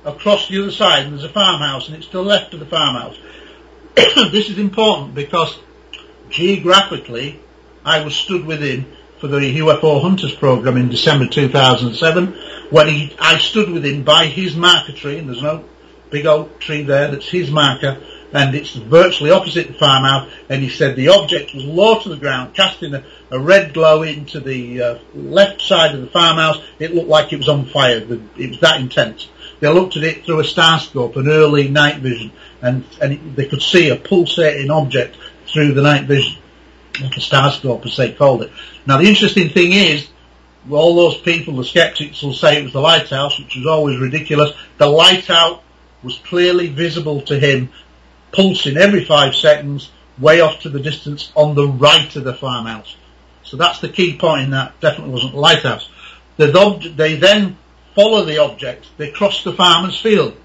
Across 0.04 0.50
the 0.50 0.62
other 0.62 0.72
side, 0.72 1.04
and 1.04 1.14
there's 1.14 1.24
a 1.24 1.30
farmhouse, 1.30 1.88
and 1.88 1.98
it's 1.98 2.08
to 2.08 2.14
the 2.14 2.24
left 2.24 2.54
of 2.54 2.60
the 2.60 2.66
farmhouse. 2.66 3.18
this 3.96 4.50
is 4.50 4.58
important 4.58 5.14
because 5.14 5.60
geographically, 6.30 7.40
I 7.86 8.04
was 8.04 8.16
stood 8.16 8.46
within 8.46 8.86
for 9.20 9.28
the 9.28 9.60
UFO 9.60 10.02
Hunters 10.02 10.34
program 10.34 10.78
in 10.78 10.90
December 10.90 11.28
2007 11.28 12.34
when 12.72 12.88
he, 12.88 13.16
I 13.20 13.38
stood 13.38 13.70
with 13.70 13.86
him 13.86 14.04
by 14.04 14.26
his 14.26 14.56
marker 14.56 14.94
tree, 14.94 15.20
and 15.20 15.30
there's 15.30 15.44
no 15.44 15.64
big 16.10 16.26
oak 16.26 16.60
tree 16.60 16.84
there 16.84 17.12
that's 17.12 17.30
his 17.30 17.52
marker, 17.52 18.02
and 18.34 18.56
it's 18.56 18.74
virtually 18.74 19.30
opposite 19.30 19.68
the 19.68 19.74
farmhouse, 19.74 20.32
and 20.50 20.64
he 20.64 20.70
said 20.70 20.96
the 20.96 21.10
object 21.10 21.54
was 21.54 21.64
low 21.66 22.00
to 22.00 22.10
the 22.10 22.18
ground, 22.18 22.56
casting 22.56 22.96
a, 22.96 23.04
a 23.30 23.40
red 23.40 23.74
glow 23.74 24.02
into 24.02 24.40
the 24.40 24.82
uh, 24.82 25.00
left 25.14 25.62
side 25.62 25.94
of 25.94 26.02
the 26.02 26.08
farmhouse. 26.08 26.62
It 26.80 26.96
looked 26.96 27.10
like 27.10 27.32
it 27.34 27.38
was 27.38 27.50
on 27.50 27.66
fire. 27.66 27.98
it 28.38 28.50
was 28.50 28.60
that 28.62 28.82
intense. 28.82 29.30
They 29.62 29.72
looked 29.72 29.96
at 29.96 30.04
it 30.04 30.26
through 30.26 30.40
a 30.40 30.44
starscope, 30.44 31.16
an 31.16 31.30
early 31.30 31.70
night 31.70 32.02
vision, 32.02 32.32
and, 32.62 32.84
and 33.00 33.14
it, 33.14 33.36
they 33.36 33.46
could 33.46 33.62
see 33.62 33.90
a 33.90 33.96
pulsating 33.96 34.72
object 34.72 35.16
through 35.48 35.74
the 35.74 35.84
night 35.84 36.06
vision, 36.06 36.42
like 37.00 37.16
a 37.16 37.22
starscope 37.22 37.86
as 37.86 37.96
they 37.96 38.12
called 38.12 38.42
it. 38.42 38.52
Now 38.88 38.98
the 38.98 39.08
interesting 39.08 39.50
thing 39.50 39.72
is, 39.72 40.08
all 40.70 40.96
those 40.96 41.18
people, 41.22 41.56
the 41.56 41.64
skeptics 41.64 42.24
will 42.24 42.34
say 42.34 42.60
it 42.60 42.64
was 42.64 42.74
the 42.74 42.82
lighthouse, 42.82 43.40
which 43.40 43.56
was 43.56 43.68
always 43.68 44.00
ridiculous. 44.00 44.52
The 44.78 44.88
lighthouse 44.88 45.62
was 46.04 46.18
clearly 46.26 46.68
visible 46.68 47.22
to 47.22 47.40
him, 47.40 47.70
pulsing 48.32 48.78
every 48.78 49.06
five 49.06 49.36
seconds, 49.36 49.92
way 50.18 50.42
off 50.42 50.62
to 50.62 50.70
the 50.70 50.80
distance 50.80 51.32
on 51.36 51.54
the 51.56 51.68
right 51.68 52.16
of 52.16 52.24
the 52.24 52.34
farmhouse. 52.34 52.96
So 53.44 53.58
that's 53.58 53.80
the 53.80 53.90
key 53.90 54.18
point 54.18 54.46
in 54.46 54.52
that. 54.52 54.80
Definitely 54.80 55.14
wasn't 55.14 55.34
the 55.34 55.40
lighthouse. 55.40 55.90
The, 56.38 56.94
they 56.96 57.16
then 57.16 57.58
follow 57.96 58.26
the 58.26 58.40
object. 58.40 58.88
They 58.98 59.12
cross 59.12 59.44
the 59.44 59.54
farmer's 59.54 60.00
field. 60.00 60.36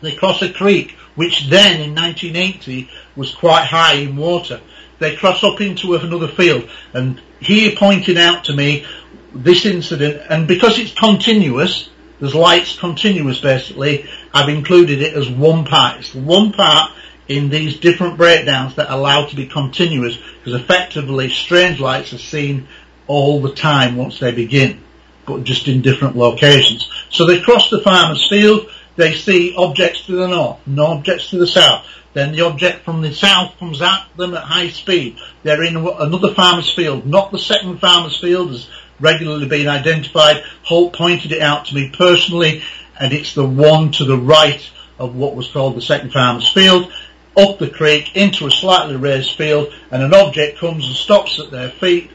They 0.00 0.14
cross 0.14 0.42
a 0.42 0.52
creek, 0.52 0.92
which 1.14 1.48
then 1.48 1.80
in 1.80 1.94
1980 1.94 2.90
was 3.14 3.34
quite 3.34 3.64
high 3.64 3.94
in 3.94 4.16
water. 4.16 4.60
They 4.98 5.16
cross 5.16 5.44
up 5.44 5.60
into 5.60 5.94
another 5.94 6.28
field, 6.28 6.68
and 6.92 7.20
he 7.40 7.76
pointed 7.76 8.16
out 8.16 8.44
to 8.44 8.54
me 8.54 8.86
this 9.34 9.66
incident, 9.66 10.22
and 10.30 10.48
because 10.48 10.78
it's 10.78 10.92
continuous, 10.92 11.90
there's 12.20 12.34
lights 12.34 12.78
continuous 12.78 13.40
basically. 13.40 14.08
I've 14.32 14.48
included 14.48 15.02
it 15.02 15.14
as 15.14 15.28
one 15.28 15.64
part. 15.64 16.00
It's 16.00 16.14
one 16.14 16.52
part 16.52 16.92
in 17.28 17.50
these 17.50 17.78
different 17.78 18.16
breakdowns 18.16 18.76
that 18.76 18.90
allow 18.90 19.26
to 19.26 19.36
be 19.36 19.46
continuous 19.46 20.16
because 20.16 20.60
effectively 20.60 21.28
strange 21.28 21.80
lights 21.80 22.12
are 22.12 22.18
seen 22.18 22.68
all 23.06 23.40
the 23.42 23.54
time 23.54 23.96
once 23.96 24.18
they 24.18 24.32
begin, 24.32 24.82
but 25.26 25.44
just 25.44 25.68
in 25.68 25.82
different 25.82 26.16
locations. 26.16 26.90
So 27.10 27.26
they 27.26 27.40
cross 27.40 27.70
the 27.70 27.80
farmer's 27.80 28.26
field, 28.28 28.70
they 28.96 29.14
see 29.14 29.54
objects 29.56 30.06
to 30.06 30.12
the 30.12 30.28
north, 30.28 30.58
no 30.66 30.86
objects 30.86 31.30
to 31.30 31.38
the 31.38 31.46
south. 31.46 31.86
Then 32.14 32.32
the 32.32 32.46
object 32.46 32.84
from 32.84 33.02
the 33.02 33.12
south 33.12 33.58
comes 33.58 33.82
at 33.82 34.08
them 34.16 34.34
at 34.34 34.42
high 34.42 34.70
speed. 34.70 35.18
They're 35.42 35.62
in 35.62 35.76
another 35.76 36.32
farmer's 36.32 36.72
field, 36.72 37.06
not 37.06 37.30
the 37.30 37.38
second 37.38 37.78
farmer's 37.78 38.18
field 38.18 38.52
as 38.52 38.68
regularly 38.98 39.46
been 39.46 39.68
identified. 39.68 40.42
Halt 40.62 40.94
pointed 40.94 41.32
it 41.32 41.42
out 41.42 41.66
to 41.66 41.74
me 41.74 41.90
personally, 41.90 42.62
and 42.98 43.12
it's 43.12 43.34
the 43.34 43.46
one 43.46 43.92
to 43.92 44.04
the 44.04 44.16
right 44.16 44.66
of 44.98 45.14
what 45.14 45.36
was 45.36 45.48
called 45.48 45.76
the 45.76 45.82
second 45.82 46.10
farmer's 46.10 46.48
field, 46.48 46.90
up 47.36 47.58
the 47.58 47.68
creek 47.68 48.16
into 48.16 48.46
a 48.46 48.50
slightly 48.50 48.96
raised 48.96 49.36
field, 49.36 49.72
and 49.90 50.02
an 50.02 50.14
object 50.14 50.58
comes 50.58 50.86
and 50.86 50.96
stops 50.96 51.38
at 51.38 51.50
their 51.50 51.68
feet, 51.68 52.10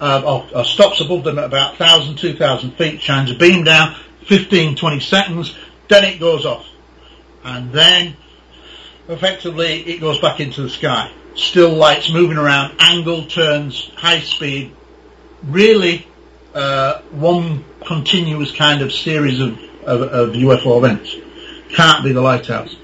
uh, 0.00 0.22
or, 0.24 0.58
or, 0.58 0.64
stops 0.64 1.00
above 1.00 1.24
them 1.24 1.38
at 1.38 1.44
about 1.44 1.78
1,000, 1.78 2.16
2,000 2.16 2.72
feet, 2.72 3.00
shines 3.00 3.30
a 3.30 3.34
beam 3.34 3.64
down, 3.64 3.96
15, 4.26 4.76
20 4.76 5.00
seconds, 5.00 5.56
then 5.88 6.04
it 6.04 6.20
goes 6.20 6.46
off. 6.46 6.66
And 7.44 7.72
then, 7.72 8.16
effectively, 9.08 9.80
it 9.82 10.00
goes 10.00 10.20
back 10.20 10.40
into 10.40 10.62
the 10.62 10.70
sky. 10.70 11.12
Still 11.34 11.74
lights 11.74 12.12
moving 12.12 12.36
around, 12.36 12.76
angle 12.78 13.26
turns, 13.26 13.90
high 13.96 14.20
speed, 14.20 14.74
really 15.44 16.06
uh, 16.54 17.00
one 17.12 17.64
continuous 17.86 18.52
kind 18.52 18.82
of 18.82 18.92
series 18.92 19.40
of, 19.40 19.58
of, 19.84 20.02
of 20.02 20.30
UFO 20.30 20.78
events. 20.78 21.14
Can't 21.70 22.04
be 22.04 22.12
the 22.12 22.20
lighthouse. 22.20 22.74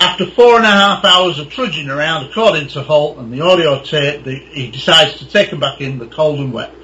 After 0.00 0.24
four 0.24 0.56
and 0.56 0.64
a 0.64 0.70
half 0.70 1.04
hours 1.04 1.38
of 1.38 1.50
trudging 1.50 1.90
around, 1.90 2.24
according 2.24 2.68
to 2.68 2.82
Halt 2.82 3.18
and 3.18 3.30
the 3.30 3.42
audio 3.42 3.82
tape, 3.82 4.24
the, 4.24 4.34
he 4.34 4.70
decides 4.70 5.18
to 5.18 5.28
take 5.28 5.50
them 5.50 5.60
back 5.60 5.82
in 5.82 5.98
the 5.98 6.06
cold 6.06 6.40
and 6.40 6.54
wet. 6.54 6.74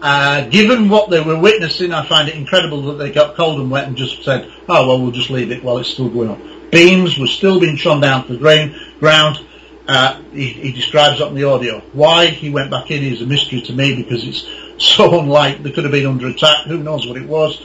Uh, 0.00 0.48
given 0.48 0.88
what 0.88 1.10
they 1.10 1.20
were 1.20 1.38
witnessing, 1.38 1.92
I 1.92 2.06
find 2.06 2.28
it 2.28 2.36
incredible 2.36 2.82
that 2.82 2.94
they 2.94 3.10
got 3.10 3.34
cold 3.34 3.60
and 3.60 3.68
wet 3.68 3.88
and 3.88 3.96
just 3.96 4.22
said, 4.22 4.48
oh 4.68 4.86
well, 4.86 5.02
we'll 5.02 5.10
just 5.10 5.28
leave 5.28 5.50
it 5.50 5.64
while 5.64 5.78
it's 5.78 5.88
still 5.88 6.08
going 6.08 6.30
on. 6.30 6.70
Beams 6.70 7.18
were 7.18 7.26
still 7.26 7.58
being 7.58 7.76
shone 7.76 8.00
down 8.00 8.26
to 8.28 8.34
the 8.34 8.38
grain, 8.38 8.78
ground. 9.00 9.44
Uh, 9.88 10.22
he, 10.32 10.46
he 10.46 10.72
describes 10.72 11.20
it 11.20 11.26
on 11.26 11.34
the 11.34 11.42
audio. 11.42 11.80
Why 11.92 12.26
he 12.26 12.48
went 12.48 12.70
back 12.70 12.92
in 12.92 13.02
is 13.02 13.22
a 13.22 13.26
mystery 13.26 13.60
to 13.62 13.72
me 13.72 13.96
because 13.96 14.24
it's 14.24 14.48
so 14.78 15.18
unlike 15.18 15.64
they 15.64 15.72
could 15.72 15.82
have 15.82 15.92
been 15.92 16.06
under 16.06 16.28
attack. 16.28 16.66
Who 16.66 16.78
knows 16.78 17.08
what 17.08 17.16
it 17.16 17.26
was? 17.26 17.60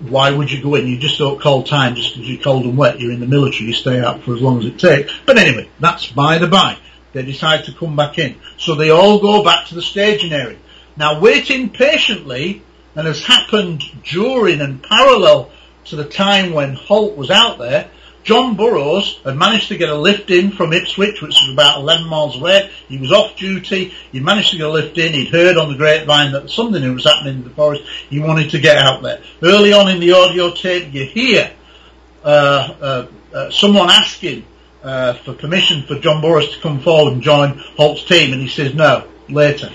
Why 0.00 0.30
would 0.30 0.50
you 0.50 0.62
go 0.62 0.74
in? 0.74 0.86
You 0.86 0.98
just 0.98 1.18
don't 1.18 1.40
call 1.40 1.62
time 1.62 1.94
just 1.94 2.14
because 2.14 2.28
you're 2.28 2.42
cold 2.42 2.64
and 2.64 2.76
wet. 2.76 3.00
You're 3.00 3.12
in 3.12 3.20
the 3.20 3.26
military. 3.26 3.66
You 3.66 3.74
stay 3.74 4.00
out 4.00 4.22
for 4.22 4.34
as 4.34 4.42
long 4.42 4.58
as 4.58 4.66
it 4.66 4.78
takes. 4.78 5.12
But 5.26 5.38
anyway, 5.38 5.68
that's 5.80 6.10
by 6.10 6.38
the 6.38 6.48
by. 6.48 6.78
They 7.12 7.22
decide 7.22 7.64
to 7.64 7.72
come 7.72 7.96
back 7.96 8.18
in. 8.18 8.36
So 8.58 8.74
they 8.74 8.90
all 8.90 9.20
go 9.20 9.44
back 9.44 9.68
to 9.68 9.74
the 9.74 9.82
staging 9.82 10.32
area. 10.32 10.58
Now 10.96 11.20
waiting 11.20 11.70
patiently, 11.70 12.62
and 12.96 13.06
has 13.06 13.24
happened 13.24 13.82
during 14.04 14.60
and 14.60 14.82
parallel 14.82 15.50
to 15.86 15.96
the 15.96 16.04
time 16.04 16.52
when 16.52 16.74
Halt 16.74 17.16
was 17.16 17.30
out 17.30 17.58
there, 17.58 17.90
John 18.24 18.56
Burroughs 18.56 19.20
had 19.22 19.36
managed 19.36 19.68
to 19.68 19.76
get 19.76 19.90
a 19.90 19.94
lift 19.94 20.30
in 20.30 20.50
from 20.50 20.72
Ipswich, 20.72 21.20
which 21.20 21.36
was 21.42 21.52
about 21.52 21.80
11 21.80 22.06
miles 22.06 22.36
away. 22.36 22.70
He 22.88 22.96
was 22.96 23.12
off 23.12 23.36
duty. 23.36 23.92
He 24.12 24.20
managed 24.20 24.50
to 24.52 24.56
get 24.56 24.66
a 24.66 24.70
lift 24.70 24.96
in. 24.96 25.12
He'd 25.12 25.28
heard 25.28 25.58
on 25.58 25.68
the 25.68 25.76
grapevine 25.76 26.32
that 26.32 26.48
something 26.48 26.94
was 26.94 27.04
happening 27.04 27.36
in 27.36 27.44
the 27.44 27.50
forest. 27.50 27.84
He 28.08 28.18
wanted 28.20 28.50
to 28.50 28.58
get 28.58 28.78
out 28.78 29.02
there. 29.02 29.20
Early 29.42 29.74
on 29.74 29.90
in 29.90 30.00
the 30.00 30.12
audio 30.12 30.52
tape, 30.54 30.92
you 30.94 31.04
hear 31.04 31.52
uh, 32.24 32.26
uh, 32.80 33.06
uh, 33.34 33.50
someone 33.50 33.90
asking 33.90 34.46
uh, 34.82 35.12
for 35.14 35.34
permission 35.34 35.82
for 35.82 35.98
John 35.98 36.22
Burroughs 36.22 36.50
to 36.54 36.60
come 36.60 36.80
forward 36.80 37.12
and 37.12 37.22
join 37.22 37.58
Halt's 37.76 38.04
team, 38.04 38.32
and 38.32 38.40
he 38.40 38.48
says 38.48 38.74
no, 38.74 39.06
later. 39.28 39.70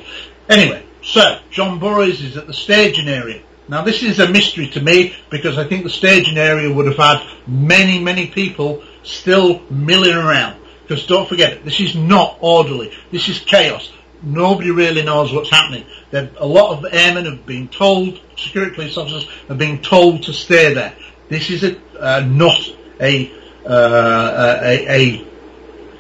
Anyway, 0.48 0.84
so 1.04 1.40
John 1.52 1.78
Burroughs 1.78 2.22
is 2.22 2.36
at 2.36 2.48
the 2.48 2.54
staging 2.54 3.08
area. 3.08 3.42
Now 3.70 3.84
this 3.84 4.02
is 4.02 4.20
a 4.20 4.28
mystery 4.28 4.68
to 4.70 4.82
me 4.82 5.16
because 5.30 5.60
I 5.60 5.68
think 5.68 5.84
the 5.84 5.92
staging 5.92 6.40
area 6.40 6.74
would 6.74 6.88
have 6.88 6.98
had 6.98 7.24
many, 7.48 8.00
many 8.00 8.26
people 8.26 8.84
still 9.04 9.62
milling 9.70 10.16
around. 10.16 10.60
Because 10.82 11.06
don't 11.06 11.30
forget 11.30 11.64
this 11.64 11.80
is 11.80 11.96
not 11.96 12.40
orderly. 12.42 12.92
This 13.12 13.30
is 13.30 13.40
chaos. 13.40 13.94
Nobody 14.24 14.72
really 14.72 15.04
knows 15.04 15.32
what's 15.32 15.52
happening. 15.52 15.86
a 16.12 16.46
lot 16.46 16.78
of 16.78 16.92
airmen 16.92 17.26
have 17.26 17.46
been 17.46 17.68
told, 17.68 18.20
security 18.36 18.74
police 18.74 18.98
officers 18.98 19.30
have 19.48 19.60
been 19.60 19.84
told 19.84 20.24
to 20.24 20.34
stay 20.34 20.74
there. 20.74 20.96
This 21.30 21.52
is 21.52 21.64
a, 21.64 21.80
uh, 22.00 22.22
not 22.22 22.60
a, 23.00 23.32
uh, 23.66 24.60
a, 24.64 24.90
a 24.90 25.28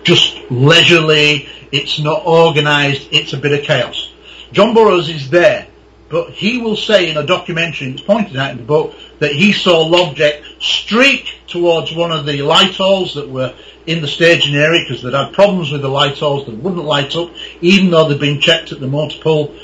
just 0.04 0.38
leisurely, 0.50 1.48
it's 1.72 2.00
not 2.00 2.26
organised, 2.26 3.10
it's 3.12 3.34
a 3.34 3.38
bit 3.38 3.58
of 3.58 3.64
chaos. 3.64 4.12
John 4.52 4.74
Burroughs 4.74 5.08
is 5.08 5.30
there 5.30 5.69
but 6.10 6.32
he 6.32 6.57
will 6.57 6.76
say 6.76 7.10
in 7.10 7.18
a 7.18 7.26
documentary, 7.26 7.91
it's 7.91 8.01
pointed 8.01 8.36
out 8.36 8.51
in 8.51 8.57
the 8.57 8.64
book, 8.64 8.95
that 9.20 9.32
he 9.32 9.53
saw 9.53 9.88
Lobject 9.88 10.43
streak 10.60 11.39
towards 11.47 11.93
one 11.93 12.12
of 12.12 12.26
the 12.26 12.41
light-alls 12.41 13.14
that 13.14 13.30
were 13.30 13.53
in 13.86 14.01
the 14.01 14.07
staging 14.07 14.55
area 14.55 14.84
because 14.84 15.03
they'd 15.03 15.14
had 15.14 15.34
problems 15.34 15.72
with 15.72 15.82
the 15.82 15.89
light-alls 15.89 16.45
that 16.45 16.55
wouldn't 16.55 16.84
light 16.84 17.16
up, 17.16 17.32
even 17.62 17.91
though 17.91 18.07
they'd 18.07 18.20
been 18.20 18.41
checked 18.41 18.72
at 18.72 18.80
the 18.80 18.88
motor 18.88 19.20
pool. 19.20 19.55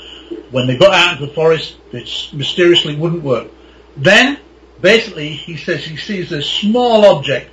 When 0.50 0.66
they 0.66 0.76
got 0.76 0.94
out 0.94 1.14
into 1.14 1.26
the 1.26 1.32
forest, 1.32 1.76
it 1.92 2.30
mysteriously 2.32 2.96
wouldn't 2.96 3.22
work. 3.22 3.48
Then, 3.96 4.38
basically, 4.80 5.30
he 5.30 5.56
says 5.56 5.84
he 5.84 5.96
sees 5.96 6.30
a 6.32 6.42
small 6.42 7.04
object 7.04 7.50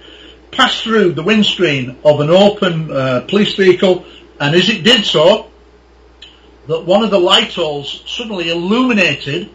pass 0.51 0.81
through 0.81 1.13
the 1.13 1.23
windscreen 1.23 1.97
of 2.05 2.19
an 2.19 2.29
open 2.29 2.91
uh, 2.91 3.25
police 3.27 3.55
vehicle, 3.55 4.05
and 4.39 4.55
as 4.55 4.69
it 4.69 4.83
did 4.83 5.03
so, 5.03 5.49
that 6.67 6.85
one 6.85 7.03
of 7.03 7.11
the 7.11 7.19
light-alls 7.19 8.03
suddenly 8.05 8.49
illuminated 8.49 9.49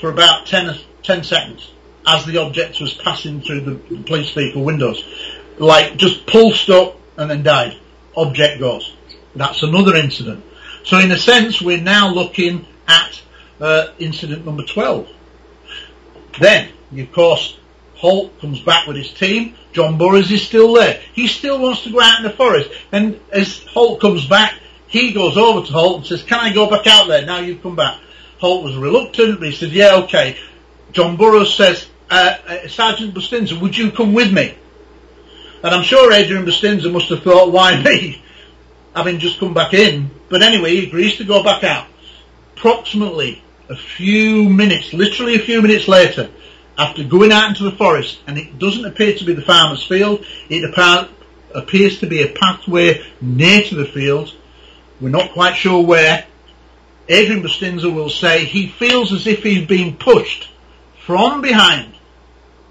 for 0.00 0.10
about 0.10 0.46
10, 0.46 0.78
10 1.02 1.24
seconds 1.24 1.70
as 2.06 2.26
the 2.26 2.38
object 2.38 2.80
was 2.80 2.94
passing 2.94 3.40
through 3.40 3.60
the 3.60 4.02
police 4.02 4.30
vehicle 4.32 4.62
windows. 4.62 5.02
Like 5.58 5.96
just 5.96 6.26
pulsed 6.26 6.68
up 6.68 6.98
and 7.16 7.30
then 7.30 7.42
died. 7.42 7.78
Object 8.16 8.60
goes. 8.60 8.94
That's 9.34 9.62
another 9.62 9.96
incident. 9.96 10.44
So 10.84 10.98
in 10.98 11.10
a 11.10 11.18
sense, 11.18 11.62
we're 11.62 11.80
now 11.80 12.12
looking 12.12 12.66
at 12.86 13.22
uh, 13.60 13.86
incident 13.98 14.44
number 14.44 14.64
12. 14.64 15.08
Then, 16.38 16.70
of 16.98 17.12
course, 17.12 17.56
Halt 17.96 18.38
comes 18.40 18.60
back 18.60 18.86
with 18.86 18.96
his 18.96 19.12
team. 19.12 19.54
John 19.72 19.96
Burroughs 19.96 20.30
is 20.30 20.46
still 20.46 20.74
there. 20.74 21.00
He 21.14 21.26
still 21.26 21.58
wants 21.60 21.84
to 21.84 21.90
go 21.90 22.00
out 22.00 22.18
in 22.18 22.24
the 22.24 22.30
forest. 22.30 22.70
And 22.92 23.20
as 23.32 23.64
Halt 23.64 24.00
comes 24.00 24.26
back, 24.26 24.54
he 24.94 25.12
goes 25.12 25.36
over 25.36 25.66
to 25.66 25.72
Halt 25.72 25.96
and 25.96 26.06
says, 26.06 26.22
can 26.22 26.38
I 26.38 26.52
go 26.52 26.70
back 26.70 26.86
out 26.86 27.08
there 27.08 27.26
now 27.26 27.40
you've 27.40 27.62
come 27.62 27.74
back? 27.74 28.00
Halt 28.38 28.62
was 28.62 28.76
reluctant, 28.76 29.40
but 29.40 29.48
he 29.48 29.54
said, 29.54 29.70
yeah, 29.70 29.96
okay. 30.04 30.38
John 30.92 31.16
Burroughs 31.16 31.52
says, 31.52 31.88
uh, 32.08 32.36
uh, 32.46 32.68
Sergeant 32.68 33.12
Bustinza, 33.12 33.60
would 33.60 33.76
you 33.76 33.90
come 33.90 34.14
with 34.14 34.32
me? 34.32 34.56
And 35.64 35.74
I'm 35.74 35.82
sure 35.82 36.12
Adrian 36.12 36.44
Bustinza 36.44 36.92
must 36.92 37.08
have 37.08 37.24
thought, 37.24 37.50
why 37.50 37.82
me? 37.82 38.22
Having 38.94 39.18
just 39.18 39.40
come 39.40 39.52
back 39.52 39.74
in. 39.74 40.10
But 40.28 40.42
anyway, 40.42 40.76
he 40.76 40.86
agrees 40.86 41.16
to 41.16 41.24
go 41.24 41.42
back 41.42 41.64
out. 41.64 41.88
Approximately 42.56 43.42
a 43.68 43.74
few 43.74 44.48
minutes, 44.48 44.92
literally 44.92 45.34
a 45.34 45.40
few 45.40 45.60
minutes 45.60 45.88
later, 45.88 46.30
after 46.78 47.02
going 47.02 47.32
out 47.32 47.48
into 47.48 47.64
the 47.64 47.72
forest, 47.72 48.20
and 48.28 48.38
it 48.38 48.60
doesn't 48.60 48.84
appear 48.84 49.16
to 49.16 49.24
be 49.24 49.32
the 49.32 49.42
farmer's 49.42 49.84
field, 49.84 50.24
it 50.48 50.62
appears 51.52 51.98
to 51.98 52.06
be 52.06 52.22
a 52.22 52.28
pathway 52.28 53.04
near 53.20 53.60
to 53.62 53.74
the 53.74 53.86
field. 53.86 54.32
We're 55.00 55.08
not 55.10 55.32
quite 55.32 55.56
sure 55.56 55.82
where. 55.82 56.24
Adrian 57.08 57.42
Bustinza 57.42 57.92
will 57.92 58.08
say 58.08 58.44
he 58.44 58.68
feels 58.68 59.12
as 59.12 59.26
if 59.26 59.42
he's 59.42 59.66
been 59.66 59.96
pushed 59.96 60.48
from 61.04 61.42
behind 61.42 61.94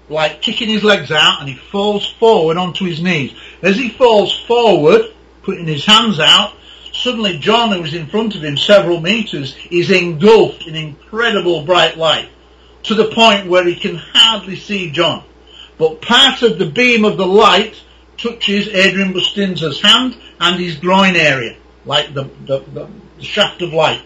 like 0.08 0.42
kicking 0.42 0.68
his 0.68 0.84
legs 0.84 1.10
out 1.10 1.40
and 1.40 1.48
he 1.48 1.54
falls 1.54 2.06
forward 2.06 2.56
onto 2.56 2.84
his 2.84 3.02
knees. 3.02 3.34
As 3.62 3.76
he 3.76 3.88
falls 3.88 4.38
forward, 4.46 5.12
putting 5.42 5.66
his 5.66 5.84
hands 5.84 6.20
out, 6.20 6.54
suddenly 6.92 7.38
John, 7.38 7.72
who 7.72 7.82
was 7.82 7.94
in 7.94 8.06
front 8.06 8.34
of 8.34 8.44
him 8.44 8.56
several 8.56 9.00
meters, 9.00 9.56
is 9.70 9.90
engulfed 9.90 10.66
in 10.66 10.74
incredible 10.74 11.64
bright 11.64 11.96
light 11.96 12.28
to 12.84 12.94
the 12.94 13.10
point 13.10 13.48
where 13.48 13.66
he 13.66 13.74
can 13.74 13.96
hardly 13.96 14.56
see 14.56 14.90
John. 14.90 15.24
But 15.78 16.02
part 16.02 16.42
of 16.42 16.58
the 16.58 16.66
beam 16.66 17.04
of 17.04 17.16
the 17.16 17.26
light 17.26 17.80
touches 18.16 18.68
Adrian 18.68 19.12
Bustinza's 19.12 19.80
hand 19.80 20.16
and 20.38 20.60
his 20.60 20.76
groin 20.76 21.16
area, 21.16 21.56
like 21.84 22.14
the, 22.14 22.24
the, 22.46 22.58
the, 22.60 22.88
the 23.18 23.24
shaft 23.24 23.62
of 23.62 23.72
light. 23.72 24.02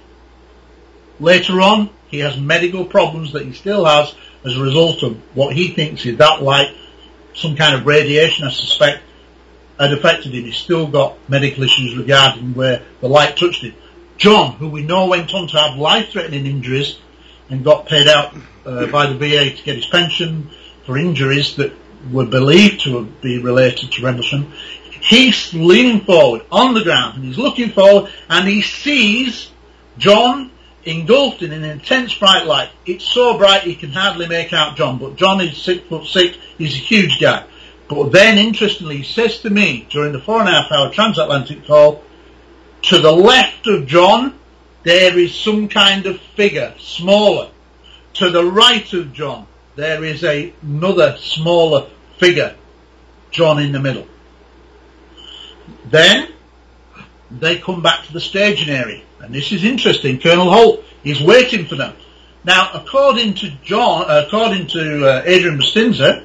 Later 1.21 1.61
on, 1.61 1.91
he 2.09 2.21
has 2.21 2.39
medical 2.39 2.85
problems 2.85 3.33
that 3.33 3.45
he 3.45 3.53
still 3.53 3.85
has 3.85 4.15
as 4.45 4.57
a 4.57 4.63
result 4.63 5.03
of 5.03 5.17
what 5.37 5.55
he 5.55 5.75
thinks 5.75 6.07
is 6.07 6.19
that 6.19 6.43
light, 6.43 6.75
some 7.35 7.57
kind 7.57 7.75
of 7.75 7.87
radiation, 7.87 8.47
I 8.47 8.51
suspect, 8.51 9.03
had 9.79 9.93
affected 9.93 10.33
him. 10.33 10.45
He's 10.45 10.57
still 10.57 10.87
got 10.87 11.19
medical 11.29 11.65
issues 11.65 11.97
regarding 11.97 12.55
where 12.55 12.83
the 13.01 13.09
light 13.09 13.37
touched 13.37 13.63
him. 13.63 13.75
John, 14.17 14.55
who 14.55 14.69
we 14.69 14.83
know 14.83 15.07
went 15.07 15.33
on 15.35 15.47
to 15.49 15.57
have 15.59 15.79
life-threatening 15.79 16.47
injuries 16.47 16.99
and 17.51 17.65
got 17.65 17.87
paid 17.87 18.09
out 18.09 18.35
uh, 18.67 18.87
by 18.87 19.07
the 19.07 19.15
VA 19.15 19.57
to 19.57 19.63
get 19.63 19.77
his 19.77 19.87
pension 19.87 20.51
for 20.85 20.99
injuries 20.99 21.57
that 21.57 21.73
were 22.13 22.27
believed 22.27 22.81
to 22.83 23.05
be 23.23 23.39
related 23.39 23.93
to 23.93 24.03
Rendlesham, 24.03 24.53
he's 25.09 25.55
leaning 25.55 26.03
forward 26.03 26.43
on 26.53 26.75
the 26.75 26.85
ground 26.85 27.17
and 27.17 27.25
he's 27.25 27.39
looking 27.39 27.71
forward 27.71 28.13
and 28.29 28.47
he 28.47 28.61
sees 28.61 29.51
John 29.97 30.51
engulfed 30.85 31.43
in 31.43 31.53
an 31.53 31.65
intense 31.65 32.15
bright 32.15 32.47
light. 32.47 32.71
It's 32.85 33.05
so 33.05 33.39
bright 33.39 33.63
he 33.63 33.75
can 33.75 33.91
hardly 33.91 34.29
make 34.29 34.53
out 34.53 34.77
John, 34.77 34.99
but 34.99 35.17
John 35.17 35.41
is 35.41 35.57
six 35.57 35.87
foot 35.89 36.07
six, 36.07 36.37
he's 36.59 36.75
a 36.75 36.79
huge 36.79 37.19
guy. 37.21 37.45
But 37.89 38.13
then, 38.13 38.37
interestingly, 38.37 38.99
he 38.99 39.03
says 39.03 39.41
to 39.41 39.51
me 39.51 39.87
during 39.89 40.13
the 40.13 40.21
four 40.21 40.41
and 40.41 40.49
a 40.49 40.53
half 40.53 40.71
hour 40.71 40.93
transatlantic 40.93 41.67
call, 41.67 42.05
to 42.83 42.99
the 42.99 43.13
left 43.13 43.67
of 43.67 43.87
John, 43.87 44.39
there 44.83 45.19
is 45.19 45.35
some 45.35 45.69
kind 45.69 46.05
of 46.05 46.21
figure, 46.37 46.75
smaller. 46.79 47.51
To 48.15 48.31
the 48.31 48.45
right 48.45 48.93
of 48.93 49.15
John, 49.15 49.47
there 49.75 50.05
is 50.05 50.23
a, 50.23 50.53
another 50.61 51.17
smaller 51.17 51.89
figure, 52.19 52.57
John 53.31 53.59
in 53.59 53.73
the 53.73 53.81
middle. 53.81 54.07
Then, 55.87 56.29
they 57.31 57.59
come 57.59 57.83
back 57.83 58.07
to 58.07 58.13
the 58.13 58.21
staging 58.21 58.71
area. 58.71 59.03
And 59.21 59.35
this 59.35 59.53
is 59.53 59.65
interesting. 59.65 60.19
Colonel 60.19 60.51
Halt 60.51 60.85
is 61.05 61.21
waiting 61.21 61.67
for 61.67 61.75
them. 61.75 61.95
Now, 62.45 62.71
according 62.73 63.35
to 63.35 63.51
John, 63.63 64.05
uh, 64.09 64.25
according 64.27 64.69
to 64.69 65.07
uh, 65.07 65.23
Adrian 65.27 65.59
Bustinza, 65.59 66.25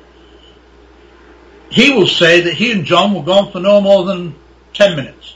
he 1.69 1.91
will 1.91 2.07
say 2.07 2.41
that 2.41 2.53
he 2.53 2.71
and 2.71 2.85
John 2.85 3.13
were 3.15 3.23
gone 3.23 3.51
for 3.51 3.59
no 3.59 3.81
more 3.81 4.05
than 4.05 4.35
10 4.73 4.95
minutes. 4.95 5.35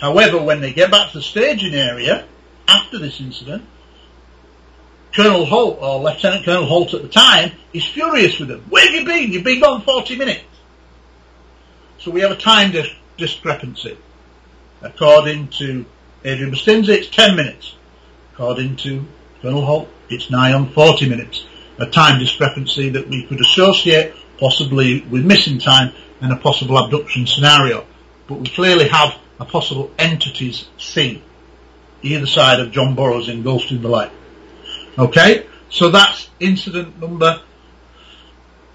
However, 0.00 0.42
when 0.42 0.60
they 0.60 0.72
get 0.72 0.90
back 0.90 1.12
to 1.12 1.18
the 1.18 1.22
staging 1.22 1.74
area, 1.74 2.26
after 2.66 2.98
this 2.98 3.20
incident, 3.20 3.64
Colonel 5.14 5.46
Halt, 5.46 5.78
or 5.80 6.00
Lieutenant 6.00 6.44
Colonel 6.44 6.66
Halt 6.66 6.92
at 6.94 7.02
the 7.02 7.08
time, 7.08 7.52
is 7.72 7.84
furious 7.86 8.38
with 8.38 8.48
them. 8.48 8.64
Where 8.68 8.84
have 8.84 8.94
you 8.94 9.04
been? 9.04 9.32
You've 9.32 9.44
been 9.44 9.60
gone 9.60 9.82
40 9.82 10.16
minutes. 10.16 10.44
So 11.98 12.10
we 12.10 12.20
have 12.20 12.30
a 12.30 12.36
time 12.36 12.72
dis- 12.72 12.90
discrepancy. 13.16 13.96
According 14.82 15.48
to 15.58 15.84
Adrian 16.24 16.52
Bustinza, 16.52 16.90
it's 16.90 17.08
10 17.08 17.36
minutes. 17.36 17.74
According 18.32 18.76
to 18.76 19.04
Colonel 19.42 19.64
Halt, 19.64 19.88
it's 20.08 20.30
nigh 20.30 20.52
on 20.52 20.70
40 20.72 21.08
minutes. 21.08 21.46
A 21.78 21.86
time 21.86 22.18
discrepancy 22.18 22.90
that 22.90 23.08
we 23.08 23.26
could 23.26 23.40
associate 23.40 24.14
possibly 24.38 25.02
with 25.02 25.24
missing 25.24 25.58
time 25.58 25.92
and 26.20 26.32
a 26.32 26.36
possible 26.36 26.78
abduction 26.78 27.26
scenario. 27.26 27.86
But 28.26 28.40
we 28.40 28.48
clearly 28.48 28.88
have 28.88 29.18
a 29.38 29.44
possible 29.44 29.90
entities 29.98 30.66
seen 30.78 31.22
either 32.02 32.26
side 32.26 32.60
of 32.60 32.72
John 32.72 32.94
Burroughs 32.94 33.28
engulfed 33.28 33.70
in 33.70 33.82
the 33.82 33.88
light. 33.88 34.12
Okay, 34.98 35.46
so 35.68 35.90
that's 35.90 36.30
incident 36.40 37.00
number 37.00 37.40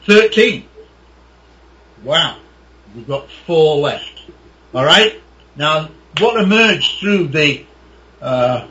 13. 0.05 0.67
Wow, 2.03 2.37
we've 2.95 3.07
got 3.07 3.29
four 3.29 3.77
left. 3.77 4.20
Alright, 4.73 5.21
now 5.57 5.89
what 6.19 6.41
emerged 6.41 6.99
through 6.99 7.27
the 7.27 7.65
uh, 8.21 8.67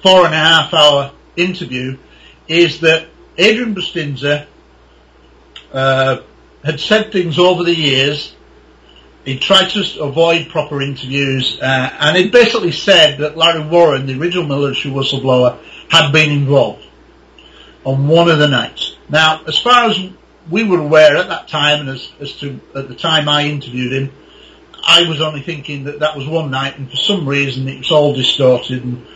four 0.00 0.26
and 0.26 0.32
a 0.32 0.38
half 0.38 0.72
hour 0.72 1.12
interview 1.34 1.98
is 2.46 2.80
that 2.80 3.08
Adrian 3.36 3.74
Bustinza 3.74 4.46
uh, 5.72 6.20
had 6.62 6.78
said 6.78 7.10
things 7.10 7.40
over 7.40 7.64
the 7.64 7.74
years. 7.74 8.36
He 9.24 9.40
tried 9.40 9.70
to 9.70 10.02
avoid 10.02 10.50
proper 10.50 10.80
interviews, 10.80 11.58
uh, 11.60 11.64
and 11.98 12.16
he 12.16 12.28
basically 12.28 12.70
said 12.70 13.18
that 13.18 13.36
Larry 13.36 13.66
Warren, 13.66 14.06
the 14.06 14.16
original 14.16 14.46
military 14.46 14.94
whistleblower, 14.94 15.58
had 15.88 16.12
been 16.12 16.30
involved 16.30 16.86
on 17.84 18.06
one 18.06 18.30
of 18.30 18.38
the 18.38 18.48
nights. 18.48 18.96
Now, 19.08 19.42
as 19.48 19.58
far 19.58 19.90
as 19.90 19.98
we 20.48 20.62
were 20.62 20.78
aware 20.78 21.16
at 21.16 21.26
that 21.28 21.48
time, 21.48 21.80
and 21.80 21.88
as, 21.88 22.12
as 22.20 22.32
to 22.34 22.60
at 22.76 22.86
the 22.86 22.94
time 22.94 23.28
I 23.28 23.46
interviewed 23.46 23.92
him, 23.92 24.12
I 24.86 25.08
was 25.08 25.20
only 25.20 25.40
thinking 25.40 25.84
that 25.84 26.00
that 26.00 26.16
was 26.16 26.26
one 26.26 26.50
night, 26.50 26.78
and 26.78 26.90
for 26.90 26.96
some 26.96 27.28
reason 27.28 27.68
it 27.68 27.78
was 27.78 27.90
all 27.90 28.14
distorted, 28.14 28.84
and 28.84 29.06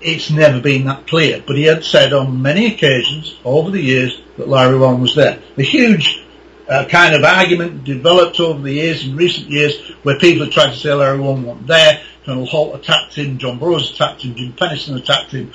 it's 0.00 0.30
never 0.30 0.60
been 0.60 0.86
that 0.86 1.06
clear. 1.06 1.42
But 1.46 1.56
he 1.56 1.64
had 1.64 1.84
said 1.84 2.12
on 2.12 2.42
many 2.42 2.66
occasions 2.72 3.36
over 3.44 3.70
the 3.70 3.80
years 3.80 4.20
that 4.36 4.48
Larry 4.48 4.78
Warren 4.78 5.00
was 5.00 5.14
there. 5.14 5.42
The 5.56 5.62
huge 5.62 6.24
uh, 6.68 6.84
kind 6.86 7.14
of 7.14 7.24
argument 7.24 7.84
developed 7.84 8.40
over 8.40 8.60
the 8.60 8.72
years, 8.72 9.04
in 9.04 9.16
recent 9.16 9.50
years, 9.50 9.76
where 10.02 10.18
people 10.18 10.44
had 10.44 10.52
tried 10.52 10.70
to 10.70 10.76
say 10.76 10.92
Larry 10.92 11.20
Warren 11.20 11.44
wasn't 11.44 11.66
there. 11.66 12.00
Colonel 12.24 12.46
Halt 12.46 12.74
attacked 12.76 13.14
him, 13.14 13.38
John 13.38 13.58
Burroughs 13.58 13.92
attacked 13.92 14.22
him, 14.22 14.34
Jim 14.34 14.52
Penniston 14.52 14.96
attacked 14.96 15.32
him. 15.32 15.52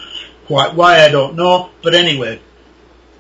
Quite 0.47 0.75
why, 0.75 1.03
I 1.03 1.09
don't 1.09 1.35
know. 1.35 1.69
But 1.81 1.95
anyway, 1.95 2.41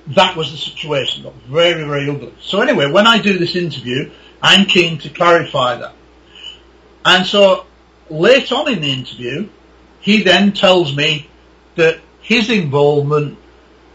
that 0.07 0.35
was 0.35 0.51
the 0.51 0.57
situation. 0.57 1.23
Got 1.23 1.35
very, 1.43 1.83
very 1.83 2.09
ugly. 2.09 2.33
So 2.41 2.61
anyway, 2.61 2.91
when 2.91 3.07
I 3.07 3.21
do 3.21 3.37
this 3.37 3.55
interview, 3.55 4.11
I'm 4.41 4.65
keen 4.65 4.97
to 4.99 5.09
clarify 5.09 5.77
that. 5.77 5.93
And 7.05 7.25
so 7.25 7.65
late 8.09 8.51
on 8.51 8.67
in 8.67 8.81
the 8.81 8.91
interview, 8.91 9.49
he 10.01 10.23
then 10.23 10.53
tells 10.53 10.95
me 10.95 11.29
that 11.75 11.99
his 12.21 12.49
involvement 12.49 13.37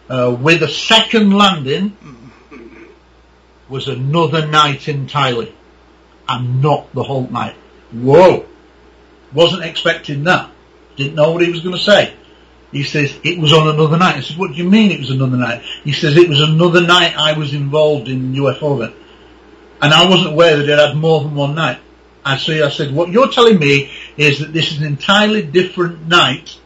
uh, 0.08 0.36
with 0.40 0.62
a 0.62 0.68
second 0.68 1.32
landing 1.32 1.96
was 3.68 3.88
another 3.88 4.46
night 4.46 4.88
entirely 4.88 5.54
and 6.28 6.62
not 6.62 6.92
the 6.94 7.02
Halt 7.02 7.30
night. 7.30 7.56
Whoa! 7.92 8.46
Wasn't 9.32 9.64
expecting 9.64 10.24
that. 10.24 10.50
Didn't 10.96 11.14
know 11.14 11.32
what 11.32 11.42
he 11.42 11.50
was 11.50 11.60
going 11.60 11.76
to 11.76 11.82
say. 11.82 12.14
He 12.72 12.84
says, 12.84 13.16
it 13.24 13.38
was 13.38 13.52
on 13.52 13.68
another 13.68 13.96
night. 13.96 14.16
I 14.16 14.20
said, 14.20 14.38
what 14.38 14.52
do 14.52 14.56
you 14.56 14.68
mean 14.68 14.92
it 14.92 15.00
was 15.00 15.10
another 15.10 15.36
night? 15.36 15.62
He 15.82 15.92
says, 15.92 16.16
it 16.16 16.28
was 16.28 16.40
another 16.40 16.80
night 16.80 17.16
I 17.16 17.36
was 17.36 17.52
involved 17.52 18.08
in 18.08 18.32
UFO 18.34 18.76
event. 18.76 18.94
And 19.82 19.92
I 19.92 20.08
wasn't 20.08 20.34
aware 20.34 20.56
that 20.56 20.68
it 20.68 20.78
had 20.78 20.96
more 20.96 21.20
than 21.22 21.34
one 21.34 21.56
night. 21.56 21.80
I 22.24 22.36
see. 22.36 22.62
I 22.62 22.70
said, 22.70 22.92
what 22.92 23.10
you're 23.10 23.30
telling 23.30 23.58
me 23.58 23.90
is 24.16 24.40
that 24.40 24.52
this 24.52 24.72
is 24.72 24.78
an 24.78 24.86
entirely 24.86 25.42
different 25.42 26.06
night 26.08 26.58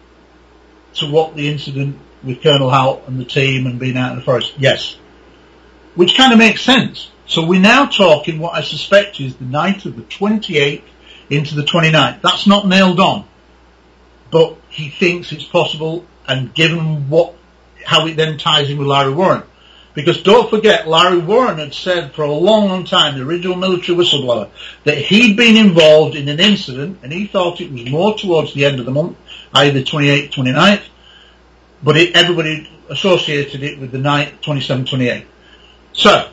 to 0.94 1.10
what 1.10 1.34
the 1.36 1.48
incident 1.48 1.98
with 2.22 2.42
Colonel 2.42 2.70
Halt 2.70 3.04
and 3.06 3.20
the 3.20 3.24
team 3.24 3.66
and 3.66 3.78
being 3.78 3.96
out 3.96 4.12
in 4.12 4.18
the 4.18 4.24
forest. 4.24 4.54
Yes. 4.58 4.96
Which 5.94 6.16
kind 6.16 6.32
of 6.32 6.38
makes 6.38 6.62
sense. 6.62 7.10
So 7.26 7.46
we're 7.46 7.60
now 7.60 7.86
talking 7.86 8.38
what 8.38 8.54
I 8.54 8.62
suspect 8.62 9.20
is 9.20 9.36
the 9.36 9.44
night 9.44 9.86
of 9.86 9.96
the 9.96 10.02
28th 10.02 10.82
into 11.30 11.54
the 11.54 11.62
29th. 11.62 12.20
That's 12.20 12.46
not 12.46 12.66
nailed 12.66 13.00
on. 13.00 13.26
but 14.34 14.56
he 14.68 14.90
thinks 14.90 15.30
it's 15.30 15.44
possible, 15.44 16.04
and 16.26 16.52
given 16.52 17.08
what 17.08 17.34
how 17.84 18.04
it 18.06 18.16
then 18.16 18.36
ties 18.36 18.68
in 18.68 18.78
with 18.78 18.88
Larry 18.88 19.12
Warren. 19.14 19.44
Because 19.94 20.22
don't 20.22 20.50
forget, 20.50 20.88
Larry 20.88 21.18
Warren 21.18 21.58
had 21.58 21.72
said 21.72 22.12
for 22.12 22.22
a 22.22 22.32
long, 22.32 22.68
long 22.68 22.84
time, 22.84 23.16
the 23.16 23.24
original 23.24 23.56
military 23.56 23.96
whistleblower, 23.96 24.50
that 24.82 24.98
he'd 24.98 25.36
been 25.36 25.56
involved 25.56 26.16
in 26.16 26.28
an 26.28 26.40
incident, 26.40 26.98
and 27.02 27.12
he 27.12 27.26
thought 27.26 27.60
it 27.60 27.70
was 27.70 27.88
more 27.88 28.18
towards 28.18 28.54
the 28.54 28.64
end 28.64 28.80
of 28.80 28.86
the 28.86 28.92
month, 28.92 29.16
either 29.54 29.80
28th, 29.80 30.32
29th, 30.32 30.82
but 31.82 31.96
it, 31.96 32.16
everybody 32.16 32.68
associated 32.90 33.62
it 33.62 33.78
with 33.78 33.92
the 33.92 33.98
night 33.98 34.42
27, 34.42 34.84
28. 34.86 35.26
So, 35.92 36.28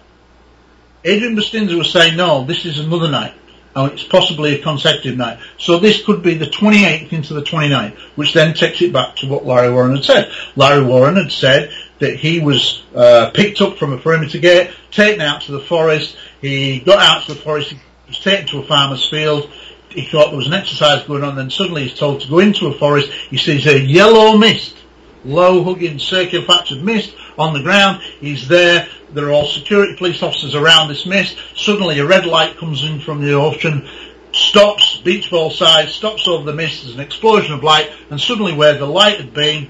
Adrian 1.04 1.36
Bustinza 1.36 1.78
was 1.78 1.92
saying, 1.92 2.18
no, 2.18 2.44
this 2.44 2.66
is 2.66 2.80
another 2.80 3.12
night. 3.12 3.34
and 3.76 3.92
it's 3.92 4.04
possibly 4.04 4.56
a 4.56 4.62
consecutive 4.62 5.18
night. 5.18 5.40
So 5.58 5.80
this 5.80 6.04
could 6.04 6.22
be 6.22 6.36
the 6.36 6.46
28th 6.46 7.14
into 7.14 7.34
the 7.34 7.42
29th, 7.42 7.98
which 8.16 8.34
then 8.34 8.54
takes 8.54 8.82
it 8.82 8.92
back 8.92 9.16
to 9.18 9.28
what 9.28 9.46
Larry 9.46 9.72
Warren 9.72 9.96
had 9.96 10.04
said. 10.04 10.32
Larry 10.56 10.84
Warren 10.84 11.16
had 11.16 11.32
said 11.32 11.72
that 12.02 12.18
he 12.18 12.40
was 12.40 12.84
uh, 12.96 13.32
picked 13.34 13.62
up 13.62 13.78
from 13.78 13.94
a 13.94 13.98
perimeter 13.98 14.40
gate, 14.40 14.72
taken 14.90 15.22
out 15.22 15.44
to 15.44 15.52
the 15.52 15.60
forest. 15.60 16.18
He 16.42 16.80
got 16.80 17.00
out 17.00 17.26
to 17.28 17.36
the 17.36 17.40
forest, 17.40 17.70
he 17.70 17.80
was 18.08 18.20
taken 18.20 18.48
to 18.48 18.60
a 18.60 18.64
farmer's 18.64 19.08
field. 19.08 19.50
He 19.90 20.06
thought 20.06 20.30
there 20.30 20.38
was 20.38 20.48
an 20.48 20.54
exercise 20.54 21.06
going 21.06 21.24
on, 21.24 21.36
then 21.36 21.52
suddenly 21.52 21.84
he's 21.88 21.98
told 21.98 22.22
to 22.22 22.28
go 22.28 22.40
into 22.40 22.68
a 22.68 22.74
forest. 22.74 23.12
He 23.30 23.38
sees 23.38 23.68
a 23.68 23.80
yellow 23.80 24.36
mist, 24.36 24.76
low 25.24 25.64
hugging 25.64 26.00
circular 26.00 26.46
of 26.50 26.84
mist 26.84 27.14
on 27.38 27.54
the 27.54 27.62
ground. 27.62 28.02
He's 28.20 28.48
there. 28.48 28.88
There 29.14 29.28
are 29.28 29.32
all 29.32 29.46
security 29.46 29.96
police 29.96 30.24
officers 30.24 30.56
around 30.56 30.88
this 30.88 31.06
mist. 31.06 31.38
Suddenly 31.56 32.00
a 32.00 32.08
red 32.08 32.26
light 32.26 32.58
comes 32.58 32.84
in 32.84 33.00
from 33.00 33.22
the 33.22 33.34
ocean, 33.34 33.88
stops, 34.32 34.98
beach 35.02 35.30
ball 35.30 35.52
size, 35.52 35.94
stops 35.94 36.28
over 36.28 36.46
the 36.46 36.54
mist. 36.54 36.84
There's 36.84 36.96
an 36.96 37.02
explosion 37.02 37.54
of 37.54 37.64
light, 37.64 37.92
and 38.10 38.20
suddenly 38.20 38.54
where 38.54 38.78
the 38.78 38.88
light 38.88 39.18
had 39.18 39.34
been, 39.34 39.70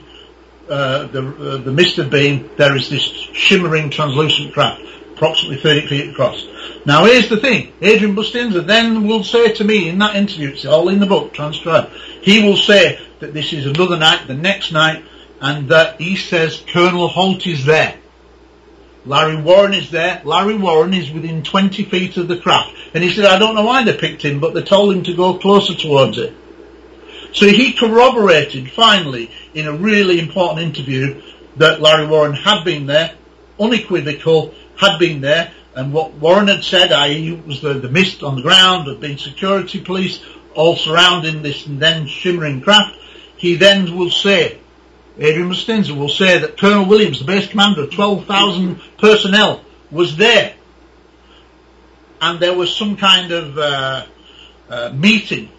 uh, 0.72 1.08
the, 1.08 1.28
uh, 1.28 1.58
the 1.58 1.72
mist 1.72 1.98
had 1.98 2.10
been, 2.10 2.50
there 2.58 2.76
is 2.76 2.90
this 2.90 3.02
shimmering 3.02 3.90
translucent 3.90 4.54
craft, 4.54 4.82
approximately 5.14 5.58
30 5.58 5.88
feet 5.88 6.10
across. 6.12 6.48
Now 6.86 7.06
here's 7.06 7.30
the 7.30 7.38
thing, 7.38 7.74
Adrian 7.82 8.16
Bustinza 8.16 8.66
then 8.66 9.06
will 9.06 9.24
say 9.24 9.52
to 9.54 9.64
me 9.64 9.90
in 9.90 10.00
that 10.00 10.16
interview, 10.16 10.50
it's 10.50 10.66
all 10.66 10.88
in 10.90 11.00
the 11.00 11.06
book, 11.06 11.34
transcribed, 11.34 11.92
he 12.22 12.42
will 12.44 12.56
say 12.56 13.00
that 13.20 13.34
this 13.34 13.52
is 13.52 13.66
another 13.66 13.98
night, 13.98 14.28
the 14.28 14.34
next 14.34 14.72
night, 14.72 15.04
and 15.42 15.70
that 15.70 16.00
he 16.00 16.16
says 16.16 16.64
Colonel 16.72 17.08
Halt 17.08 17.46
is 17.46 17.66
there. 17.66 17.98
Larry 19.06 19.42
Warren 19.42 19.74
is 19.74 19.90
there. 19.90 20.22
Larry 20.24 20.56
Warren 20.56 20.94
is 20.94 21.12
within 21.12 21.44
20 21.44 21.86
feet 21.86 22.18
of 22.18 22.28
the 22.28 22.38
craft. 22.38 22.76
And 22.94 23.04
he 23.04 23.12
said, 23.12 23.26
I 23.26 23.40
don't 23.40 23.56
know 23.56 23.66
why 23.66 23.84
they 23.84 23.98
picked 23.98 24.22
him, 24.22 24.40
but 24.40 24.54
they 24.54 24.62
told 24.62 24.96
him 24.96 25.04
to 25.04 25.16
go 25.16 25.40
closer 25.40 25.74
towards 25.74 26.20
it. 26.20 26.36
So 27.34 27.48
he 27.48 27.74
corroborated 27.74 28.70
finally 28.72 29.32
in 29.54 29.68
a 29.68 29.74
really 29.74 30.20
important 30.20 30.60
interview 30.60 31.22
that 31.58 31.82
Larry 31.82 32.08
Warren 32.08 32.34
had 32.34 32.64
been 32.64 32.86
there, 32.86 33.14
unequivocal, 33.60 34.54
had 34.78 34.98
been 34.98 35.22
there, 35.22 35.52
and 35.76 35.94
what 35.94 36.14
Warren 36.14 36.48
had 36.48 36.64
said, 36.64 36.92
i.e. 36.92 37.42
was 37.46 37.62
the, 37.62 37.74
the 37.74 37.90
mist 37.90 38.24
on 38.24 38.36
the 38.36 38.42
ground, 38.42 38.88
had 38.88 39.00
been 39.00 39.18
security 39.18 39.80
police 39.80 40.22
all 40.54 40.76
surrounding 40.76 41.42
this 41.42 41.64
then 41.68 42.08
shimmering 42.08 42.62
craft, 42.62 42.98
he 43.38 43.56
then 43.56 43.98
will 43.98 44.10
say, 44.10 44.60
Adrian 45.18 45.50
Bustinza 45.50 45.96
will 45.96 46.10
say 46.10 46.40
that 46.40 46.58
Colonel 46.58 46.86
Williams, 46.86 47.20
the 47.20 47.26
base 47.26 47.48
commander 47.48 47.84
of 47.84 47.92
12,000 47.92 48.80
personnel, 48.98 49.64
was 49.90 50.18
there. 50.18 50.56
And 52.22 52.40
there 52.40 52.54
was 52.54 52.76
some 52.76 52.98
kind 52.98 53.32
of 53.32 53.58
uh, 53.58 54.06
uh, 54.70 54.92
meeting. 54.94 55.50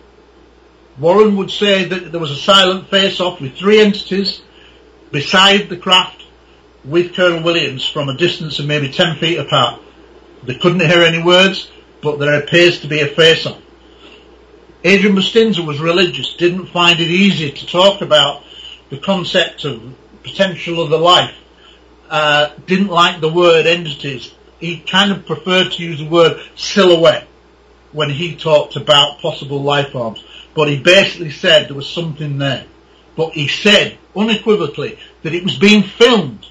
Warren 0.99 1.36
would 1.36 1.51
say 1.51 1.84
that 1.84 2.12
there 2.12 2.20
was 2.20 2.30
a 2.30 2.36
silent 2.36 2.88
face-off 2.88 3.40
with 3.40 3.57
three 3.57 3.80
entities 3.80 4.43
beside 5.11 5.68
the 5.68 5.76
craft 5.76 6.24
with 6.84 7.14
Colonel 7.14 7.43
Williams 7.43 7.86
from 7.86 8.09
a 8.09 8.16
distance 8.16 8.59
of 8.59 8.66
maybe 8.66 8.90
10 8.90 9.16
feet 9.16 9.38
apart. 9.38 9.80
They 10.43 10.55
couldn't 10.55 10.80
hear 10.80 11.03
any 11.03 11.22
words, 11.22 11.70
but 12.03 12.18
there 12.18 12.38
appears 12.40 12.80
to 12.80 12.88
be 12.88 13.01
a 13.01 13.07
face-off. 13.07 13.61
Adrian 14.84 15.14
Bustinza 15.14 15.64
was 15.64 15.80
religious, 15.80 16.34
didn't 16.34 16.66
find 16.66 16.99
it 16.99 17.09
easy 17.09 17.53
to 17.53 17.66
talk 17.66 18.01
about 18.01 18.43
the 18.90 18.99
concept 18.99 19.64
of 19.64 19.80
potential 20.24 20.82
of 20.82 20.90
the 20.90 20.99
life, 20.99 21.34
uh, 22.11 22.51
didn't 22.66 22.88
like 22.88 23.20
the 23.20 23.32
word 23.32 23.66
entities. 23.66 24.34
He 24.59 24.80
kind 24.80 25.12
of 25.12 25.24
preferred 25.24 25.72
to 25.72 25.82
use 25.82 25.99
the 25.99 26.09
word 26.09 26.40
silhouette 26.57 27.28
when 27.93 28.11
he 28.11 28.34
talked 28.34 28.76
about 28.76 29.20
possible 29.20 29.62
life 29.62 29.93
forms. 29.93 30.24
But 30.55 30.69
he 30.69 30.79
basically 30.79 31.31
said 31.31 31.69
there 31.69 31.77
was 31.77 31.89
something 31.89 32.39
there. 32.39 32.67
But 33.17 33.33
he 33.33 33.49
said 33.49 33.99
unequivocally 34.17 34.99
that 35.23 35.35
it 35.35 35.45
was 35.45 35.59
being 35.59 35.83
filmed 35.83 36.47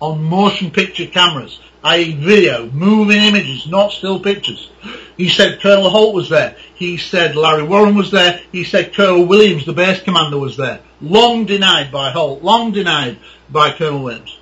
on 0.00 0.22
motion 0.22 0.70
picture 0.70 1.06
cameras, 1.06 1.60
i.e. 1.84 2.14
video, 2.16 2.68
moving 2.70 3.18
images, 3.22 3.66
not 3.66 3.92
still 3.92 4.20
pictures. 4.20 4.70
He 5.16 5.28
said 5.28 5.60
Colonel 5.60 5.90
Halt 5.90 6.14
was 6.14 6.28
there. 6.28 6.56
He 6.74 6.96
said 6.96 7.36
Larry 7.36 7.62
Warren 7.62 7.94
was 7.94 8.10
there. 8.10 8.40
He 8.52 8.64
said 8.64 8.94
Colonel 8.94 9.26
Williams, 9.26 9.64
the 9.64 9.72
base 9.72 10.02
commander, 10.02 10.38
was 10.38 10.56
there. 10.56 10.80
Long 11.00 11.46
denied 11.46 11.90
by 11.90 12.10
Halt, 12.10 12.42
long 12.42 12.72
denied 12.72 13.18
by 13.50 13.70
Colonel 13.70 14.02
Williams. 14.02 14.38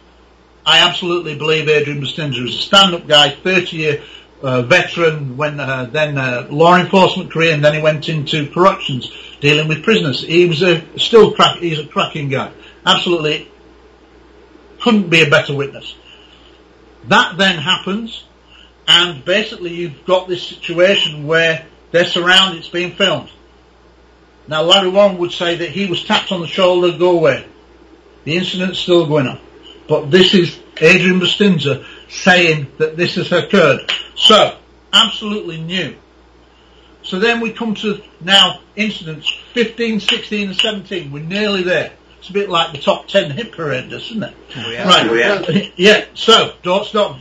I 0.66 0.78
absolutely 0.78 1.36
believe 1.36 1.68
Adrian 1.68 2.00
Bustinza 2.00 2.42
is 2.46 2.56
a 2.56 2.58
stand-up 2.58 3.06
guy, 3.06 3.30
30-year 3.30 4.02
uh, 4.42 4.62
veteran, 4.62 5.36
when 5.36 5.58
uh, 5.58 5.86
then 5.86 6.18
uh, 6.18 6.46
law 6.50 6.76
enforcement 6.76 7.32
career, 7.32 7.54
and 7.54 7.64
then 7.64 7.74
he 7.74 7.80
went 7.80 8.08
into 8.08 8.50
corrections, 8.50 9.10
dealing 9.40 9.68
with 9.68 9.82
prisoners. 9.82 10.22
He 10.22 10.46
was 10.46 10.62
a 10.62 10.82
still 10.98 11.32
crack. 11.32 11.58
He's 11.58 11.78
a 11.78 11.86
cracking 11.86 12.28
guy. 12.28 12.52
Absolutely, 12.84 13.50
couldn't 14.80 15.08
be 15.08 15.22
a 15.22 15.30
better 15.30 15.54
witness. 15.54 15.94
That 17.08 17.36
then 17.36 17.58
happens, 17.58 18.24
and 18.86 19.24
basically 19.24 19.74
you've 19.74 20.04
got 20.04 20.28
this 20.28 20.46
situation 20.46 21.26
where 21.26 21.66
they're 21.90 22.06
surrounded, 22.06 22.58
it's 22.58 22.68
being 22.68 22.92
filmed. 22.92 23.30
Now 24.48 24.62
Larry 24.62 24.90
Warren 24.90 25.18
would 25.18 25.32
say 25.32 25.56
that 25.56 25.70
he 25.70 25.86
was 25.86 26.04
tapped 26.04 26.32
on 26.32 26.40
the 26.40 26.46
shoulder, 26.46 26.96
go 26.98 27.16
away. 27.16 27.46
The 28.24 28.36
incident's 28.36 28.78
still 28.78 29.06
going 29.06 29.26
on. 29.26 29.40
But 29.88 30.10
this 30.10 30.34
is 30.34 30.58
Adrian 30.80 31.20
Bustinza 31.20 31.84
saying 32.08 32.72
that 32.78 32.96
this 32.96 33.16
has 33.16 33.32
occurred. 33.32 33.90
So, 34.24 34.56
absolutely 34.90 35.60
new. 35.60 35.96
So 37.02 37.18
then 37.18 37.40
we 37.40 37.52
come 37.52 37.74
to 37.76 38.02
now 38.22 38.60
incidents 38.74 39.28
15, 39.52 40.00
16 40.00 40.48
and 40.48 40.56
17. 40.56 41.12
We're 41.12 41.22
nearly 41.22 41.62
there. 41.62 41.92
It's 42.20 42.30
a 42.30 42.32
bit 42.32 42.48
like 42.48 42.72
the 42.72 42.78
top 42.78 43.06
10 43.06 43.32
hit 43.32 43.52
parade, 43.52 43.92
isn't 43.92 44.22
it? 44.22 44.34
Yeah. 44.56 44.88
Right. 44.88 45.14
Yeah. 45.14 45.68
yeah. 45.76 46.04
So, 46.14 46.54
don't 46.62 46.86
stop. 46.86 47.18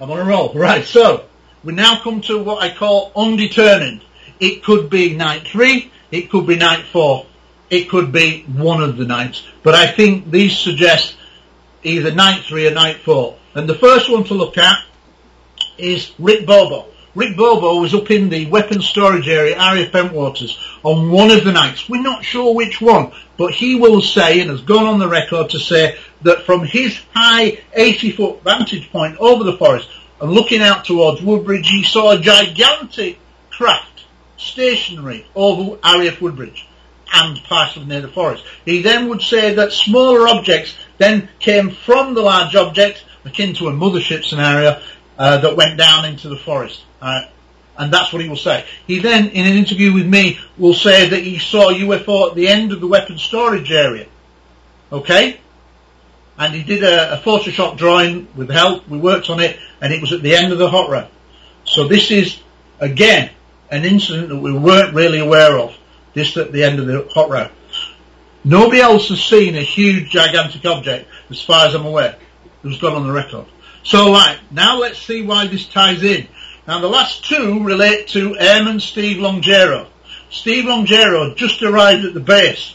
I'm 0.00 0.10
on 0.10 0.18
a 0.18 0.24
roll. 0.24 0.54
Right. 0.54 0.82
So, 0.82 1.26
we 1.62 1.74
now 1.74 2.00
come 2.00 2.22
to 2.22 2.42
what 2.42 2.62
I 2.62 2.74
call 2.74 3.12
undetermined. 3.14 4.02
It 4.40 4.64
could 4.64 4.88
be 4.88 5.14
night 5.14 5.46
three. 5.46 5.92
It 6.10 6.30
could 6.30 6.46
be 6.46 6.56
night 6.56 6.86
four. 6.90 7.26
It 7.68 7.90
could 7.90 8.12
be 8.12 8.44
one 8.44 8.82
of 8.82 8.96
the 8.96 9.04
nights. 9.04 9.46
But 9.62 9.74
I 9.74 9.88
think 9.88 10.30
these 10.30 10.56
suggest 10.56 11.16
either 11.82 12.12
night 12.12 12.44
three 12.44 12.66
or 12.66 12.70
night 12.72 12.96
four. 13.04 13.36
And 13.54 13.68
the 13.68 13.74
first 13.74 14.10
one 14.10 14.24
to 14.24 14.34
look 14.34 14.56
at 14.56 14.85
is 15.78 16.12
Rick 16.18 16.46
Bobo. 16.46 16.86
Rick 17.14 17.36
Bobo 17.36 17.80
was 17.80 17.94
up 17.94 18.10
in 18.10 18.28
the 18.28 18.46
weapons 18.46 18.86
storage 18.86 19.26
area, 19.26 19.58
area 19.58 19.90
Bentwaters, 19.90 20.58
on 20.82 21.10
one 21.10 21.30
of 21.30 21.44
the 21.44 21.52
nights. 21.52 21.88
We're 21.88 22.02
not 22.02 22.24
sure 22.24 22.54
which 22.54 22.80
one, 22.80 23.12
but 23.38 23.52
he 23.52 23.74
will 23.74 24.02
say, 24.02 24.40
and 24.40 24.50
has 24.50 24.60
gone 24.60 24.84
on 24.84 24.98
the 24.98 25.08
record 25.08 25.50
to 25.50 25.58
say, 25.58 25.96
that 26.22 26.42
from 26.42 26.64
his 26.64 27.00
high 27.14 27.58
80 27.72 28.12
foot 28.12 28.42
vantage 28.42 28.90
point 28.90 29.16
over 29.18 29.44
the 29.44 29.56
forest 29.56 29.88
and 30.20 30.30
looking 30.30 30.60
out 30.60 30.84
towards 30.84 31.22
Woodbridge, 31.22 31.68
he 31.68 31.84
saw 31.84 32.12
a 32.12 32.20
gigantic 32.20 33.18
craft 33.50 34.04
stationary 34.36 35.26
over 35.34 35.78
RAF 35.82 36.20
Woodbridge 36.20 36.66
and 37.14 37.42
part 37.44 37.76
of 37.76 37.86
near 37.86 38.00
the 38.00 38.08
forest. 38.08 38.44
He 38.64 38.82
then 38.82 39.08
would 39.08 39.22
say 39.22 39.54
that 39.54 39.72
smaller 39.72 40.28
objects 40.28 40.74
then 40.98 41.28
came 41.38 41.70
from 41.70 42.14
the 42.14 42.22
large 42.22 42.54
object, 42.56 43.04
akin 43.24 43.54
to 43.54 43.68
a 43.68 43.72
mothership 43.72 44.24
scenario, 44.24 44.80
uh, 45.18 45.38
that 45.38 45.56
went 45.56 45.78
down 45.78 46.04
into 46.04 46.28
the 46.28 46.36
forest. 46.36 46.82
Uh, 47.00 47.22
and 47.78 47.92
that's 47.92 48.12
what 48.12 48.22
he 48.22 48.28
will 48.28 48.36
say. 48.36 48.64
He 48.86 49.00
then, 49.00 49.28
in 49.28 49.46
an 49.46 49.56
interview 49.56 49.92
with 49.92 50.06
me, 50.06 50.38
will 50.56 50.74
say 50.74 51.08
that 51.08 51.22
he 51.22 51.38
saw 51.38 51.70
UFO 51.70 52.30
at 52.30 52.34
the 52.34 52.48
end 52.48 52.72
of 52.72 52.80
the 52.80 52.86
weapons 52.86 53.22
storage 53.22 53.70
area. 53.70 54.06
Okay? 54.90 55.40
And 56.38 56.54
he 56.54 56.62
did 56.62 56.82
a, 56.82 57.14
a 57.14 57.22
Photoshop 57.22 57.76
drawing 57.76 58.28
with 58.34 58.50
help. 58.50 58.88
We 58.88 58.98
worked 58.98 59.30
on 59.30 59.40
it, 59.40 59.58
and 59.80 59.92
it 59.92 60.00
was 60.00 60.12
at 60.12 60.22
the 60.22 60.34
end 60.34 60.52
of 60.52 60.58
the 60.58 60.68
hot 60.68 60.90
row. 60.90 61.08
So 61.64 61.86
this 61.88 62.10
is, 62.10 62.40
again, 62.80 63.30
an 63.70 63.84
incident 63.84 64.28
that 64.28 64.38
we 64.38 64.52
weren't 64.52 64.94
really 64.94 65.18
aware 65.18 65.58
of. 65.58 65.76
This 66.14 66.36
at 66.36 66.52
the 66.52 66.64
end 66.64 66.78
of 66.78 66.86
the 66.86 67.06
hot 67.12 67.28
row. 67.28 67.50
Nobody 68.42 68.80
else 68.80 69.08
has 69.08 69.22
seen 69.22 69.56
a 69.56 69.60
huge, 69.60 70.08
gigantic 70.08 70.64
object, 70.64 71.08
as 71.30 71.42
far 71.42 71.66
as 71.66 71.74
I'm 71.74 71.84
aware, 71.84 72.16
who's 72.62 72.78
gone 72.78 72.94
on 72.94 73.06
the 73.06 73.12
record. 73.12 73.44
So, 73.86 74.10
right, 74.10 74.36
now 74.50 74.78
let's 74.78 74.98
see 74.98 75.22
why 75.22 75.46
this 75.46 75.64
ties 75.64 76.02
in. 76.02 76.26
Now, 76.66 76.80
the 76.80 76.88
last 76.88 77.24
two 77.24 77.62
relate 77.62 78.08
to 78.08 78.36
Airman 78.36 78.80
Steve 78.80 79.18
Longero. 79.18 79.86
Steve 80.28 80.64
Longero 80.64 81.36
just 81.36 81.62
arrived 81.62 82.04
at 82.04 82.12
the 82.12 82.18
base 82.18 82.74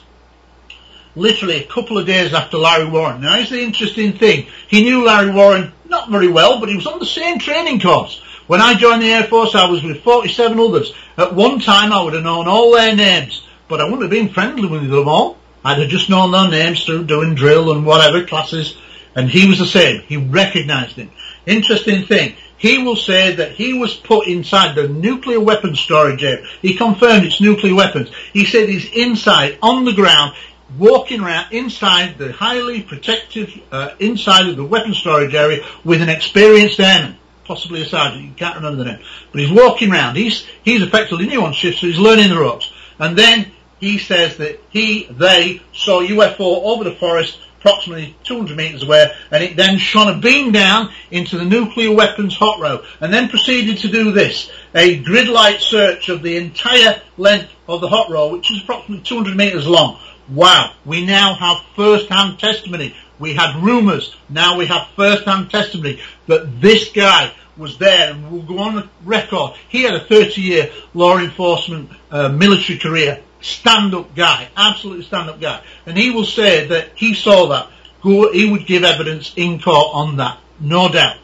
literally 1.14 1.58
a 1.58 1.68
couple 1.68 1.98
of 1.98 2.08
days 2.08 2.34
after 2.34 2.58
Larry 2.58 2.90
Warren. 2.90 3.20
Now, 3.20 3.36
here's 3.36 3.50
the 3.50 3.62
interesting 3.62 4.14
thing. 4.14 4.48
He 4.70 4.84
knew 4.84 5.06
Larry 5.06 5.32
Warren 5.32 5.74
not 5.90 6.10
very 6.10 6.30
well, 6.30 6.62
but 6.62 6.70
he 6.70 6.78
was 6.78 6.88
on 6.88 7.00
the 7.00 7.06
same 7.06 7.40
training 7.40 7.82
course. 7.82 8.22
When 8.48 8.62
I 8.62 8.76
joined 8.76 9.02
the 9.02 9.12
Air 9.12 9.26
Force, 9.26 9.54
I 9.54 9.70
was 9.70 9.84
with 9.84 10.04
47 10.04 10.58
others. 10.58 10.94
At 11.18 11.36
one 11.36 11.60
time, 11.60 11.92
I 11.92 12.02
would 12.02 12.14
have 12.14 12.24
known 12.24 12.48
all 12.48 12.72
their 12.72 12.96
names, 12.96 13.46
but 13.68 13.82
I 13.82 13.84
wouldn't 13.84 14.04
have 14.04 14.12
been 14.12 14.34
friendly 14.34 14.66
with 14.66 14.90
them 14.90 15.10
all. 15.10 15.38
I'd 15.66 15.80
have 15.80 15.90
just 15.90 16.10
known 16.10 16.32
their 16.32 16.48
names 16.48 16.86
through 16.86 17.04
doing 17.04 17.36
drill 17.36 17.74
and 17.74 17.86
whatever 17.86 18.24
classes, 18.24 18.78
and 19.16 19.30
he 19.30 19.48
was 19.48 19.60
the 19.60 19.66
same. 19.66 20.02
He 20.02 20.18
recognized 20.18 20.96
him. 20.96 21.12
Interesting 21.46 22.06
thing, 22.06 22.36
he 22.58 22.84
will 22.84 22.96
say 22.96 23.36
that 23.36 23.54
he 23.54 23.74
was 23.74 23.96
put 23.96 24.28
inside 24.28 24.76
the 24.76 24.88
nuclear 24.88 25.40
weapons 25.40 25.80
storage 25.80 26.24
area. 26.24 26.46
He 26.62 26.76
confirmed 26.76 27.26
it's 27.26 27.42
nuclear 27.42 27.74
weapons. 27.74 28.12
He 28.34 28.46
said 28.46 28.70
he's 28.70 28.92
inside, 28.94 29.58
on 29.62 29.84
the 29.84 29.94
ground, 29.94 30.36
walking 30.78 31.22
around 31.22 31.52
inside 31.52 32.18
the 32.18 32.32
highly 32.32 32.82
protected, 32.84 33.50
uh, 33.72 33.96
inside 34.00 34.48
of 34.48 34.58
the 34.58 34.64
weapons 34.64 34.98
storage 34.98 35.34
area 35.34 35.66
with 35.84 36.02
an 36.02 36.10
experienced 36.10 36.80
airman, 36.80 37.18
possibly 37.46 37.82
a 37.82 37.86
sergeant, 37.86 38.24
you 38.24 38.34
can't 38.34 38.56
remember 38.56 38.84
the 38.84 38.92
name. 38.92 39.04
But 39.32 39.42
he's 39.42 39.52
walking 39.52 39.92
around, 39.92 40.16
he's, 40.16 40.46
he's 40.64 40.84
effectively 40.84 41.28
new 41.28 41.44
on 41.44 41.54
shift, 41.54 41.80
so 41.80 41.88
he's 41.88 41.98
learning 41.98 42.30
the 42.30 42.40
ropes. 42.40 42.72
And 43.00 43.18
then 43.18 43.52
he 43.80 43.98
says 43.98 44.38
that 44.38 44.60
he, 44.70 45.06
they 45.06 45.62
saw 45.74 46.02
UFO 46.02 46.64
over 46.64 46.84
the 46.84 46.96
forest 46.96 47.40
approximately 47.62 48.16
200 48.24 48.58
metres 48.58 48.84
away, 48.84 49.12
and 49.30 49.44
it 49.44 49.56
then 49.56 49.78
shone 49.78 50.08
a 50.08 50.18
beam 50.18 50.52
down 50.52 50.92
into 51.12 51.38
the 51.38 51.46
nuclear 51.46 51.96
weapons 51.96 52.36
hot 52.36 52.60
row, 52.60 52.84
and 53.00 53.14
then 53.14 53.30
proceeded 53.30 53.78
to 53.78 53.88
do 53.88 54.12
this, 54.12 54.52
a 54.74 54.98
grid 54.98 55.28
light 55.28 55.62
search 55.62 56.10
of 56.10 56.24
the 56.24 56.38
entire 56.38 57.00
length 57.18 57.52
of 57.68 57.80
the 57.80 57.88
hot 57.88 58.10
row, 58.10 58.30
which 58.30 58.52
is 58.52 58.62
approximately 58.64 59.04
200 59.04 59.38
metres 59.38 59.68
long. 59.68 60.00
Wow, 60.28 60.74
we 60.86 61.06
now 61.06 61.36
have 61.36 61.58
first-hand 61.76 62.40
testimony. 62.40 62.96
We 63.20 63.36
had 63.36 63.62
rumours, 63.64 64.16
now 64.30 64.58
we 64.58 64.66
have 64.66 64.88
first-hand 64.96 65.52
testimony 65.52 66.02
that 66.26 66.60
this 66.62 66.90
guy 66.90 67.32
was 67.58 67.78
there 67.78 68.12
and 68.12 68.32
will 68.32 68.42
go 68.42 68.58
on 68.58 68.90
record. 69.04 69.54
He 69.70 69.84
had 69.84 69.94
a 69.94 70.00
30-year 70.00 70.72
law 70.96 71.20
enforcement 71.20 71.92
uh, 72.10 72.30
military 72.30 72.80
career 72.80 73.22
stand-up 73.42 74.16
guy, 74.16 74.48
absolutely 74.56 75.04
stand-up 75.04 75.42
guy. 75.42 75.62
And 75.86 75.98
he 75.98 76.12
will 76.12 76.26
say 76.26 76.68
that 76.68 76.92
he 76.96 77.14
saw 77.14 77.48
that. 77.48 77.70
he 78.04 78.50
would 78.50 78.66
give 78.66 78.84
evidence 78.84 79.34
in 79.36 79.60
court 79.60 79.90
on 79.94 80.18
that, 80.18 80.40
no 80.60 80.90
doubt. 80.90 81.18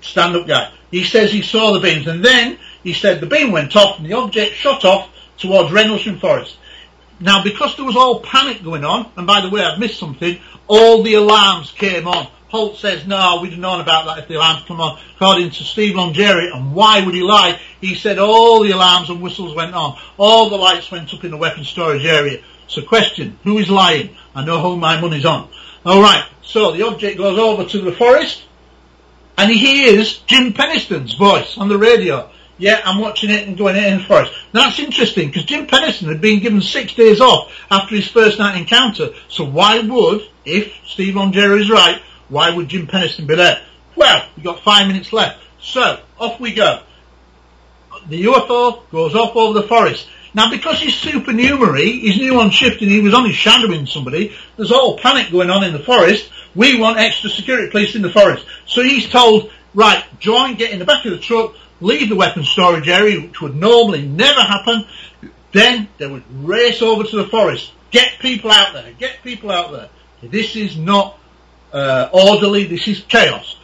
Stand-up 0.00 0.46
guy. 0.46 0.72
He 0.90 1.04
says 1.04 1.32
he 1.32 1.42
saw 1.42 1.72
the 1.72 1.80
beams, 1.80 2.06
and 2.06 2.24
then 2.24 2.58
he 2.82 2.92
said 2.92 3.20
the 3.20 3.26
beam 3.26 3.50
went 3.50 3.74
off 3.74 3.98
and 3.98 4.06
the 4.06 4.14
object 4.14 4.54
shot 4.54 4.84
off 4.84 5.10
towards 5.38 5.72
Rendlesham 5.72 6.18
Forest. 6.18 6.56
Now, 7.18 7.42
because 7.42 7.76
there 7.76 7.84
was 7.84 7.96
all 7.96 8.20
panic 8.20 8.62
going 8.62 8.84
on, 8.84 9.10
and 9.16 9.26
by 9.26 9.40
the 9.40 9.50
way, 9.50 9.62
I've 9.62 9.78
missed 9.78 9.98
something, 9.98 10.38
all 10.68 11.02
the 11.02 11.14
alarms 11.14 11.72
came 11.72 12.06
on. 12.06 12.28
Halt 12.48 12.78
says, 12.78 13.06
no, 13.06 13.40
we'd 13.42 13.50
have 13.50 13.58
known 13.58 13.80
about 13.80 14.06
that 14.06 14.18
if 14.18 14.28
the 14.28 14.36
alarms 14.36 14.64
come 14.68 14.80
on. 14.80 14.98
According 15.16 15.50
to 15.50 15.64
Steve 15.64 15.96
Longero, 15.96 16.54
and 16.54 16.74
why 16.74 17.04
would 17.04 17.14
he 17.14 17.22
lie? 17.22 17.58
He 17.80 17.96
said 17.96 18.18
all 18.18 18.62
the 18.62 18.70
alarms 18.70 19.10
and 19.10 19.20
whistles 19.20 19.54
went 19.54 19.74
on. 19.74 19.98
All 20.16 20.48
the 20.48 20.56
lights 20.56 20.90
went 20.90 21.12
up 21.12 21.24
in 21.24 21.32
the 21.32 21.36
weapons 21.36 21.68
storage 21.68 22.04
area. 22.04 22.40
So 22.68 22.82
question, 22.82 23.38
who 23.42 23.58
is 23.58 23.68
lying? 23.68 24.16
I 24.34 24.44
know 24.44 24.60
who 24.60 24.76
my 24.76 25.00
money's 25.00 25.24
on. 25.24 25.48
Alright, 25.84 26.24
so 26.42 26.72
the 26.72 26.86
object 26.86 27.18
goes 27.18 27.38
over 27.38 27.64
to 27.64 27.78
the 27.80 27.92
forest, 27.92 28.44
and 29.38 29.50
he 29.50 29.58
hears 29.58 30.18
Jim 30.26 30.52
Penniston's 30.52 31.14
voice 31.14 31.58
on 31.58 31.68
the 31.68 31.78
radio. 31.78 32.30
Yeah, 32.58 32.80
I'm 32.84 33.00
watching 33.00 33.30
it 33.30 33.46
and 33.46 33.56
going 33.58 33.76
in 33.76 33.98
the 33.98 34.04
forest. 34.04 34.32
Now 34.54 34.64
That's 34.64 34.78
interesting 34.78 35.28
because 35.28 35.44
Jim 35.44 35.66
Penniston 35.66 36.08
had 36.08 36.20
been 36.20 36.40
given 36.40 36.62
six 36.62 36.94
days 36.94 37.20
off 37.20 37.52
after 37.70 37.94
his 37.94 38.08
first 38.08 38.38
night 38.38 38.56
encounter. 38.56 39.10
So 39.28 39.44
why 39.44 39.80
would, 39.80 40.22
if 40.44 40.72
Steve 40.86 41.14
Longero 41.14 41.60
is 41.60 41.70
right, 41.70 42.00
why 42.28 42.50
would 42.50 42.68
Jim 42.68 42.86
Penniston 42.86 43.26
be 43.26 43.34
there? 43.34 43.60
Well, 43.94 44.26
we've 44.36 44.44
got 44.44 44.60
five 44.60 44.86
minutes 44.86 45.12
left. 45.12 45.42
So, 45.60 46.00
off 46.18 46.38
we 46.38 46.54
go. 46.54 46.82
The 48.08 48.24
UFO 48.24 48.88
goes 48.90 49.14
off 49.14 49.34
over 49.34 49.60
the 49.60 49.66
forest. 49.66 50.06
Now, 50.34 50.50
because 50.50 50.80
he's 50.80 50.94
supernumerary, 50.94 51.90
he's 51.92 52.18
new 52.18 52.38
on 52.40 52.50
shift 52.50 52.82
and 52.82 52.90
he 52.90 53.00
was 53.00 53.14
only 53.14 53.32
shadowing 53.32 53.86
somebody, 53.86 54.36
there's 54.56 54.70
all 54.70 54.98
panic 54.98 55.32
going 55.32 55.48
on 55.48 55.64
in 55.64 55.72
the 55.72 55.78
forest. 55.78 56.30
We 56.54 56.78
want 56.78 56.98
extra 56.98 57.30
security 57.30 57.70
police 57.70 57.96
in 57.96 58.02
the 58.02 58.10
forest. 58.10 58.44
So 58.66 58.82
he's 58.82 59.08
told, 59.08 59.50
right, 59.74 60.04
join, 60.18 60.56
get 60.56 60.72
in 60.72 60.78
the 60.78 60.84
back 60.84 61.06
of 61.06 61.12
the 61.12 61.18
truck, 61.18 61.54
leave 61.80 62.10
the 62.10 62.16
weapons 62.16 62.50
storage 62.50 62.86
area, 62.86 63.20
which 63.20 63.40
would 63.40 63.56
normally 63.56 64.06
never 64.06 64.40
happen. 64.40 64.84
Then 65.52 65.88
they 65.96 66.06
would 66.06 66.24
race 66.46 66.82
over 66.82 67.04
to 67.04 67.16
the 67.16 67.28
forest. 67.28 67.72
Get 67.90 68.18
people 68.18 68.50
out 68.50 68.74
there. 68.74 68.92
Get 68.92 69.22
people 69.22 69.50
out 69.50 69.72
there. 69.72 69.88
This 70.22 70.54
is 70.54 70.76
not 70.76 71.18
uh, 71.76 72.08
orderly. 72.12 72.64
This 72.64 72.88
is 72.88 73.00
chaos. 73.02 73.56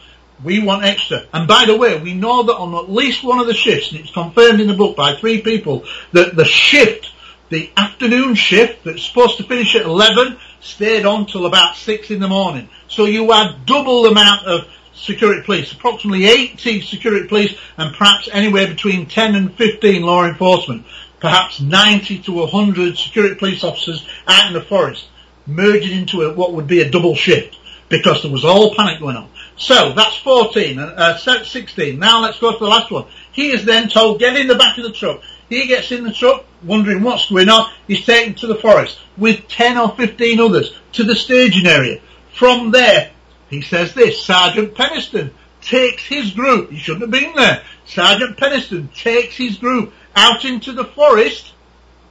We 0.43 0.59
want 0.59 0.83
extra. 0.83 1.23
And 1.33 1.47
by 1.47 1.65
the 1.65 1.75
way, 1.75 1.99
we 1.99 2.13
know 2.13 2.43
that 2.43 2.55
on 2.55 2.75
at 2.75 2.91
least 2.91 3.23
one 3.23 3.39
of 3.39 3.47
the 3.47 3.53
shifts, 3.53 3.91
and 3.91 3.99
it's 3.99 4.11
confirmed 4.11 4.61
in 4.61 4.67
the 4.67 4.75
book 4.75 4.95
by 4.95 5.15
three 5.15 5.41
people, 5.41 5.85
that 6.11 6.35
the 6.35 6.45
shift, 6.45 7.11
the 7.49 7.71
afternoon 7.75 8.35
shift 8.35 8.83
that's 8.83 9.03
supposed 9.03 9.37
to 9.37 9.43
finish 9.43 9.75
at 9.75 9.85
11, 9.85 10.37
stayed 10.59 11.05
on 11.05 11.25
till 11.25 11.45
about 11.45 11.75
6 11.75 12.11
in 12.11 12.19
the 12.19 12.27
morning. 12.27 12.69
So 12.87 13.05
you 13.05 13.31
had 13.31 13.65
double 13.65 14.03
the 14.03 14.09
amount 14.09 14.45
of 14.45 14.67
security 14.93 15.41
police, 15.41 15.71
approximately 15.71 16.25
80 16.25 16.81
security 16.81 17.27
police, 17.27 17.55
and 17.77 17.95
perhaps 17.95 18.29
anywhere 18.31 18.67
between 18.67 19.07
10 19.07 19.35
and 19.35 19.55
15 19.55 20.03
law 20.03 20.25
enforcement. 20.25 20.85
Perhaps 21.19 21.61
90 21.61 22.19
to 22.19 22.33
100 22.33 22.97
security 22.97 23.35
police 23.35 23.63
officers 23.63 24.05
out 24.27 24.47
in 24.47 24.53
the 24.53 24.61
forest, 24.61 25.07
merging 25.47 25.97
into 25.97 26.21
a, 26.23 26.33
what 26.33 26.53
would 26.53 26.67
be 26.67 26.81
a 26.81 26.91
double 26.91 27.15
shift 27.15 27.57
because 27.93 28.23
there 28.23 28.31
was 28.31 28.43
all 28.43 28.73
panic 28.73 28.99
going 28.99 29.15
on. 29.15 29.29
So 29.55 29.93
that's 29.93 30.17
14, 30.17 30.79
uh, 30.79 31.17
16. 31.17 31.99
Now 31.99 32.21
let's 32.23 32.39
go 32.39 32.51
to 32.51 32.57
the 32.57 32.69
last 32.69 32.89
one. 32.89 33.05
He 33.31 33.51
is 33.51 33.65
then 33.65 33.87
told, 33.87 34.19
get 34.19 34.35
in 34.35 34.47
the 34.47 34.55
back 34.55 34.79
of 34.79 34.83
the 34.83 34.91
truck. 34.91 35.21
He 35.47 35.67
gets 35.67 35.91
in 35.91 36.03
the 36.03 36.11
truck, 36.11 36.43
wondering 36.63 37.03
what's 37.03 37.29
going 37.29 37.49
on. 37.49 37.71
He's 37.87 38.03
taken 38.03 38.33
to 38.35 38.47
the 38.47 38.55
forest 38.55 38.99
with 39.15 39.47
10 39.47 39.77
or 39.77 39.95
15 39.95 40.39
others 40.39 40.75
to 40.93 41.03
the 41.03 41.15
staging 41.15 41.67
area. 41.67 42.01
From 42.33 42.71
there, 42.71 43.11
he 43.49 43.61
says 43.61 43.93
this, 43.93 44.23
Sergeant 44.23 44.73
Penniston 44.73 45.29
takes 45.61 46.03
his 46.03 46.31
group, 46.31 46.71
he 46.71 46.79
shouldn't 46.79 47.03
have 47.03 47.11
been 47.11 47.35
there, 47.35 47.63
Sergeant 47.85 48.37
Penniston 48.37 48.91
takes 48.95 49.37
his 49.37 49.57
group 49.57 49.93
out 50.15 50.45
into 50.45 50.71
the 50.71 50.85
forest 50.85 51.52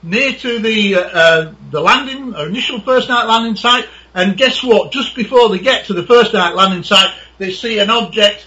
near 0.03 0.33
to 0.33 0.59
the, 0.59 0.97
uh, 0.97 1.01
uh, 1.01 1.55
the 1.71 1.81
landing, 1.81 2.35
initial 2.35 2.81
first 2.81 3.09
night 3.09 3.25
landing 3.25 3.57
site 3.57 3.87
and 4.15 4.37
guess 4.37 4.63
what? 4.63 4.93
Just 4.93 5.15
before 5.15 5.49
they 5.49 5.59
get 5.59 5.87
to 5.87 5.95
the 5.95 6.03
first 6.03 6.33
night 6.33 6.55
landing 6.55 6.83
site, 6.83 7.15
they 7.39 7.51
see 7.51 7.79
an 7.79 7.91
object 7.91 8.47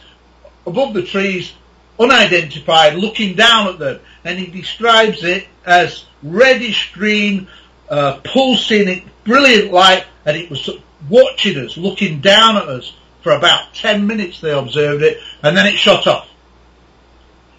above 0.68 0.94
the 0.94 1.04
trees, 1.04 1.54
unidentified, 2.00 2.96
looking 2.96 3.36
down 3.36 3.68
at 3.68 3.80
them. 3.80 4.00
And 4.24 4.38
he 4.38 4.48
describes 4.48 5.24
it 5.24 5.48
as 5.66 6.06
reddish 6.22 6.94
green, 6.94 7.48
uh, 7.90 8.20
pulsing, 8.24 9.10
brilliant 9.24 9.72
light, 9.72 10.06
and 10.26 10.38
it 10.38 10.50
was 10.50 10.70
watching 11.10 11.58
us, 11.58 11.78
looking 11.78 12.22
down 12.22 12.58
at 12.58 12.68
us 12.68 12.96
for 13.22 13.32
about 13.32 13.74
10 13.74 14.06
minutes 14.06 14.40
they 14.40 14.52
observed 14.52 15.02
it, 15.02 15.18
and 15.42 15.58
then 15.58 15.66
it 15.66 15.76
shot 15.76 16.06
off. 16.06 16.30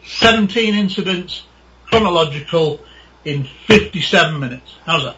17 0.04 0.74
incidents, 0.74 1.42
chronological, 1.86 2.80
in 3.26 3.44
57 3.44 4.40
minutes. 4.40 4.76
How's 4.84 5.02
that? 5.02 5.16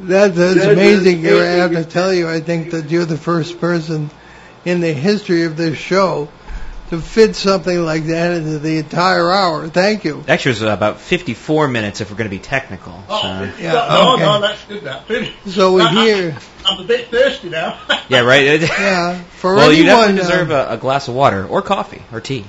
That, 0.00 0.34
that's 0.34 0.64
amazing. 0.64 1.26
I 1.26 1.30
have 1.30 1.72
to 1.72 1.84
tell 1.84 2.12
you, 2.12 2.28
I 2.28 2.40
think 2.40 2.70
that 2.70 2.90
you're 2.90 3.04
the 3.04 3.18
first 3.18 3.60
person 3.60 4.10
in 4.64 4.80
the 4.80 4.92
history 4.92 5.44
of 5.44 5.56
this 5.56 5.76
show 5.76 6.28
to 6.88 7.00
fit 7.00 7.36
something 7.36 7.84
like 7.84 8.04
that 8.06 8.32
into 8.32 8.58
the 8.58 8.78
entire 8.78 9.30
hour. 9.30 9.68
Thank 9.68 10.04
you. 10.04 10.24
Actually, 10.26 10.52
it 10.52 10.60
was 10.60 10.62
about 10.62 11.00
54 11.00 11.68
minutes 11.68 12.00
if 12.00 12.10
we're 12.10 12.16
going 12.16 12.30
to 12.30 12.36
be 12.36 12.42
technical. 12.42 13.04
Oh, 13.08 13.22
so. 13.22 13.62
yeah, 13.62 13.72
no, 13.72 14.14
okay. 14.14 14.22
no, 14.24 14.40
that's 14.40 14.64
good. 14.64 14.84
That 14.84 15.06
finish. 15.06 15.32
So 15.46 15.74
we 15.74 15.86
hear. 15.86 16.36
I'm 16.64 16.80
a 16.80 16.84
bit 16.84 17.08
thirsty 17.08 17.50
now. 17.50 17.78
yeah, 18.08 18.20
right. 18.20 18.60
yeah. 18.60 19.22
For 19.22 19.54
well, 19.54 19.70
anyone, 19.70 19.78
you 19.78 19.84
definitely 19.84 20.22
deserve 20.22 20.50
uh, 20.50 20.66
a, 20.70 20.74
a, 20.74 20.76
glass 20.78 21.08
of 21.08 21.14
water 21.14 21.46
or 21.46 21.62
coffee 21.62 22.02
or 22.10 22.20
tea. 22.20 22.44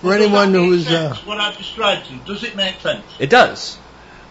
For 0.00 0.12
anyone 0.12 0.52
who's 0.52 0.90
uh, 0.90 1.16
what 1.24 1.38
I've 1.38 1.56
described 1.56 2.06
to 2.06 2.14
you, 2.14 2.20
does 2.26 2.44
it 2.44 2.56
make 2.56 2.80
sense? 2.80 3.04
It 3.18 3.30
does. 3.30 3.78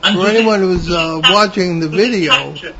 And 0.03 0.15
For 0.15 0.27
anyone 0.27 0.61
it, 0.61 0.65
who's 0.65 0.89
uh, 0.89 1.21
watching 1.29 1.79
the 1.79 1.89
does 1.89 1.99
video, 1.99 2.31
it 2.31 2.37
capture, 2.37 2.75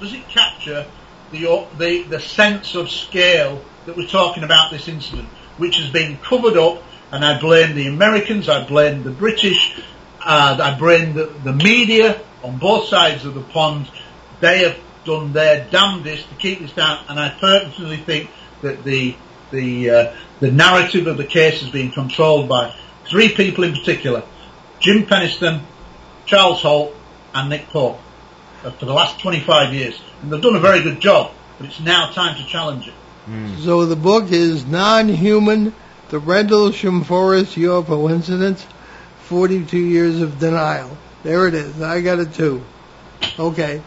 does 0.00 0.14
it 0.14 0.28
capture 0.28 0.86
the, 1.30 1.66
the 1.78 2.02
the 2.04 2.20
sense 2.20 2.74
of 2.74 2.90
scale 2.90 3.62
that 3.84 3.96
we're 3.96 4.06
talking 4.06 4.42
about 4.42 4.70
this 4.70 4.88
incident, 4.88 5.28
which 5.58 5.76
has 5.76 5.90
been 5.90 6.16
covered 6.18 6.56
up? 6.56 6.82
And 7.12 7.24
I 7.24 7.38
blame 7.38 7.76
the 7.76 7.86
Americans, 7.86 8.48
I 8.48 8.66
blame 8.66 9.04
the 9.04 9.12
British, 9.12 9.78
uh, 10.24 10.58
I 10.60 10.76
blame 10.76 11.14
the, 11.14 11.26
the 11.44 11.52
media 11.52 12.20
on 12.42 12.58
both 12.58 12.88
sides 12.88 13.24
of 13.24 13.34
the 13.34 13.42
pond. 13.42 13.88
They 14.40 14.64
have 14.64 14.76
done 15.04 15.32
their 15.32 15.66
damnedest 15.70 16.28
to 16.28 16.34
keep 16.34 16.60
this 16.60 16.72
down, 16.72 17.04
and 17.08 17.18
I 17.18 17.30
personally 17.38 17.98
think 17.98 18.30
that 18.62 18.82
the 18.82 19.14
the 19.50 19.90
uh, 19.90 20.16
the 20.40 20.50
narrative 20.50 21.06
of 21.06 21.16
the 21.16 21.24
case 21.24 21.60
has 21.60 21.70
been 21.70 21.92
controlled 21.92 22.48
by 22.48 22.74
three 23.04 23.28
people 23.34 23.64
in 23.64 23.72
particular: 23.72 24.24
Jim 24.80 25.06
Penniston, 25.06 25.62
Charles 26.26 26.60
Halt 26.62 26.94
and 27.34 27.48
Nick 27.48 27.68
Pope. 27.68 27.98
uh, 28.64 28.70
for 28.72 28.84
the 28.86 28.92
last 28.92 29.20
25 29.20 29.72
years. 29.74 30.00
And 30.22 30.32
they've 30.32 30.40
done 30.40 30.56
a 30.56 30.60
very 30.60 30.82
good 30.82 31.00
job, 31.00 31.30
but 31.58 31.66
it's 31.68 31.80
now 31.80 32.10
time 32.10 32.36
to 32.36 32.46
challenge 32.48 32.88
it. 32.88 32.94
So 33.62 33.86
the 33.86 33.96
book 33.96 34.30
is 34.30 34.64
Non-Human, 34.66 35.74
The 36.10 36.18
Rendlesham 36.20 37.02
Forest 37.04 37.56
UFO 37.56 38.08
Incidents, 38.10 38.64
42 39.24 39.76
Years 39.78 40.20
of 40.20 40.38
Denial. 40.38 40.96
There 41.24 41.48
it 41.48 41.54
is. 41.54 41.82
I 41.82 42.00
got 42.02 42.20
it 42.20 42.34
too. 42.34 42.62
Okay. 43.38 43.82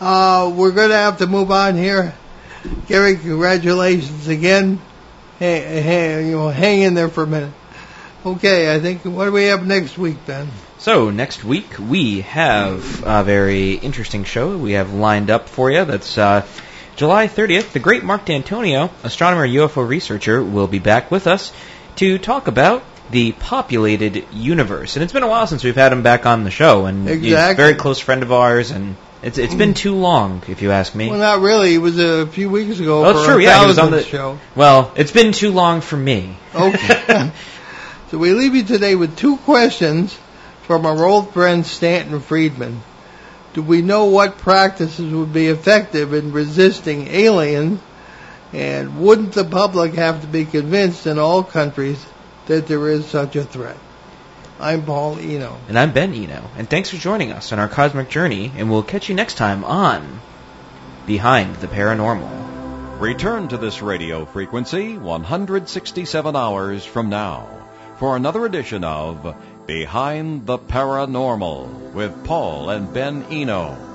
Uh, 0.00 0.52
we're 0.54 0.70
going 0.70 0.90
to 0.90 0.96
have 0.96 1.18
to 1.18 1.26
move 1.26 1.50
on 1.50 1.76
here. 1.76 2.14
Gary, 2.86 3.16
congratulations 3.16 4.28
again. 4.28 4.80
Hey, 5.40 5.82
hey, 5.82 6.26
you 6.26 6.32
know, 6.36 6.48
hang 6.48 6.82
in 6.82 6.94
there 6.94 7.08
for 7.08 7.24
a 7.24 7.26
minute. 7.26 7.52
Okay, 8.24 8.72
I 8.72 8.78
think, 8.78 9.04
what 9.04 9.24
do 9.24 9.32
we 9.32 9.44
have 9.46 9.66
next 9.66 9.98
week, 9.98 10.16
Ben? 10.26 10.48
So 10.80 11.10
next 11.10 11.42
week 11.42 11.76
we 11.80 12.20
have 12.20 13.02
a 13.04 13.24
very 13.24 13.72
interesting 13.72 14.22
show 14.22 14.56
we 14.56 14.72
have 14.72 14.94
lined 14.94 15.28
up 15.28 15.48
for 15.48 15.72
you. 15.72 15.84
That's 15.84 16.16
uh, 16.16 16.46
July 16.94 17.26
30th. 17.26 17.72
The 17.72 17.80
great 17.80 18.04
Mark 18.04 18.26
D'Antonio, 18.26 18.88
astronomer 19.02 19.42
and 19.42 19.52
UFO 19.54 19.86
researcher, 19.86 20.42
will 20.42 20.68
be 20.68 20.78
back 20.78 21.10
with 21.10 21.26
us 21.26 21.52
to 21.96 22.16
talk 22.18 22.46
about 22.46 22.84
the 23.10 23.32
populated 23.32 24.24
universe. 24.32 24.94
And 24.94 25.02
it's 25.02 25.12
been 25.12 25.24
a 25.24 25.28
while 25.28 25.48
since 25.48 25.64
we've 25.64 25.74
had 25.74 25.92
him 25.92 26.04
back 26.04 26.26
on 26.26 26.44
the 26.44 26.50
show, 26.52 26.86
and 26.86 27.08
he's 27.08 27.32
a 27.32 27.54
very 27.54 27.74
close 27.74 27.98
friend 27.98 28.22
of 28.22 28.30
ours. 28.30 28.70
And 28.70 28.94
it's 29.20 29.36
it's 29.36 29.56
been 29.56 29.74
too 29.74 29.96
long, 29.96 30.44
if 30.46 30.62
you 30.62 30.70
ask 30.70 30.94
me. 30.94 31.08
Well, 31.08 31.18
not 31.18 31.40
really. 31.40 31.74
It 31.74 31.78
was 31.78 31.98
a 31.98 32.28
few 32.28 32.50
weeks 32.50 32.78
ago 32.78 33.04
Oh, 33.04 33.14
for 33.14 33.32
true. 33.32 33.42
Yeah, 33.42 33.62
he 33.62 33.66
was 33.66 33.80
on 33.80 33.90
the 33.90 34.04
show. 34.04 34.38
Well, 34.54 34.92
it's 34.94 35.10
been 35.10 35.32
too 35.32 35.50
long 35.50 35.80
for 35.80 35.96
me. 35.96 36.36
Okay. 36.54 37.32
so 38.12 38.18
we 38.18 38.32
leave 38.32 38.54
you 38.54 38.62
today 38.62 38.94
with 38.94 39.16
two 39.16 39.38
questions 39.38 40.16
from 40.68 40.84
our 40.84 41.02
old 41.02 41.32
friend 41.32 41.64
Stanton 41.64 42.20
Friedman. 42.20 42.82
Do 43.54 43.62
we 43.62 43.80
know 43.80 44.04
what 44.04 44.36
practices 44.36 45.10
would 45.10 45.32
be 45.32 45.46
effective 45.46 46.12
in 46.12 46.30
resisting 46.30 47.08
aliens? 47.08 47.80
And 48.52 49.00
wouldn't 49.00 49.32
the 49.32 49.46
public 49.46 49.94
have 49.94 50.20
to 50.20 50.26
be 50.26 50.44
convinced 50.44 51.06
in 51.06 51.18
all 51.18 51.42
countries 51.42 52.04
that 52.46 52.66
there 52.66 52.86
is 52.90 53.06
such 53.06 53.34
a 53.34 53.44
threat? 53.44 53.78
I'm 54.60 54.84
Paul 54.84 55.18
Eno. 55.18 55.58
And 55.68 55.78
I'm 55.78 55.94
Ben 55.94 56.12
Eno, 56.12 56.44
and 56.58 56.68
thanks 56.68 56.90
for 56.90 56.96
joining 56.96 57.32
us 57.32 57.50
on 57.52 57.58
our 57.58 57.68
cosmic 57.68 58.10
journey. 58.10 58.52
And 58.54 58.70
we'll 58.70 58.82
catch 58.82 59.08
you 59.08 59.14
next 59.14 59.36
time 59.38 59.64
on 59.64 60.20
Behind 61.06 61.56
the 61.56 61.68
Paranormal. 61.68 63.00
Return 63.00 63.48
to 63.48 63.56
this 63.56 63.80
radio 63.80 64.26
frequency 64.26 64.98
167 64.98 66.36
hours 66.36 66.84
from 66.84 67.08
now 67.08 67.48
for 67.98 68.16
another 68.16 68.44
edition 68.44 68.84
of 68.84 69.34
Behind 69.68 70.46
the 70.46 70.56
Paranormal 70.56 71.92
with 71.92 72.24
Paul 72.24 72.70
and 72.70 72.90
Ben 72.90 73.22
Eno. 73.24 73.87